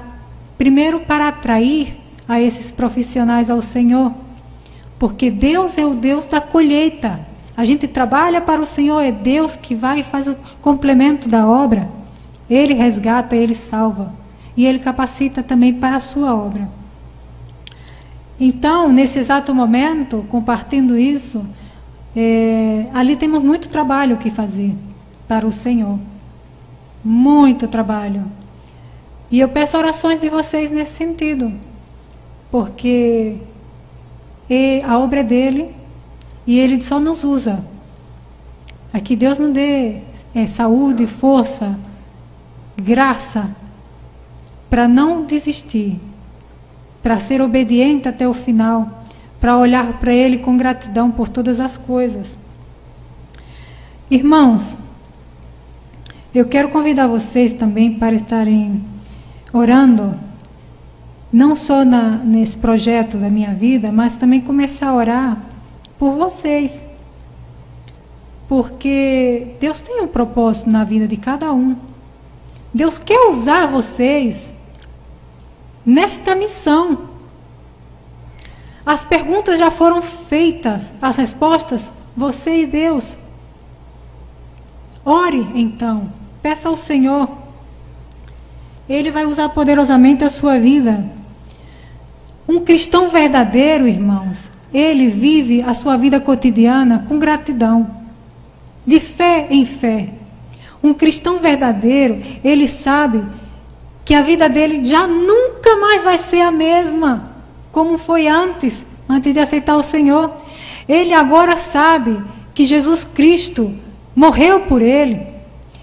primeiro 0.57 1.01
para 1.01 1.27
atrair 1.27 1.97
a 2.27 2.39
esses 2.39 2.71
profissionais 2.71 3.49
ao 3.49 3.61
Senhor, 3.61 4.13
porque 4.97 5.29
Deus 5.29 5.77
é 5.77 5.85
o 5.85 5.93
Deus 5.93 6.25
da 6.25 6.39
colheita. 6.39 7.19
A 7.57 7.65
gente 7.65 7.89
trabalha 7.89 8.39
para 8.39 8.61
o 8.61 8.65
Senhor, 8.65 9.01
é 9.01 9.11
Deus 9.11 9.57
que 9.57 9.75
vai 9.75 9.99
e 9.99 10.03
faz 10.03 10.29
o 10.29 10.37
complemento 10.61 11.27
da 11.27 11.45
obra. 11.45 11.89
Ele 12.49 12.73
resgata, 12.73 13.35
ele 13.35 13.53
salva. 13.53 14.13
E 14.55 14.65
ele 14.65 14.79
capacita 14.79 15.43
também 15.43 15.73
para 15.73 15.97
a 15.97 16.01
sua 16.01 16.33
obra. 16.33 16.69
Então, 18.39 18.91
nesse 18.91 19.19
exato 19.19 19.55
momento, 19.55 20.25
compartilhando 20.29 20.97
isso, 20.97 21.45
é, 22.15 22.87
ali 22.93 23.15
temos 23.15 23.43
muito 23.43 23.69
trabalho 23.69 24.17
que 24.17 24.29
fazer 24.29 24.75
para 25.27 25.45
o 25.45 25.51
Senhor. 25.51 25.99
Muito 27.03 27.67
trabalho. 27.67 28.25
E 29.31 29.39
eu 29.39 29.49
peço 29.49 29.77
orações 29.77 30.19
de 30.19 30.29
vocês 30.29 30.69
nesse 30.69 30.93
sentido, 30.93 31.51
porque 32.51 33.37
a 34.83 34.99
obra 34.99 35.21
é 35.21 35.23
dele 35.23 35.75
e 36.45 36.59
ele 36.59 36.81
só 36.81 36.99
nos 36.99 37.23
usa. 37.23 37.65
Aqui 38.93 39.15
Deus 39.15 39.39
nos 39.39 39.51
dê 39.53 40.01
é, 40.33 40.45
saúde, 40.45 41.07
força, 41.07 41.77
graça 42.77 43.47
para 44.69 44.87
não 44.87 45.25
desistir, 45.25 45.99
para 47.05 47.19
ser 47.19 47.39
obediente 47.39 48.09
até 48.09 48.27
o 48.27 48.33
final, 48.33 49.03
para 49.39 49.55
olhar 49.55 49.99
para 49.99 50.11
Ele 50.11 50.39
com 50.39 50.57
gratidão 50.57 51.11
por 51.11 51.29
todas 51.29 51.59
as 51.59 51.77
coisas. 51.77 52.35
Irmãos, 54.09 54.75
eu 56.33 56.45
quero 56.45 56.69
convidar 56.69 57.05
vocês 57.05 57.53
também 57.53 57.93
para 57.93 58.15
estarem 58.15 58.83
orando, 59.53 60.19
não 61.31 61.55
só 61.55 61.85
na, 61.85 62.17
nesse 62.17 62.57
projeto 62.57 63.17
da 63.17 63.29
minha 63.29 63.53
vida, 63.53 63.91
mas 63.91 64.15
também 64.15 64.41
começar 64.41 64.87
a 64.87 64.95
orar 64.95 65.37
por 65.99 66.13
vocês. 66.13 66.87
Porque 68.47 69.49
Deus 69.59 69.79
tem 69.79 70.01
um 70.01 70.07
propósito 70.07 70.71
na 70.71 70.83
vida 70.83 71.07
de 71.07 71.17
cada 71.17 71.53
um. 71.53 71.75
Deus 72.73 72.97
quer 72.97 73.29
usar 73.29 73.67
vocês 73.67 74.54
nesta 75.85 76.35
missão. 76.35 77.09
As 78.85 79.03
perguntas 79.03 79.59
já 79.59 79.71
foram 79.71 80.01
feitas, 80.01 80.93
as 81.01 81.17
respostas, 81.17 81.93
você 82.15 82.61
e 82.61 82.65
Deus. 82.65 83.17
Ore 85.03 85.47
então, 85.53 86.11
peça 86.41 86.69
ao 86.69 86.77
Senhor. 86.77 87.29
Ele 88.87 89.11
vai 89.11 89.25
usar 89.25 89.49
poderosamente 89.49 90.23
a 90.23 90.29
sua 90.29 90.59
vida. 90.59 91.05
Um 92.47 92.59
cristão 92.59 93.09
verdadeiro, 93.09 93.87
irmãos, 93.87 94.51
ele 94.71 95.07
vive 95.07 95.63
a 95.63 95.73
sua 95.73 95.97
vida 95.97 96.19
cotidiana 96.19 97.05
com 97.07 97.17
gratidão, 97.17 97.89
de 98.85 98.99
fé 98.99 99.47
em 99.49 99.65
fé. 99.65 100.09
Um 100.83 100.93
cristão 100.93 101.39
verdadeiro, 101.39 102.21
ele 102.43 102.67
sabe 102.67 103.23
que 104.05 104.13
a 104.13 104.21
vida 104.21 104.47
dele 104.47 104.87
já 104.87 105.07
nunca 105.07 105.75
mais 105.77 106.03
vai 106.03 106.19
ser 106.19 106.41
a 106.41 106.51
mesma 106.51 107.35
como 107.71 107.97
foi 107.97 108.27
antes, 108.27 108.85
antes 109.09 109.33
de 109.33 109.39
aceitar 109.39 109.75
o 109.75 109.83
Senhor. 109.83 110.31
Ele 110.87 111.13
agora 111.13 111.57
sabe 111.57 112.21
que 112.53 112.63
Jesus 112.63 113.03
Cristo 113.03 113.75
morreu 114.15 114.61
por 114.61 114.81
ele, 114.81 115.27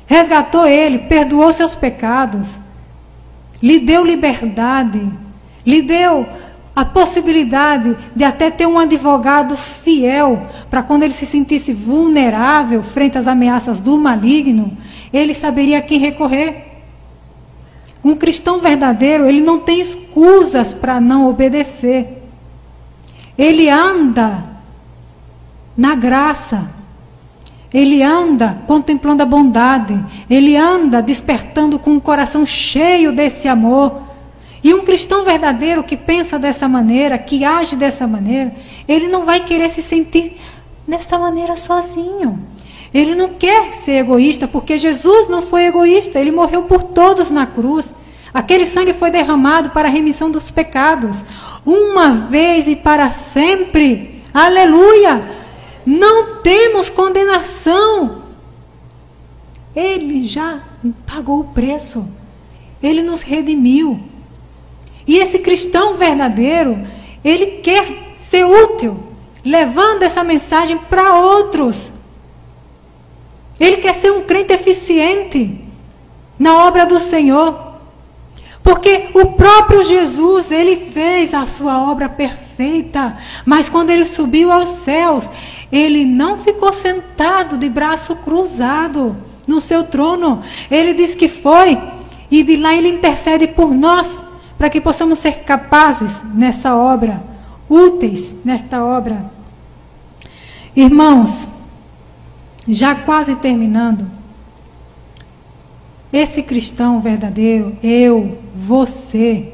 resgatou 0.07 0.67
ele, 0.67 1.01
perdoou 1.01 1.53
seus 1.53 1.77
pecados, 1.77 2.49
lhe 3.63 3.79
deu 3.79 4.05
liberdade, 4.05 5.07
lhe 5.67 5.83
deu 5.83 6.27
a 6.75 6.85
possibilidade 6.85 7.95
de 8.17 8.25
até 8.25 8.51
ter 8.51 8.67
um 8.67 8.79
advogado 8.79 9.55
fiel 9.57 10.47
para 10.71 10.83
quando 10.83 11.03
ele 11.03 11.13
se 11.13 11.27
sentisse 11.27 11.75
vulnerável 11.75 12.83
frente 12.83 13.19
às 13.19 13.27
ameaças 13.27 13.79
do 13.79 13.99
maligno, 13.99 14.77
ele 15.13 15.35
saberia 15.35 15.79
a 15.79 15.83
quem 15.83 15.99
recorrer. 15.99 16.72
Um 18.05 18.17
cristão 18.17 18.59
verdadeiro, 18.59 19.27
ele 19.27 19.41
não 19.41 19.61
tem 19.61 19.81
escusas 19.81 20.75
para 20.75 21.01
não 21.01 21.29
obedecer. 21.29 22.23
Ele 23.39 23.69
anda 23.69 24.45
na 25.77 25.95
graça. 25.95 26.71
Ele 27.73 28.03
anda 28.03 28.59
contemplando 28.67 29.23
a 29.23 29.27
bondade. 29.27 29.99
Ele 30.29 30.57
anda 30.57 31.01
despertando 31.01 31.79
com 31.79 31.97
o 31.97 32.01
coração 32.01 32.45
cheio 32.45 33.13
desse 33.13 33.47
amor. 33.47 34.03
E 34.65 34.75
um 34.75 34.85
cristão 34.85 35.25
verdadeiro 35.25 35.83
que 35.83 35.97
pensa 35.97 36.39
dessa 36.39 36.69
maneira, 36.69 37.19
que 37.19 37.45
age 37.45 37.75
dessa 37.75 38.07
maneira, 38.07 38.55
ele 38.87 39.09
não 39.09 39.25
vai 39.25 39.41
querer 39.41 39.71
se 39.71 39.83
sentir 39.83 40.41
dessa 40.87 41.19
maneira 41.19 41.57
sozinho. 41.57 42.39
Ele 42.93 43.15
não 43.15 43.31
quer 43.31 43.73
ser 43.73 43.93
egoísta, 43.93 44.47
porque 44.47 44.77
Jesus 44.77 45.29
não 45.29 45.43
foi 45.43 45.67
egoísta, 45.67 46.21
ele 46.21 46.31
morreu 46.31 46.65
por 46.65 46.83
todos 46.83 47.31
na 47.31 47.47
cruz. 47.47 47.93
Aquele 48.35 48.67
sangue 48.67 48.93
foi 48.93 49.11
derramado 49.11 49.71
para 49.71 49.89
a 49.89 49.91
remissão 49.91 50.31
dos 50.31 50.51
pecados, 50.51 51.25
uma 51.65 52.11
vez 52.11 52.69
e 52.69 52.77
para 52.77 53.11
sempre. 53.11 54.23
Aleluia! 54.33 55.21
Não 55.85 56.37
temos 56.43 56.89
condenação. 56.89 58.23
Ele 59.75 60.25
já 60.25 60.61
pagou 61.07 61.41
o 61.41 61.45
preço. 61.45 62.07
Ele 62.83 63.03
nos 63.03 63.23
redimiu. 63.23 64.01
E 65.07 65.17
esse 65.17 65.39
cristão 65.39 65.97
verdadeiro, 65.97 66.87
ele 67.25 67.59
quer 67.63 68.15
ser 68.17 68.45
útil, 68.45 69.03
levando 69.45 70.03
essa 70.03 70.23
mensagem 70.23 70.79
para 70.79 71.17
outros. 71.17 71.93
Ele 73.59 73.79
quer 73.79 73.95
ser 73.95 74.11
um 74.11 74.23
crente 74.23 74.53
eficiente 74.53 75.61
na 76.39 76.67
obra 76.67 76.85
do 76.85 76.99
Senhor. 76.99 77.73
Porque 78.63 79.09
o 79.13 79.33
próprio 79.33 79.85
Jesus, 79.85 80.53
ele 80.53 80.77
fez 80.77 81.35
a 81.35 81.47
sua 81.47 81.91
obra 81.91 82.09
perfeita, 82.09 83.17
mas 83.45 83.69
quando 83.69 83.91
ele 83.91 84.07
subiu 84.07 84.53
aos 84.53 84.69
céus, 84.69 85.29
ele 85.71 86.05
não 86.05 86.39
ficou 86.39 86.73
sentado 86.73 87.59
de 87.59 87.69
braço 87.69 88.15
cruzado 88.17 89.17
no 89.47 89.61
seu 89.61 89.85
trono. 89.85 90.43
Ele 90.71 90.95
diz 90.95 91.15
que 91.15 91.29
foi, 91.29 91.77
e 92.31 92.43
de 92.45 92.57
lá 92.57 92.75
ele 92.75 92.89
intercede 92.89 93.49
por 93.49 93.75
nós, 93.75 94.25
para 94.57 94.71
que 94.71 94.81
possamos 94.81 95.19
ser 95.19 95.41
capazes 95.41 96.23
nessa 96.33 96.77
obra, 96.77 97.21
úteis 97.69 98.33
nesta 98.45 98.85
obra. 98.85 99.25
Irmãos, 100.77 101.49
já 102.67 102.95
quase 102.95 103.37
terminando. 103.37 104.07
Esse 106.13 106.43
cristão 106.43 107.01
verdadeiro, 107.01 107.77
eu, 107.83 108.39
você, 108.55 109.53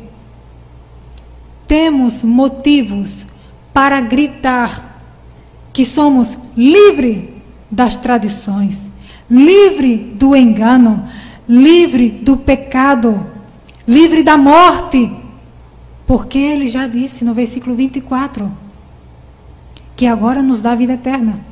temos 1.69 2.25
motivos 2.25 3.27
para 3.73 4.01
gritar 4.01 5.01
que 5.73 5.85
somos 5.85 6.37
livre 6.57 7.41
das 7.71 7.97
tradições, 7.97 8.81
livre 9.31 9.97
do 9.97 10.35
engano, 10.35 11.09
livre 11.49 12.09
do 12.09 12.37
pecado, 12.37 13.25
livre 13.87 14.25
da 14.25 14.37
morte. 14.37 15.13
Porque 16.07 16.39
ele 16.39 16.71
já 16.71 16.89
disse 16.89 17.25
no 17.25 17.35
versículo 17.35 17.77
24 17.77 18.51
que 19.95 20.07
agora 20.07 20.43
nos 20.43 20.63
dá 20.63 20.75
vida 20.75 20.95
eterna. 20.95 21.48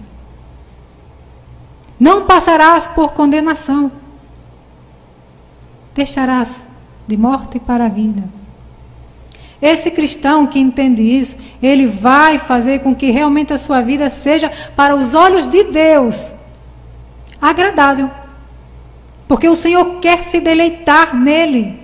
Não 1.99 2.26
passarás 2.26 2.86
por 2.86 3.12
condenação. 3.12 3.90
Deixarás 5.94 6.53
de 7.07 7.16
morte 7.16 7.59
para 7.59 7.86
a 7.86 7.88
vida. 7.88 8.22
Esse 9.61 9.90
cristão 9.90 10.47
que 10.47 10.59
entende 10.59 11.03
isso, 11.03 11.36
ele 11.62 11.86
vai 11.86 12.38
fazer 12.38 12.80
com 12.80 12.94
que 12.94 13.11
realmente 13.11 13.53
a 13.53 13.59
sua 13.59 13.80
vida 13.80 14.11
seja, 14.11 14.51
para 14.76 14.94
os 14.94 15.14
olhos 15.14 15.49
de 15.49 15.64
Deus, 15.64 16.30
agradável. 17.40 18.11
Porque 19.26 19.49
o 19.49 19.57
Senhor 19.57 19.99
quer 20.01 20.22
se 20.22 20.40
deleitar 20.40 21.16
nele. 21.16 21.80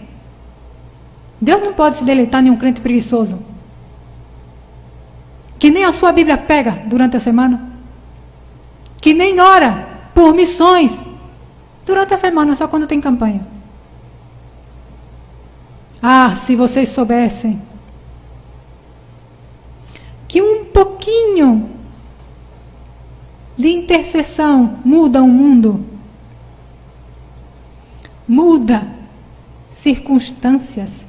Deus 1.41 1.63
não 1.63 1.73
pode 1.73 1.97
se 1.97 2.05
deleitar 2.05 2.45
em 2.45 2.51
um 2.51 2.57
crente 2.57 2.81
preguiçoso. 2.81 3.39
Que 5.59 5.71
nem 5.71 5.85
a 5.85 5.93
sua 5.93 6.13
Bíblia 6.13 6.37
pega 6.37 6.83
durante 6.87 7.17
a 7.17 7.21
semana. 7.21 7.73
Que 9.01 9.15
nem 9.15 9.41
ora 9.41 9.92
por 10.15 10.35
missões 10.35 10.93
durante 11.85 12.15
a 12.15 12.19
semana, 12.19 12.55
só 12.55 12.69
quando 12.69 12.87
tem 12.87 13.01
campanha. 13.01 13.47
Ah, 16.03 16.35
se 16.35 16.57
vocês 16.57 16.89
soubessem 16.89 17.63
que 20.27 20.41
um 20.43 20.65
pouquinho 20.65 21.71
de 23.57 23.69
intercessão 23.69 24.79
muda 24.85 25.23
o 25.23 25.29
mundo, 25.29 25.85
muda 28.27 28.89
circunstâncias 29.71 31.07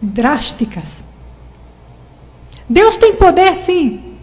drásticas. 0.00 1.04
Deus 2.68 2.96
tem 2.96 3.14
poder, 3.14 3.56
sim, 3.56 4.16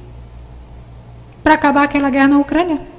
para 1.44 1.54
acabar 1.54 1.84
aquela 1.84 2.10
guerra 2.10 2.30
na 2.30 2.40
Ucrânia. 2.40 2.93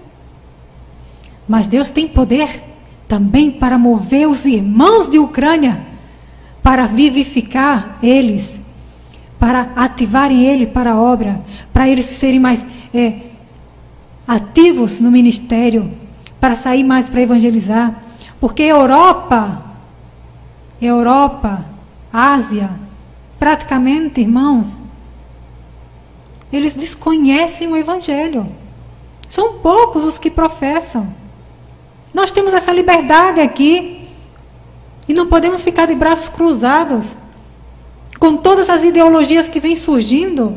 Mas 1.48 1.66
Deus 1.66 1.90
tem 1.90 2.08
poder 2.08 2.62
também 3.06 3.50
para 3.50 3.78
mover 3.78 4.28
os 4.28 4.44
irmãos 4.44 5.08
de 5.08 5.18
Ucrânia 5.18 5.86
para 6.62 6.86
vivificar 6.86 7.98
eles, 8.02 8.58
para 9.38 9.72
ativarem 9.76 10.46
ele 10.46 10.66
para 10.66 10.92
a 10.92 11.00
obra, 11.00 11.42
para 11.72 11.86
eles 11.86 12.06
serem 12.06 12.40
mais 12.40 12.64
é, 12.94 13.16
ativos 14.26 14.98
no 14.98 15.10
ministério, 15.10 15.92
para 16.40 16.54
sair 16.54 16.82
mais 16.82 17.10
para 17.10 17.20
evangelizar. 17.20 17.94
Porque 18.40 18.62
Europa, 18.62 19.62
Europa, 20.80 21.66
Ásia, 22.10 22.70
praticamente, 23.38 24.22
irmãos, 24.22 24.82
eles 26.50 26.72
desconhecem 26.72 27.68
o 27.68 27.76
Evangelho. 27.76 28.46
São 29.28 29.58
poucos 29.58 30.04
os 30.04 30.18
que 30.18 30.30
professam. 30.30 31.08
Nós 32.14 32.30
temos 32.30 32.54
essa 32.54 32.72
liberdade 32.72 33.40
aqui 33.40 34.08
e 35.08 35.12
não 35.12 35.26
podemos 35.26 35.62
ficar 35.62 35.86
de 35.86 35.94
braços 35.96 36.28
cruzados 36.28 37.04
com 38.20 38.36
todas 38.36 38.70
as 38.70 38.84
ideologias 38.84 39.48
que 39.48 39.58
vêm 39.58 39.74
surgindo. 39.74 40.56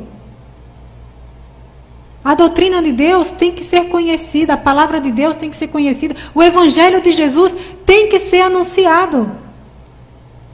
A 2.23 2.35
doutrina 2.35 2.81
de 2.81 2.91
Deus 2.91 3.31
tem 3.31 3.51
que 3.51 3.63
ser 3.63 3.85
conhecida, 3.85 4.53
a 4.53 4.57
palavra 4.57 5.01
de 5.01 5.11
Deus 5.11 5.35
tem 5.35 5.49
que 5.49 5.57
ser 5.57 5.67
conhecida, 5.67 6.15
o 6.35 6.43
evangelho 6.43 7.01
de 7.01 7.11
Jesus 7.11 7.55
tem 7.85 8.07
que 8.07 8.19
ser 8.19 8.41
anunciado. 8.41 9.31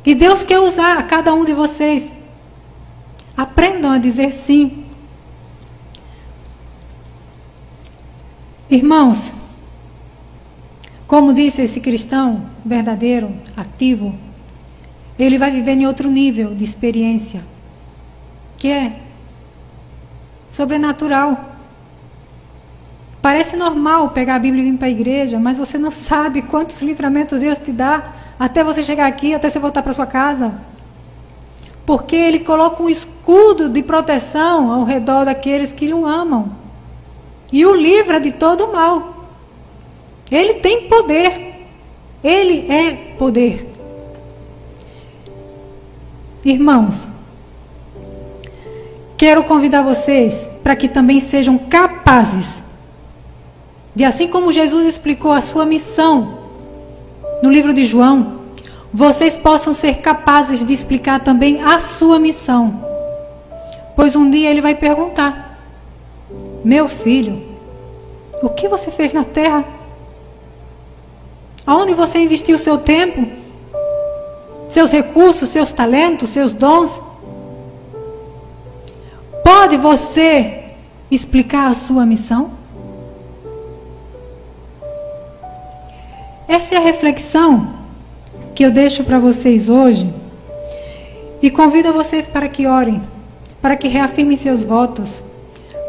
E 0.05 0.15
Deus 0.15 0.41
quer 0.41 0.59
usar 0.59 0.97
a 0.97 1.03
cada 1.03 1.33
um 1.33 1.43
de 1.43 1.53
vocês. 1.53 2.11
Aprendam 3.35 3.91
a 3.91 3.97
dizer 3.97 4.31
sim. 4.31 4.85
Irmãos, 8.69 9.33
como 11.07 11.33
disse 11.33 11.61
esse 11.61 11.79
cristão 11.79 12.43
verdadeiro, 12.65 13.33
ativo, 13.55 14.15
ele 15.17 15.37
vai 15.37 15.51
viver 15.51 15.73
em 15.73 15.85
outro 15.85 16.09
nível 16.09 16.55
de 16.55 16.63
experiência, 16.63 17.41
que 18.57 18.69
é 18.69 18.99
sobrenatural. 20.49 21.51
Parece 23.21 23.55
normal 23.55 24.09
pegar 24.09 24.35
a 24.35 24.39
Bíblia 24.39 24.63
e 24.63 24.71
vir 24.71 24.77
para 24.77 24.87
a 24.87 24.91
igreja, 24.91 25.39
mas 25.39 25.57
você 25.57 25.77
não 25.77 25.91
sabe 25.91 26.41
quantos 26.41 26.81
livramentos 26.81 27.39
Deus 27.39 27.57
te 27.57 27.71
dá 27.71 28.03
até 28.39 28.63
você 28.63 28.83
chegar 28.83 29.07
aqui, 29.07 29.33
até 29.33 29.49
você 29.49 29.59
voltar 29.59 29.83
para 29.83 29.93
sua 29.93 30.05
casa. 30.05 30.53
Porque 31.85 32.15
Ele 32.15 32.39
coloca 32.39 32.81
um 32.81 32.89
escudo 32.89 33.69
de 33.69 33.83
proteção 33.83 34.71
ao 34.71 34.83
redor 34.83 35.25
daqueles 35.25 35.73
que 35.73 35.93
o 35.93 36.05
amam 36.05 36.63
e 37.51 37.65
o 37.65 37.75
livra 37.75 38.19
de 38.19 38.31
todo 38.31 38.65
o 38.65 38.73
mal. 38.73 39.12
Ele 40.33 40.55
tem 40.55 40.87
poder. 40.87 41.67
Ele 42.23 42.65
é 42.71 43.15
poder. 43.19 43.69
Irmãos, 46.43 47.07
quero 49.15 49.43
convidar 49.43 49.83
vocês 49.83 50.49
para 50.63 50.75
que 50.75 50.89
também 50.89 51.19
sejam 51.19 51.57
capazes 51.57 52.63
de, 53.95 54.03
assim 54.03 54.27
como 54.27 54.51
Jesus 54.51 54.87
explicou 54.87 55.31
a 55.31 55.41
sua 55.41 55.67
missão 55.67 56.39
no 57.43 57.51
livro 57.51 57.71
de 57.71 57.85
João, 57.85 58.39
vocês 58.91 59.37
possam 59.37 59.71
ser 59.71 59.97
capazes 59.97 60.65
de 60.65 60.73
explicar 60.73 61.19
também 61.19 61.61
a 61.61 61.79
sua 61.79 62.17
missão. 62.17 62.83
Pois 63.95 64.15
um 64.15 64.31
dia 64.31 64.49
ele 64.49 64.61
vai 64.61 64.73
perguntar: 64.73 65.59
Meu 66.65 66.89
filho, 66.89 67.39
o 68.41 68.49
que 68.49 68.67
você 68.67 68.89
fez 68.89 69.13
na 69.13 69.23
terra? 69.23 69.82
Aonde 71.65 71.93
você 71.93 72.19
investiu 72.19 72.57
seu 72.57 72.77
tempo? 72.77 73.25
Seus 74.69 74.91
recursos, 74.91 75.49
seus 75.49 75.71
talentos, 75.71 76.29
seus 76.29 76.53
dons? 76.53 77.01
Pode 79.43 79.77
você 79.77 80.63
explicar 81.09 81.67
a 81.67 81.73
sua 81.73 82.05
missão? 82.05 82.51
Essa 86.47 86.75
é 86.75 86.77
a 86.77 86.81
reflexão 86.81 87.75
que 88.53 88.63
eu 88.63 88.71
deixo 88.71 89.03
para 89.03 89.19
vocês 89.19 89.69
hoje. 89.69 90.13
E 91.41 91.49
convido 91.49 91.93
vocês 91.93 92.27
para 92.27 92.47
que 92.49 92.67
orem, 92.67 93.01
para 93.61 93.75
que 93.75 93.87
reafirmem 93.87 94.35
seus 94.35 94.63
votos, 94.63 95.23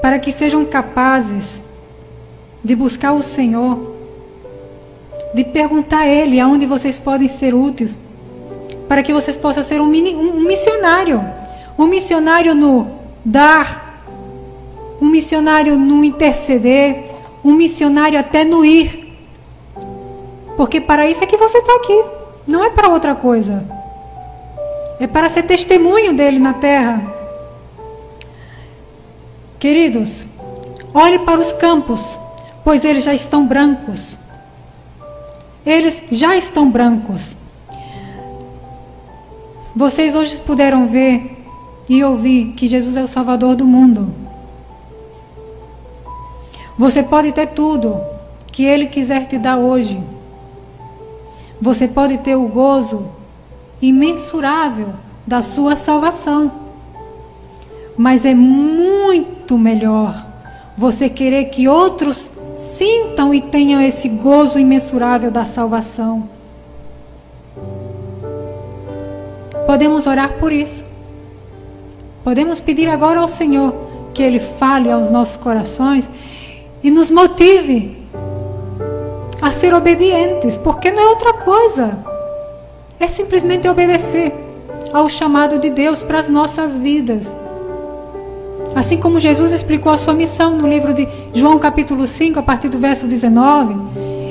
para 0.01 0.18
que 0.18 0.31
sejam 0.31 0.64
capazes 0.64 1.62
de 2.62 2.75
buscar 2.75 3.12
o 3.12 3.22
Senhor 3.22 3.93
de 5.35 5.43
perguntar 5.43 6.03
a 6.03 6.07
Ele 6.07 6.39
aonde 6.39 6.64
vocês 6.64 6.97
podem 6.97 7.26
ser 7.26 7.55
úteis, 7.55 7.99
para 8.89 9.03
que 9.03 9.12
vocês 9.12 9.37
possam 9.37 9.64
ser 9.64 9.80
um, 9.80 9.87
mini, 9.87 10.14
um, 10.14 10.37
um 10.37 10.45
missionário. 10.45 11.22
Um 11.76 11.87
missionário 11.87 12.55
no 12.55 12.87
dar, 13.24 14.05
um 15.03 15.09
missionário 15.09 15.76
no 15.76 16.05
interceder, 16.05 17.05
um 17.45 17.53
missionário 17.53 18.18
até 18.18 18.45
no 18.45 18.64
ir. 18.64 19.12
Porque 20.57 20.80
para 20.80 21.09
isso 21.09 21.24
é 21.24 21.26
que 21.26 21.37
você 21.37 21.59
está 21.59 21.74
aqui, 21.74 22.05
não 22.47 22.62
é 22.62 22.70
para 22.70 22.89
outra 22.89 23.16
coisa. 23.16 23.64
É 25.01 25.09
para 25.09 25.28
ser 25.28 25.43
testemunho 25.43 26.12
dele 26.12 26.39
na 26.39 26.53
terra. 26.53 27.03
Queridos, 29.59 30.24
olhe 30.95 31.18
para 31.18 31.41
os 31.41 31.53
campos, 31.55 32.16
pois 32.62 32.85
eles 32.85 33.03
já 33.03 33.12
estão 33.12 33.45
brancos 33.45 34.16
eles 35.65 36.03
já 36.11 36.37
estão 36.37 36.71
brancos. 36.71 37.37
Vocês 39.75 40.15
hoje 40.15 40.41
puderam 40.41 40.87
ver 40.87 41.45
e 41.89 42.03
ouvir 42.05 42.53
que 42.53 42.67
Jesus 42.67 42.97
é 42.97 43.03
o 43.03 43.09
Salvador 43.09 43.57
do 43.57 43.65
mundo. 43.65 44.12
Você 46.79 47.03
pode 47.03 47.33
ter 47.33 47.49
tudo 47.49 48.01
que 48.53 48.65
Ele 48.65 48.87
quiser 48.87 49.27
te 49.27 49.39
dar 49.39 49.57
hoje. 49.57 50.01
Você 51.61 51.89
pode 51.89 52.19
ter 52.19 52.37
o 52.37 52.47
gozo 52.47 53.09
imensurável 53.81 54.93
da 55.27 55.43
sua 55.43 55.77
salvação. 55.77 56.53
Mas 57.97 58.25
é 58.25 58.35
muito 58.35 59.57
melhor 59.57 60.27
você 60.77 61.09
querer 61.09 61.47
que 61.47 61.69
outros 61.69 62.31
sintam 62.77 63.33
e 63.33 63.41
tenham 63.41 63.81
esse 63.81 64.09
gozo 64.09 64.59
imensurável 64.59 65.31
da 65.31 65.45
salvação. 65.45 66.29
Podemos 69.66 70.07
orar 70.07 70.35
por 70.39 70.53
isso. 70.53 70.85
Podemos 72.22 72.61
pedir 72.61 72.89
agora 72.89 73.20
ao 73.20 73.29
Senhor 73.29 73.75
que 74.12 74.22
Ele 74.22 74.39
fale 74.39 74.91
aos 74.91 75.11
nossos 75.11 75.37
corações 75.37 76.09
e 76.83 76.91
nos 76.91 77.11
motive 77.11 78.05
a 79.41 79.53
ser 79.53 79.75
obedientes, 79.75 80.57
porque 80.59 80.91
não 80.91 81.03
é 81.03 81.09
outra 81.09 81.33
coisa. 81.35 81.99
É 82.99 83.09
simplesmente 83.09 83.68
obedecer 83.68 84.33
ao 84.93 85.09
chamado 85.09 85.59
de 85.59 85.70
Deus 85.70 86.03
para 86.03 86.20
as 86.20 86.29
nossas 86.29 86.79
vidas. 86.79 87.27
Assim 88.75 88.97
como 88.97 89.20
Jesus 89.20 89.53
explicou 89.53 89.93
a 89.93 89.99
sua 89.99 90.14
missão 90.14 90.57
no 90.57 90.68
livro 90.68 90.93
de 90.93 91.09
João, 91.33 91.59
capítulo 91.59 92.07
5, 92.07 92.39
a 92.39 92.43
partir 92.43 92.68
do 92.68 92.79
verso 92.79 93.07
19, 93.07 93.75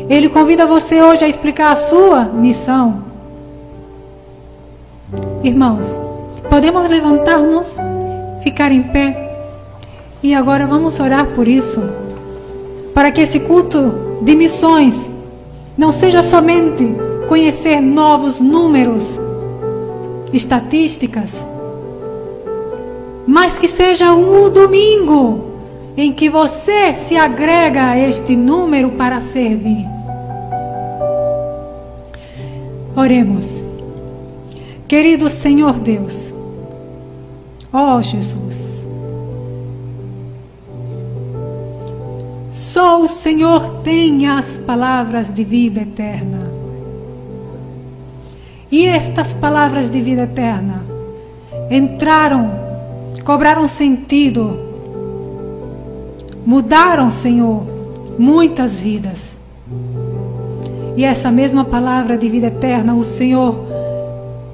ele 0.10 0.30
convida 0.30 0.66
você 0.66 1.02
hoje 1.02 1.24
a 1.24 1.28
explicar 1.28 1.72
a 1.72 1.76
sua 1.76 2.26
missão. 2.26 3.04
Irmãos, 5.44 6.04
Podemos 6.54 6.88
levantar-nos, 6.88 7.78
ficar 8.44 8.72
em 8.72 8.84
pé 8.84 9.36
e 10.22 10.36
agora 10.36 10.68
vamos 10.68 11.00
orar 11.00 11.26
por 11.34 11.48
isso. 11.48 11.82
Para 12.94 13.12
que 13.12 13.22
esse 13.22 13.40
culto 13.40 14.20
de 14.22 14.36
missões 14.36 15.10
não 15.76 15.92
seja 15.92 16.22
somente 16.22 16.88
conhecer 17.28 17.82
novos 17.82 18.40
números, 18.40 19.20
estatísticas, 20.32 21.44
mas 23.28 23.58
que 23.58 23.68
seja 23.68 24.14
um 24.14 24.50
domingo 24.50 25.52
em 25.96 26.12
que 26.12 26.30
você 26.30 26.94
se 26.94 27.16
agrega 27.16 27.92
a 27.92 27.98
este 27.98 28.36
número 28.36 28.92
para 28.92 29.22
servir. 29.22 29.86
Oremos. 32.96 33.64
Querido 34.88 35.30
Senhor 35.30 35.80
Deus, 35.80 36.34
ó 37.72 38.00
Jesus, 38.02 38.86
só 42.52 43.02
o 43.02 43.08
Senhor 43.08 43.82
tem 43.82 44.28
as 44.28 44.60
palavras 44.60 45.34
de 45.34 45.44
vida 45.44 45.82
eterna. 45.82 46.52
E 48.72 48.86
estas 48.86 49.34
palavras 49.34 49.90
de 49.90 50.00
vida 50.02 50.24
eterna 50.24 50.86
entraram, 51.72 52.52
cobraram 53.24 53.68
sentido, 53.68 54.60
mudaram, 56.46 57.10
Senhor, 57.10 57.64
muitas 58.18 58.82
vidas. 58.82 59.38
E 60.96 61.04
essa 61.04 61.32
mesma 61.32 61.66
palavra 61.66 62.18
de 62.18 62.30
vida 62.30 62.48
eterna, 62.48 62.94
o 62.94 63.04
Senhor 63.04 63.66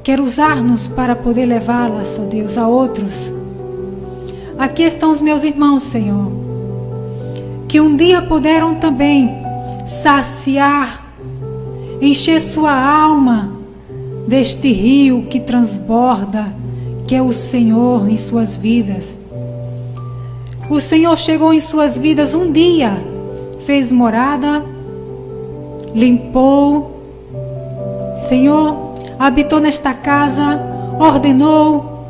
quer 0.03 0.19
usar-nos 0.19 0.87
para 0.87 1.15
poder 1.15 1.45
levá-las, 1.45 2.19
ó 2.19 2.23
Deus, 2.23 2.57
a 2.57 2.67
outros. 2.67 3.33
Aqui 4.57 4.83
estão 4.83 5.11
os 5.11 5.21
meus 5.21 5.43
irmãos, 5.43 5.83
Senhor, 5.83 6.31
que 7.67 7.79
um 7.79 7.95
dia 7.95 8.21
puderam 8.21 8.75
também 8.75 9.29
saciar, 10.01 11.05
encher 12.01 12.39
sua 12.39 12.73
alma 12.73 13.51
deste 14.27 14.71
rio 14.71 15.23
que 15.23 15.39
transborda, 15.39 16.53
que 17.09 17.15
é 17.15 17.21
o 17.23 17.33
Senhor 17.33 18.07
em 18.07 18.17
suas 18.17 18.55
vidas. 18.55 19.17
O 20.69 20.79
Senhor 20.79 21.17
chegou 21.17 21.51
em 21.51 21.59
suas 21.59 21.97
vidas 21.97 22.35
um 22.35 22.51
dia, 22.51 23.03
fez 23.65 23.91
morada, 23.91 24.63
limpou. 25.95 27.01
Senhor, 28.27 28.93
habitou 29.17 29.59
nesta 29.59 29.91
casa, 29.91 30.61
ordenou, 30.99 32.05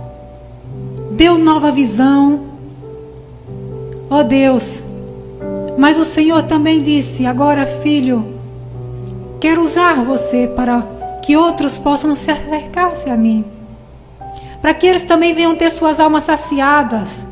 deu 1.13 1.37
nova 1.37 1.71
visão. 1.71 2.41
Ó 4.09 4.19
oh 4.19 4.23
Deus, 4.25 4.83
mas 5.77 5.97
o 5.97 6.03
Senhor 6.03 6.43
também 6.43 6.83
disse: 6.83 7.25
agora, 7.25 7.65
filho, 7.65 8.33
quero 9.39 9.63
usar 9.63 10.03
você 10.03 10.45
para 10.45 10.85
que 11.23 11.37
outros 11.37 11.77
possam 11.77 12.17
se 12.17 12.29
acercar-se 12.29 13.09
a 13.09 13.15
mim, 13.15 13.45
para 14.61 14.73
que 14.73 14.85
eles 14.85 15.03
também 15.03 15.33
venham 15.33 15.55
ter 15.55 15.69
suas 15.71 15.99
almas 15.99 16.23
saciadas 16.23 17.29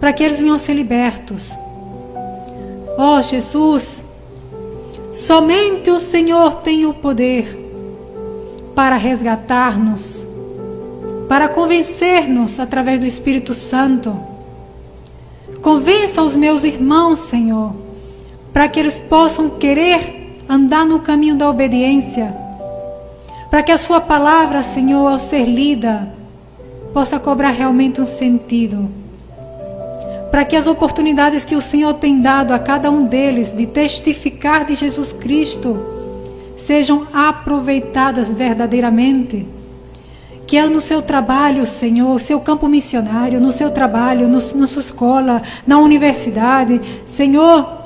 para 0.00 0.12
que 0.14 0.24
eles 0.24 0.40
venham 0.40 0.58
ser 0.58 0.72
libertos. 0.72 1.52
Oh 2.96 3.20
Jesus, 3.20 4.02
somente 5.12 5.90
o 5.90 6.00
Senhor 6.00 6.56
tem 6.56 6.86
o 6.86 6.94
poder 6.94 7.58
para 8.74 8.96
resgatar-nos, 8.96 10.26
para 11.28 11.48
convencer-nos 11.48 12.58
através 12.58 12.98
do 12.98 13.06
Espírito 13.06 13.52
Santo. 13.52 14.18
Convença 15.60 16.22
os 16.22 16.34
meus 16.34 16.64
irmãos, 16.64 17.20
Senhor, 17.20 17.74
para 18.52 18.66
que 18.68 18.80
eles 18.80 18.98
possam 18.98 19.50
querer 19.50 20.42
andar 20.48 20.86
no 20.86 21.00
caminho 21.00 21.36
da 21.36 21.48
obediência, 21.48 22.34
para 23.50 23.62
que 23.62 23.70
a 23.70 23.78
Sua 23.78 24.00
palavra, 24.00 24.62
Senhor, 24.62 25.06
ao 25.06 25.20
ser 25.20 25.44
lida, 25.44 26.19
possa 26.92 27.18
cobrar 27.18 27.50
realmente 27.50 28.00
um 28.00 28.06
sentido. 28.06 28.88
Para 30.30 30.44
que 30.44 30.54
as 30.54 30.66
oportunidades 30.66 31.44
que 31.44 31.56
o 31.56 31.60
Senhor 31.60 31.94
tem 31.94 32.20
dado 32.20 32.52
a 32.52 32.58
cada 32.58 32.90
um 32.90 33.04
deles 33.04 33.50
de 33.50 33.66
testificar 33.66 34.64
de 34.64 34.76
Jesus 34.76 35.12
Cristo 35.12 35.78
sejam 36.56 37.06
aproveitadas 37.12 38.28
verdadeiramente. 38.28 39.46
Que 40.46 40.56
é 40.56 40.66
no 40.66 40.80
seu 40.80 41.00
trabalho, 41.00 41.66
Senhor, 41.66 42.20
seu 42.20 42.40
campo 42.40 42.68
missionário, 42.68 43.40
no 43.40 43.52
seu 43.52 43.70
trabalho, 43.70 44.28
no, 44.28 44.38
na 44.54 44.66
sua 44.66 44.80
escola, 44.80 45.42
na 45.66 45.78
universidade, 45.78 46.80
Senhor, 47.06 47.80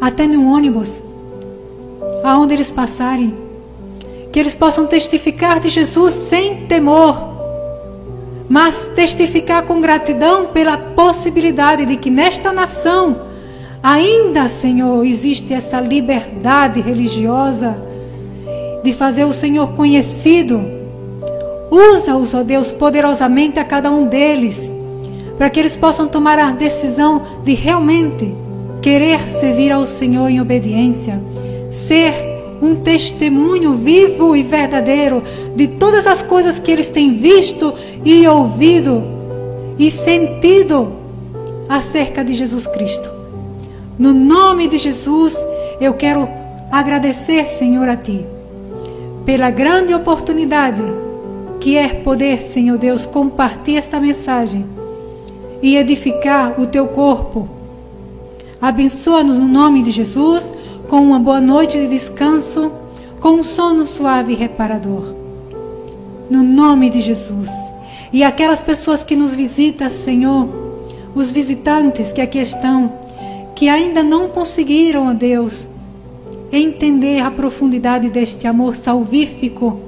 até 0.00 0.26
no 0.26 0.52
ônibus, 0.52 1.02
aonde 2.22 2.54
eles 2.54 2.70
passarem, 2.70 3.34
que 4.30 4.38
eles 4.38 4.54
possam 4.54 4.86
testificar 4.86 5.58
de 5.60 5.70
Jesus 5.70 6.12
sem 6.12 6.66
temor 6.66 7.31
mas 8.52 8.90
testificar 8.94 9.62
com 9.62 9.80
gratidão 9.80 10.48
pela 10.48 10.76
possibilidade 10.76 11.86
de 11.86 11.96
que 11.96 12.10
nesta 12.10 12.52
nação 12.52 13.22
ainda, 13.82 14.46
Senhor, 14.46 15.06
existe 15.06 15.54
essa 15.54 15.80
liberdade 15.80 16.78
religiosa 16.78 17.82
de 18.84 18.92
fazer 18.92 19.24
o 19.24 19.32
Senhor 19.32 19.72
conhecido. 19.72 20.62
Usa-os, 21.70 22.34
ó 22.34 22.42
Deus, 22.42 22.70
poderosamente 22.70 23.58
a 23.58 23.64
cada 23.64 23.90
um 23.90 24.06
deles, 24.06 24.70
para 25.38 25.48
que 25.48 25.58
eles 25.58 25.74
possam 25.74 26.06
tomar 26.06 26.38
a 26.38 26.50
decisão 26.50 27.22
de 27.42 27.54
realmente 27.54 28.34
querer 28.82 29.30
servir 29.30 29.72
ao 29.72 29.86
Senhor 29.86 30.28
em 30.28 30.42
obediência, 30.42 31.18
ser 31.70 32.31
um 32.62 32.76
testemunho 32.76 33.74
vivo 33.74 34.36
e 34.36 34.42
verdadeiro 34.44 35.24
de 35.56 35.66
todas 35.66 36.06
as 36.06 36.22
coisas 36.22 36.60
que 36.60 36.70
eles 36.70 36.88
têm 36.88 37.12
visto 37.12 37.74
e 38.04 38.24
ouvido 38.28 39.02
e 39.76 39.90
sentido 39.90 40.92
acerca 41.68 42.24
de 42.24 42.32
Jesus 42.34 42.68
Cristo. 42.68 43.10
No 43.98 44.14
nome 44.14 44.68
de 44.68 44.78
Jesus, 44.78 45.36
eu 45.80 45.92
quero 45.94 46.28
agradecer, 46.70 47.46
Senhor, 47.46 47.88
a 47.88 47.96
Ti, 47.96 48.24
pela 49.26 49.50
grande 49.50 49.92
oportunidade 49.92 50.82
que 51.58 51.76
é 51.76 51.88
poder, 51.88 52.40
Senhor 52.40 52.78
Deus, 52.78 53.06
compartilhar 53.06 53.80
esta 53.80 53.98
mensagem 53.98 54.64
e 55.60 55.76
edificar 55.76 56.60
o 56.60 56.66
Teu 56.66 56.86
corpo. 56.86 57.48
Abençoa-nos 58.60 59.38
no 59.38 59.48
nome 59.48 59.82
de 59.82 59.90
Jesus 59.90 60.61
com 60.92 61.00
uma 61.00 61.18
boa 61.18 61.40
noite 61.40 61.78
de 61.78 61.88
descanso, 61.88 62.70
com 63.18 63.30
um 63.30 63.42
sono 63.42 63.86
suave 63.86 64.34
e 64.34 64.36
reparador. 64.36 65.14
No 66.28 66.42
nome 66.42 66.90
de 66.90 67.00
Jesus. 67.00 67.48
E 68.12 68.22
aquelas 68.22 68.60
pessoas 68.60 69.02
que 69.02 69.16
nos 69.16 69.34
visitam, 69.34 69.88
Senhor, 69.88 70.46
os 71.14 71.30
visitantes 71.30 72.12
que 72.12 72.20
aqui 72.20 72.40
estão, 72.40 72.92
que 73.54 73.70
ainda 73.70 74.02
não 74.02 74.28
conseguiram, 74.28 75.08
ó 75.08 75.14
Deus, 75.14 75.66
entender 76.52 77.20
a 77.20 77.30
profundidade 77.30 78.10
deste 78.10 78.46
amor 78.46 78.76
salvífico. 78.76 79.80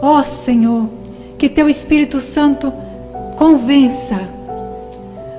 Ó 0.00 0.22
Senhor, 0.22 0.88
que 1.36 1.48
teu 1.48 1.68
Espírito 1.68 2.20
Santo 2.20 2.72
convença. 3.34 4.20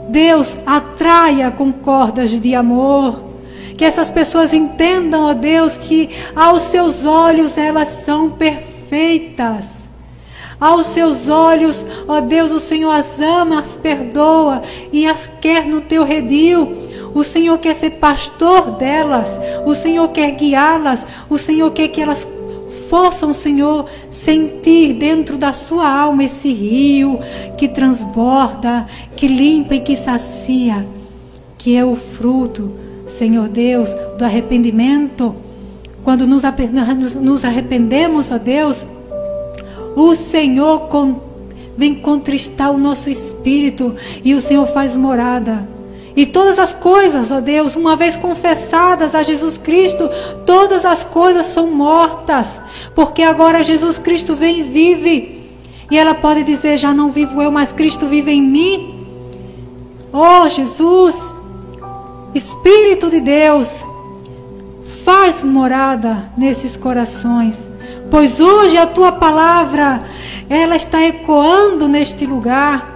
Deus 0.10 0.58
atraia 0.66 1.50
com 1.52 1.72
cordas 1.72 2.38
de 2.38 2.54
amor 2.54 3.35
que 3.78 3.84
essas 3.84 4.10
pessoas 4.10 4.54
entendam, 4.54 5.26
ó 5.26 5.34
Deus, 5.34 5.78
que 5.78 6.10
aos 6.36 6.64
seus 6.64 7.06
olhos 7.06 7.58
elas 7.58 7.90
são 7.90 8.30
perfeitas. 8.30 9.86
Aos 10.60 10.88
seus 10.88 11.28
olhos, 11.28 11.86
ó 12.08 12.22
Deus, 12.22 12.52
o 12.52 12.60
Senhor 12.60 12.92
as 12.92 13.20
ama, 13.20 13.60
as 13.60 13.76
perdoa 13.76 14.62
e 14.92 15.06
as 15.06 15.30
quer 15.42 15.66
no 15.66 15.82
teu 15.82 16.04
redil. 16.04 16.78
O 17.14 17.24
Senhor 17.24 17.58
quer 17.58 17.76
ser 17.76 17.92
pastor 17.92 18.72
delas, 18.72 19.30
o 19.66 19.76
Senhor 19.76 20.10
quer 20.10 20.32
guiá-las, 20.32 21.06
o 21.30 21.38
Senhor 21.38 21.72
quer 21.72 21.90
que 21.90 22.02
elas 22.02 22.28
possam, 22.90 23.34
Senhor, 23.34 23.86
sentir 24.10 24.94
dentro 24.94 25.38
da 25.38 25.54
sua 25.54 25.90
alma 25.90 26.24
esse 26.24 26.52
rio 26.54 27.20
que 27.58 27.68
transborda, 27.68 28.86
que 29.16 29.28
limpa 29.28 29.76
e 29.76 29.80
que 29.80 29.96
sacia, 29.96 30.86
que 31.58 31.76
é 31.76 31.84
o 31.84 31.96
fruto 31.96 32.85
Senhor 33.18 33.48
Deus, 33.48 33.90
do 34.18 34.24
arrependimento. 34.24 35.36
Quando 36.04 36.28
nos 36.28 36.44
arrependemos, 37.44 38.32
ó 38.32 38.38
Deus, 38.38 38.86
o 39.96 40.16
Senhor 40.16 40.90
vem 41.78 41.96
contristar 41.96 42.72
o 42.72 42.78
nosso 42.78 43.10
espírito 43.10 43.96
e 44.24 44.34
o 44.34 44.40
Senhor 44.40 44.68
faz 44.68 44.96
morada. 44.96 45.68
E 46.16 46.26
todas 46.26 46.58
as 46.60 46.72
coisas, 46.72 47.32
ó 47.32 47.42
Deus, 47.42 47.76
uma 47.76 47.96
vez 47.96 48.16
confessadas 48.16 49.14
a 49.14 49.24
Jesus 49.24 49.58
Cristo, 49.58 50.10
todas 50.46 50.86
as 50.86 51.04
coisas 51.04 51.48
são 51.48 51.72
mortas, 51.72 52.62
porque 52.94 53.22
agora 53.22 53.64
Jesus 53.64 53.98
Cristo 53.98 54.34
vem 54.34 54.60
e 54.60 54.64
vive. 54.64 55.44
E 55.92 55.98
ela 55.98 56.16
pode 56.16 56.44
dizer: 56.44 56.78
Já 56.78 56.94
não 56.94 57.12
vivo 57.12 57.42
eu, 57.42 57.52
mas 57.52 57.74
Cristo 57.74 58.08
vive 58.08 58.32
em 58.32 58.42
mim. 58.42 59.08
Oh, 60.14 60.48
Jesus, 60.48 61.35
Espírito 62.36 63.10
de 63.10 63.22
Deus, 63.22 63.88
faz 65.06 65.42
morada 65.42 66.30
nesses 66.38 66.76
corações, 66.76 67.58
pois 68.12 68.42
hoje 68.42 68.76
a 68.76 68.86
tua 68.86 69.14
palavra, 69.14 70.04
ela 70.50 70.76
está 70.76 71.02
ecoando 71.02 71.88
neste 71.88 72.26
lugar. 72.26 72.94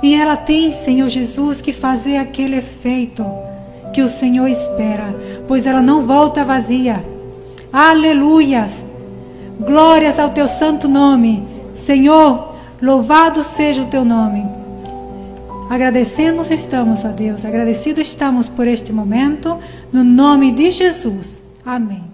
E 0.00 0.14
ela 0.14 0.36
tem, 0.36 0.70
Senhor 0.70 1.08
Jesus, 1.08 1.60
que 1.60 1.72
fazer 1.72 2.18
aquele 2.18 2.58
efeito 2.58 3.26
que 3.92 4.00
o 4.00 4.08
Senhor 4.08 4.46
espera, 4.46 5.12
pois 5.48 5.66
ela 5.66 5.82
não 5.82 6.02
volta 6.06 6.44
vazia. 6.44 7.04
Aleluias! 7.72 8.70
Glórias 9.58 10.20
ao 10.20 10.30
teu 10.30 10.46
santo 10.46 10.88
nome. 10.88 11.46
Senhor, 11.74 12.54
louvado 12.80 13.42
seja 13.42 13.82
o 13.82 13.86
teu 13.86 14.04
nome. 14.04 14.61
Agradecemos 15.70 16.50
estamos, 16.50 17.04
ó 17.04 17.08
Deus, 17.08 17.44
agradecidos 17.44 18.06
estamos 18.08 18.48
por 18.48 18.68
este 18.68 18.92
momento, 18.92 19.58
no 19.92 20.04
nome 20.04 20.52
de 20.52 20.70
Jesus. 20.70 21.42
Amém. 21.64 22.11